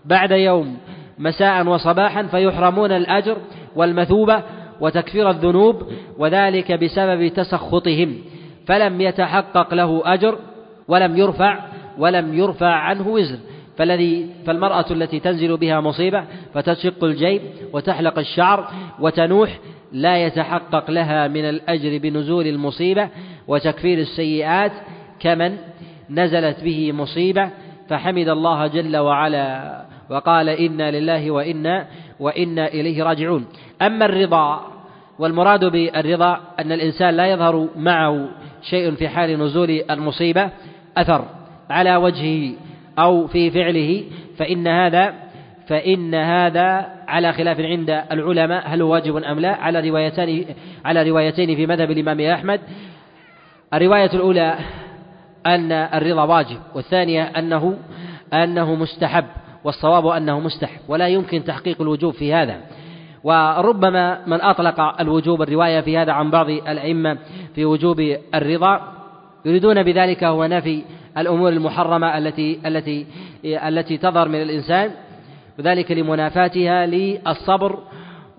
بعد 0.06 0.32
يوم 0.32 0.78
مساء 1.20 1.68
وصباحا 1.68 2.24
فيحرمون 2.24 2.92
الأجر 2.92 3.38
والمثوبة 3.76 4.44
وتكفير 4.82 5.30
الذنوب 5.30 5.84
وذلك 6.18 6.72
بسبب 6.72 7.28
تسخطهم. 7.28 8.16
فلم 8.68 9.02
يتحقق 9.02 9.74
له 9.74 10.02
أجر 10.06 10.38
ولم 10.88 11.18
يرفع 11.18 11.60
ولم 11.98 12.34
يرفع 12.34 12.74
عنه 12.74 13.08
وزر. 13.08 13.38
فالذي 13.82 14.28
فالمرأة 14.46 14.86
التي 14.92 15.20
تنزل 15.20 15.58
بها 15.58 15.82
مصيبة 15.82 16.24
فتشق 16.54 17.04
الجيب 17.04 17.42
وتحلق 17.74 18.20
الشعر 18.20 18.68
وتنوح 19.00 19.60
لا 19.92 20.26
يتحقق 20.26 20.92
لها 20.92 21.28
من 21.28 21.50
الأجر 21.50 21.98
بنزول 21.98 22.48
المصيبة 22.48 23.10
وتكفير 23.48 24.00
السيئات 24.00 24.72
كمن 25.20 25.58
نزلت 26.10 26.64
به 26.64 26.92
مصيبة 26.92 27.50
فحمد 27.90 28.30
الله 28.30 28.68
جل 28.68 28.98
وعلا 28.98 29.82
وقال 30.10 30.50
إنا 30.50 30.92
لله 30.92 31.32
وإنا 31.32 31.88
وإنا 32.20 32.68
إليه 32.68 33.04
راجعون. 33.04 33.46
أما 33.82 34.06
الرضا 34.06 34.68
والمراد 35.20 35.66
بالرضا 35.66 36.40
أن 36.60 36.72
الإنسان 36.72 37.14
لا 37.14 37.26
يظهر 37.26 37.68
معه 37.76 38.30
شيء 38.70 38.92
في 38.92 39.10
حال 39.10 39.40
نزول 39.40 39.82
المصيبة 39.90 40.50
أثر 40.98 41.26
على 41.70 41.96
وجهه 41.96 42.54
أو 43.00 43.28
في 43.28 43.52
فعله 43.52 44.04
فإن 44.38 44.68
هذا 44.68 45.14
فإن 45.68 46.16
هذا 46.16 46.90
على 47.08 47.34
خلاف 47.34 47.60
عند 47.60 47.90
العلماء 48.12 48.64
هل 48.68 48.82
هو 48.82 48.94
واجب 48.94 49.18
أم 49.18 49.40
لا؟ 49.40 49.56
على 49.56 49.90
روايتين 49.90 50.46
على 50.86 51.10
روايتين 51.10 51.56
في 51.56 51.66
مذهب 51.66 51.92
الإمام 51.92 52.22
أحمد. 52.22 52.62
الرواية 53.74 54.10
الأولى 54.14 54.56
أن 55.46 55.72
الرضا 55.72 56.24
واجب 56.24 56.58
والثانية 56.76 57.24
أنه 57.24 57.78
أنه 58.34 58.76
مستحب 58.76 59.26
والصواب 59.64 60.08
أنه 60.08 60.40
مستحب 60.40 60.80
ولا 60.88 61.08
يمكن 61.08 61.44
تحقيق 61.44 61.82
الوجوب 61.82 62.14
في 62.14 62.34
هذا. 62.34 62.58
وربما 63.24 64.28
من 64.28 64.42
أطلق 64.42 65.02
الوجوب 65.02 65.42
الرواية 65.42 65.82
في 65.82 65.98
هذا 65.98 66.12
عن 66.12 66.32
بعض 66.32 66.50
الأئمة 66.50 67.18
في 67.56 67.66
وجوب 67.66 68.00
الرضا 68.36 68.82
يريدون 69.46 69.84
بذلك 69.84 70.24
هو 70.24 70.46
نفي 70.46 70.84
الأمور 71.18 71.50
المحرمة 71.50 72.18
التي 72.18 72.60
التي 72.66 73.06
التي 73.46 73.98
تظهر 73.98 74.28
من 74.28 74.42
الإنسان 74.42 74.92
وذلك 75.60 75.92
لمنافاتها 75.92 76.86
للصبر 76.86 77.80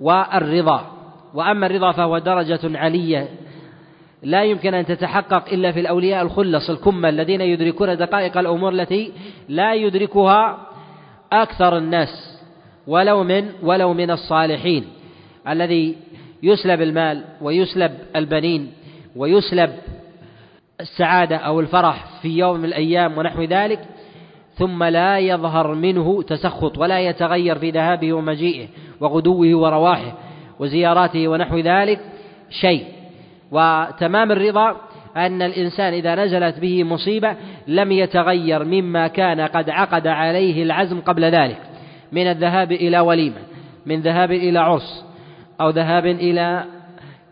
والرضا. 0.01 0.87
وأما 1.35 1.67
الرضا 1.67 1.93
فهو 1.93 2.19
درجة 2.19 2.79
علية. 2.79 3.29
لا 4.23 4.45
يمكن 4.45 4.75
أن 4.75 4.87
تتحقق 4.87 5.53
إلا 5.53 5.73
في 5.73 5.81
الأولياء 5.81 6.23
الخلص 6.23 6.71
الكمة 6.71 7.09
الذين 7.09 7.41
يدركون 7.41 7.97
دقائق 7.97 8.39
الأمور 8.39 8.73
التي 8.73 9.13
لا 9.49 9.75
يدركها 9.75 10.59
أكثر 11.33 11.79
الناس 11.79 12.39
ولو 12.87 13.25
من 13.25 13.51
ولو 13.63 13.93
من 13.93 14.11
الصالحين. 14.11 14.85
الذي 15.49 15.97
يسلب 16.43 16.83
المال 16.83 17.25
ويسلب 17.41 17.93
البنين 18.17 18.73
ويسلب 19.17 19.71
السعادة 20.83 21.37
أو 21.37 21.61
الفرح 21.61 22.05
في 22.23 22.29
يوم 22.39 22.59
من 22.59 22.65
الأيام 22.65 23.19
ونحو 23.19 23.43
ذلك 23.43 23.81
ثم 24.55 24.85
لا 24.85 25.19
يظهر 25.19 25.75
منه 25.75 26.23
تسخط 26.23 26.79
ولا 26.79 27.01
يتغير 27.01 27.59
في 27.59 27.71
ذهابه 27.71 28.13
ومجيئه 28.13 28.67
وغدوه 29.01 29.57
ورواحه 29.57 30.13
وزياراته 30.59 31.29
ونحو 31.29 31.59
ذلك 31.59 32.01
شيء. 32.51 32.85
وتمام 33.53 34.33
الرضا 34.33 34.77
أن 35.17 35.43
الإنسان 35.43 35.93
إذا 35.93 36.15
نزلت 36.15 36.61
به 36.61 36.85
مصيبة 36.85 37.37
لم 37.69 37.93
يتغير 37.93 38.65
مما 38.65 39.09
كان 39.09 39.41
قد 39.41 39.71
عقد 39.71 40.07
عليه 40.07 40.63
العزم 40.63 41.01
قبل 41.01 41.25
ذلك 41.25 41.59
من 42.13 42.27
الذهاب 42.27 42.73
إلى 42.73 43.01
وليمة 43.01 43.41
من 43.87 44.01
ذهاب 44.01 44.33
إلى 44.33 44.59
عرس 44.59 45.05
أو 45.61 45.71
ذهاب 45.71 46.07
إلى 46.07 46.65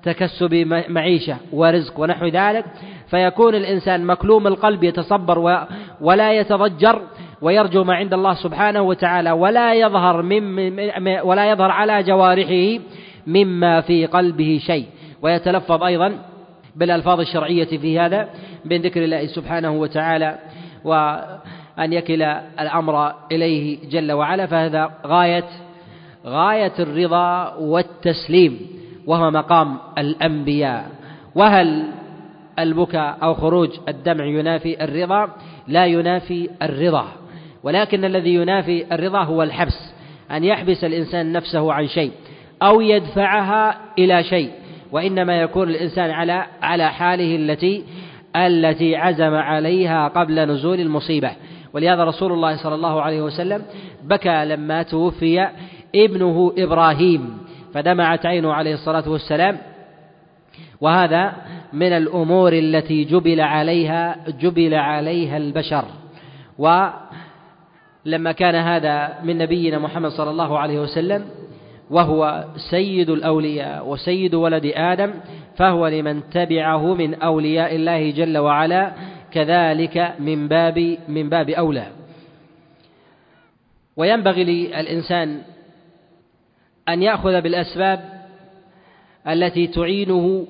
تكسب 0.03 0.55
معيشة 0.89 1.37
ورزق 1.53 2.01
ونحو 2.01 2.27
ذلك 2.27 2.65
فيكون 3.11 3.55
الإنسان 3.55 4.05
مكلوم 4.05 4.47
القلب 4.47 4.85
يتصبر 4.85 5.67
ولا 6.01 6.33
يتضجر 6.33 7.03
ويرجو 7.43 7.85
ما 7.85 7.95
عند 7.95 8.15
الله 8.15 8.35
سبحانه 8.35 8.83
وتعالى 8.83 9.31
ولا 9.31 9.75
يظهر 9.75 10.23
من 10.23 10.81
ولا 11.23 11.51
يظهر 11.51 11.71
على 11.71 12.03
جوارحه 12.03 12.83
مما 13.27 13.81
في 13.81 14.07
قلبه 14.07 14.61
شيء. 14.63 14.87
ويتلفظ 15.23 15.83
أيضا 15.83 16.19
بالألفاظ 16.77 17.21
الشرعية 17.21 17.65
في 17.79 17.99
هذا 17.99 18.29
من 18.65 18.83
ذكر 18.83 19.05
الله 19.05 19.27
سبحانه 19.27 19.71
وتعالى 19.71 20.39
وأن 20.85 21.93
يكل 21.93 22.23
الأمر 22.61 23.13
إليه 23.33 23.79
جل 23.91 24.13
وعلا 24.13 24.47
فهذا 24.47 24.91
غاية 25.07 25.45
غاية 26.27 26.73
الرضا 26.79 27.55
والتسليم. 27.55 28.80
وهو 29.11 29.31
مقام 29.31 29.79
الأنبياء. 29.99 30.91
وهل 31.35 31.85
البكاء 32.59 33.19
أو 33.23 33.35
خروج 33.35 33.71
الدمع 33.89 34.25
ينافي 34.25 34.85
الرضا؟ 34.85 35.29
لا 35.69 35.87
ينافي 35.87 36.51
الرضا. 36.63 37.07
ولكن 37.63 38.05
الذي 38.05 38.35
ينافي 38.35 38.95
الرضا 38.95 39.23
هو 39.23 39.43
الحبس 39.43 39.93
أن 40.31 40.45
يحبس 40.45 40.85
الإنسان 40.85 41.33
نفسه 41.33 41.73
عن 41.73 41.87
شيء 41.87 42.13
أو 42.63 42.81
يدفعها 42.81 43.77
إلى 43.99 44.23
شيء. 44.25 44.51
وإنما 44.93 45.41
يكون 45.41 45.69
الإنسان 45.69 46.11
على 46.11 46.47
على 46.63 46.89
حاله 46.89 47.37
التي 47.37 47.85
التي 48.37 48.97
عزم 48.97 49.35
عليها 49.35 50.09
قبل 50.09 50.41
نزول 50.51 50.81
المصيبة. 50.81 51.31
ولهذا 51.73 52.05
رسول 52.05 52.33
الله 52.33 52.57
صلى 52.57 52.75
الله 52.75 53.03
عليه 53.03 53.23
وسلم 53.23 53.63
بكى 54.05 54.45
لما 54.45 54.83
توفي 54.83 55.49
ابنه 55.95 56.53
إبراهيم. 56.59 57.50
فدمعت 57.75 58.27
عينه 58.27 58.53
عليه 58.53 58.75
الصلاة 58.75 59.09
والسلام. 59.09 59.59
وهذا 60.81 61.33
من 61.73 61.93
الأمور 61.93 62.53
التي 62.53 63.05
جبل 63.05 63.41
عليها 63.41 64.17
جبل 64.41 64.75
عليها 64.75 65.37
البشر. 65.37 65.85
ولما 66.59 68.33
كان 68.33 68.55
هذا 68.55 69.19
من 69.25 69.39
نبينا 69.39 69.79
محمد 69.79 70.11
صلى 70.11 70.31
الله 70.31 70.59
عليه 70.59 70.81
وسلم 70.81 71.25
وهو 71.91 72.45
سيد 72.71 73.11
الأولياء 73.11 73.89
وسيد 73.89 74.35
ولد 74.35 74.73
آدم 74.75 75.11
فهو 75.57 75.89
لمن 75.89 76.31
تبعه 76.31 76.95
من 76.95 77.15
أولياء 77.15 77.75
الله 77.75 78.11
جل 78.11 78.39
وعلا 78.39 78.93
كذلك 79.33 80.15
من 80.19 80.49
باب 80.49 80.99
من 81.09 81.29
باب 81.29 81.51
أولى. 81.51 81.87
وينبغي 83.97 84.45
للإنسان 84.45 85.43
أن 86.89 87.03
يأخذ 87.03 87.41
بالأسباب 87.41 88.21
التي 89.29 89.67
تعينه 89.67 90.47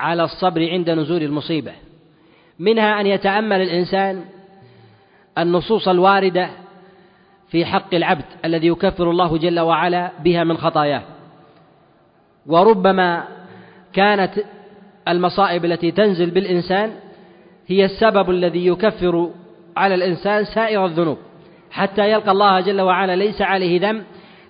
على 0.00 0.24
الصبر 0.24 0.70
عند 0.70 0.90
نزول 0.90 1.22
المصيبة 1.22 1.72
منها 2.58 3.00
أن 3.00 3.06
يتأمل 3.06 3.60
الإنسان 3.60 4.24
النصوص 5.38 5.88
الواردة 5.88 6.50
في 7.50 7.64
حق 7.64 7.94
العبد 7.94 8.24
الذي 8.44 8.66
يكفر 8.66 9.10
الله 9.10 9.38
جل 9.38 9.60
وعلا 9.60 10.10
بها 10.24 10.44
من 10.44 10.56
خطاياه. 10.56 11.02
وربما 12.46 13.24
كانت 13.92 14.32
المصائب 15.08 15.64
التي 15.64 15.90
تنزل 15.90 16.30
بالإنسان 16.30 16.92
هي 17.66 17.84
السبب 17.84 18.30
الذي 18.30 18.66
يكفر 18.66 19.30
على 19.76 19.94
الإنسان 19.94 20.44
سائر 20.44 20.86
الذنوب 20.86 21.18
حتى 21.70 22.10
يلقى 22.10 22.30
الله 22.30 22.60
جل 22.60 22.80
وعلا 22.80 23.16
ليس 23.16 23.42
عليه 23.42 23.80
ذنب 23.80 24.04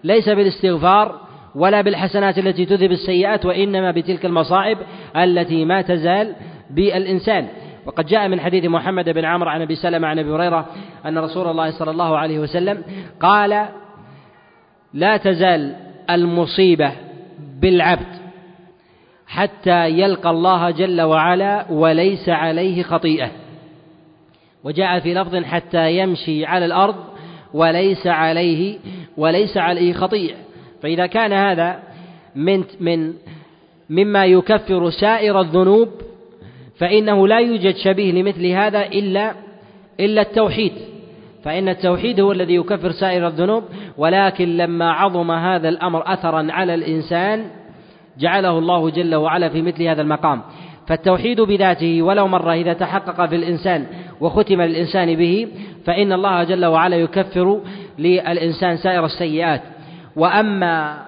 ليس 0.05 0.29
بالاستغفار 0.29 1.21
ولا 1.55 1.81
بالحسنات 1.81 2.39
التي 2.39 2.67
تذهب 2.67 2.93
السيئات 2.93 3.47
وإنما 3.47 3.91
بتلك 3.91 4.25
المصائب 4.25 4.79
التي 5.17 5.65
ما 5.65 5.83
تزال 5.83 6.35
بالإنسان. 6.71 7.49
وقد 7.87 8.07
جاء 8.07 8.29
من 8.29 8.41
حديث 8.41 8.65
محمد 8.65 9.09
بن 9.09 9.25
عمرو 9.25 9.51
عن 9.51 9.63
أبي 9.63 9.75
سلمة 9.75 10.09
عن 10.09 10.19
أبي 10.19 10.31
هريرة 10.31 10.67
أن 11.07 11.19
رسول 11.19 11.47
الله 11.47 11.71
صلى 11.71 11.91
الله 11.91 12.19
عليه 12.19 12.39
وسلم 12.39 12.83
قال 13.21 13.69
لا 14.95 15.17
تزال 15.17 15.77
المصيبة 16.11 16.93
بالعبد 17.61 18.21
حتى 19.27 19.89
يلقى 19.89 20.31
الله 20.31 20.71
جل 20.71 21.01
وعلا 21.01 21.67
وليس 21.71 22.29
عليه 22.29 22.83
خطيئة 22.83 23.31
وجاء 24.65 25.01
في 25.01 25.15
لفظ 25.15 25.37
حتى 25.37 25.99
يمشي 25.99 26.47
على 26.47 26.65
الأرض 26.65 26.97
وليس 27.55 28.07
عليه 28.07 28.79
وليس 29.17 29.57
عليه 29.57 29.93
خطيئة. 29.93 30.37
فإذا 30.83 31.07
كان 31.07 31.33
هذا 31.33 31.79
من 32.37 32.65
من 32.81 33.15
مما 33.91 34.27
يكفر 34.27 34.91
سائر 34.91 35.41
الذنوب 35.41 35.89
فإنه 36.79 37.29
لا 37.29 37.39
يوجد 37.39 37.77
شبيه 37.77 38.13
لمثل 38.13 38.47
هذا 38.47 38.87
إلا 38.87 39.35
إلا 40.01 40.23
التوحيد. 40.23 40.73
فإن 41.45 41.69
التوحيد 41.69 42.21
هو 42.21 42.33
الذي 42.33 42.55
يكفر 42.55 42.91
سائر 42.91 43.27
الذنوب 43.27 43.65
ولكن 43.99 44.57
لما 44.57 44.93
عظم 44.93 45.31
هذا 45.31 45.69
الأمر 45.69 46.13
أثرا 46.13 46.47
على 46.51 46.75
الإنسان 46.75 47.45
جعله 48.19 48.59
الله 48.59 48.91
جل 48.91 49.15
وعلا 49.15 49.49
في 49.49 49.63
مثل 49.63 49.83
هذا 49.83 50.03
المقام. 50.03 50.43
فالتوحيد 50.91 51.41
بذاته 51.41 52.03
ولو 52.03 52.29
مرة 52.29 52.53
إذا 52.53 52.73
تحقق 52.73 53.27
في 53.27 53.37
الإنسان 53.37 53.87
وختم 54.21 54.63
للإنسان 54.63 55.17
به 55.17 55.49
فإن 55.87 56.13
الله 56.13 56.45
جل 56.45 56.65
وعلا 56.67 56.97
يكفر 56.97 57.61
للإنسان 57.99 58.77
سائر 58.77 59.05
السيئات. 59.05 59.63
وأما 60.17 60.99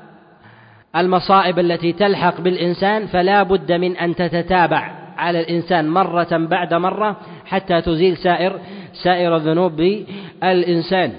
المصائب 0.96 1.58
التي 1.58 1.92
تلحق 1.92 2.40
بالإنسان 2.40 3.06
فلا 3.06 3.42
بد 3.42 3.72
من 3.72 3.96
أن 3.96 4.14
تتتابع 4.14 4.90
على 5.18 5.40
الإنسان 5.40 5.88
مرة 5.88 6.28
بعد 6.32 6.74
مرة 6.74 7.16
حتى 7.46 7.80
تزيل 7.80 8.16
سائر 8.16 8.60
سائر 8.92 9.36
الذنوب 9.36 9.72
بالإنسان. 9.76 11.12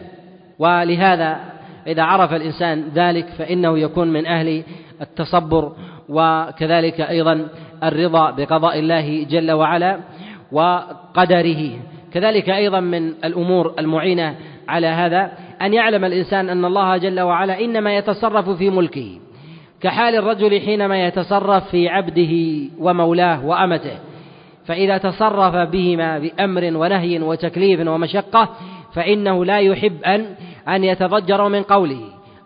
ولهذا 0.60 1.40
إذا 1.88 2.04
عرف 2.04 2.34
الإنسان 2.34 2.84
ذلك 2.96 3.26
فإنه 3.26 3.80
يكون 3.80 4.14
من 4.14 4.26
أهل 4.26 4.64
التصبر 5.02 5.72
وكذلك 6.10 7.02
أيضا 7.02 7.48
الرضا 7.88 8.32
بقضاء 8.32 8.80
الله 8.80 9.24
جل 9.24 9.52
وعلا 9.52 10.00
وقدره. 10.52 11.72
كذلك 12.14 12.50
أيضا 12.50 12.80
من 12.80 13.08
الأمور 13.26 13.74
المعينة 13.80 14.36
على 14.68 14.88
هذا 14.88 15.32
أن 15.62 15.74
يعلم 15.74 16.06
الإنسان 16.06 16.50
أن 16.50 16.66
الله 16.66 16.98
جل 16.98 17.20
وعلا 17.20 17.60
إنما 17.62 17.98
يتصرف 17.98 18.50
في 18.50 18.70
ملكه 18.70 19.20
كحال 19.82 20.16
الرجل 20.16 20.62
حينما 20.62 21.08
يتصرف 21.08 21.70
في 21.70 21.90
عبده 21.90 22.34
ومولاه 22.80 23.46
وأمته. 23.46 23.98
فإذا 24.66 24.98
تصرف 24.98 25.56
بهما 25.56 26.20
بأمر 26.20 26.72
ونهي 26.76 27.20
وتكليف 27.20 27.88
ومشقة 27.88 28.50
فإنه 28.94 29.46
لا 29.46 29.60
يحب 29.60 30.04
أن 30.04 30.26
أن 30.68 30.84
يتضجروا 30.84 31.50
من 31.50 31.62
قوله 31.64 32.02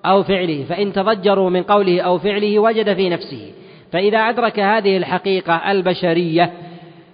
أو 0.05 0.23
فعله. 0.23 0.63
فإن 0.63 0.93
تضجروا 0.93 1.49
من 1.49 1.63
قوله 1.63 2.01
أو 2.01 2.17
فعله 2.17 2.59
وجد 2.59 2.93
في 2.93 3.09
نفسه. 3.09 3.51
فإذا 3.91 4.17
أدرك 4.17 4.59
هذه 4.59 4.97
الحقيقة 4.97 5.71
البشرية 5.71 6.53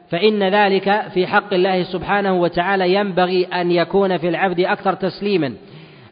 فإن 0.09 0.43
ذلك 0.43 1.07
في 1.13 1.27
حق 1.27 1.53
الله 1.53 1.83
سبحانه 1.83 2.33
وتعالى 2.33 2.93
ينبغي 2.93 3.45
أن 3.45 3.71
يكون 3.71 4.17
في 4.17 4.29
العبد 4.29 4.59
أكثر 4.59 4.93
تسليما 4.93 5.53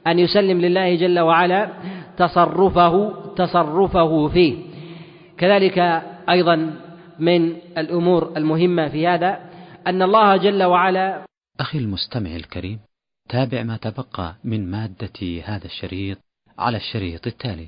أن 0.07 0.19
يسلم 0.19 0.61
لله 0.61 0.95
جل 0.95 1.19
وعلا 1.19 1.69
تصرفه 2.17 3.13
تصرفه 3.35 4.27
فيه. 4.27 4.57
كذلك 5.38 5.79
أيضا 6.29 6.75
من 7.19 7.55
الأمور 7.77 8.33
المهمة 8.38 8.89
في 8.89 9.07
هذا 9.07 9.39
أن 9.88 10.01
الله 10.01 10.38
جل 10.38 10.63
وعلا 10.63 11.21
أخي 11.59 11.77
المستمع 11.77 12.35
الكريم 12.35 12.79
تابع 13.29 13.63
ما 13.63 13.77
تبقى 13.77 14.35
من 14.43 14.71
مادة 14.71 15.41
هذا 15.45 15.65
الشريط 15.65 16.17
على 16.59 16.77
الشريط 16.77 17.27
التالي. 17.27 17.67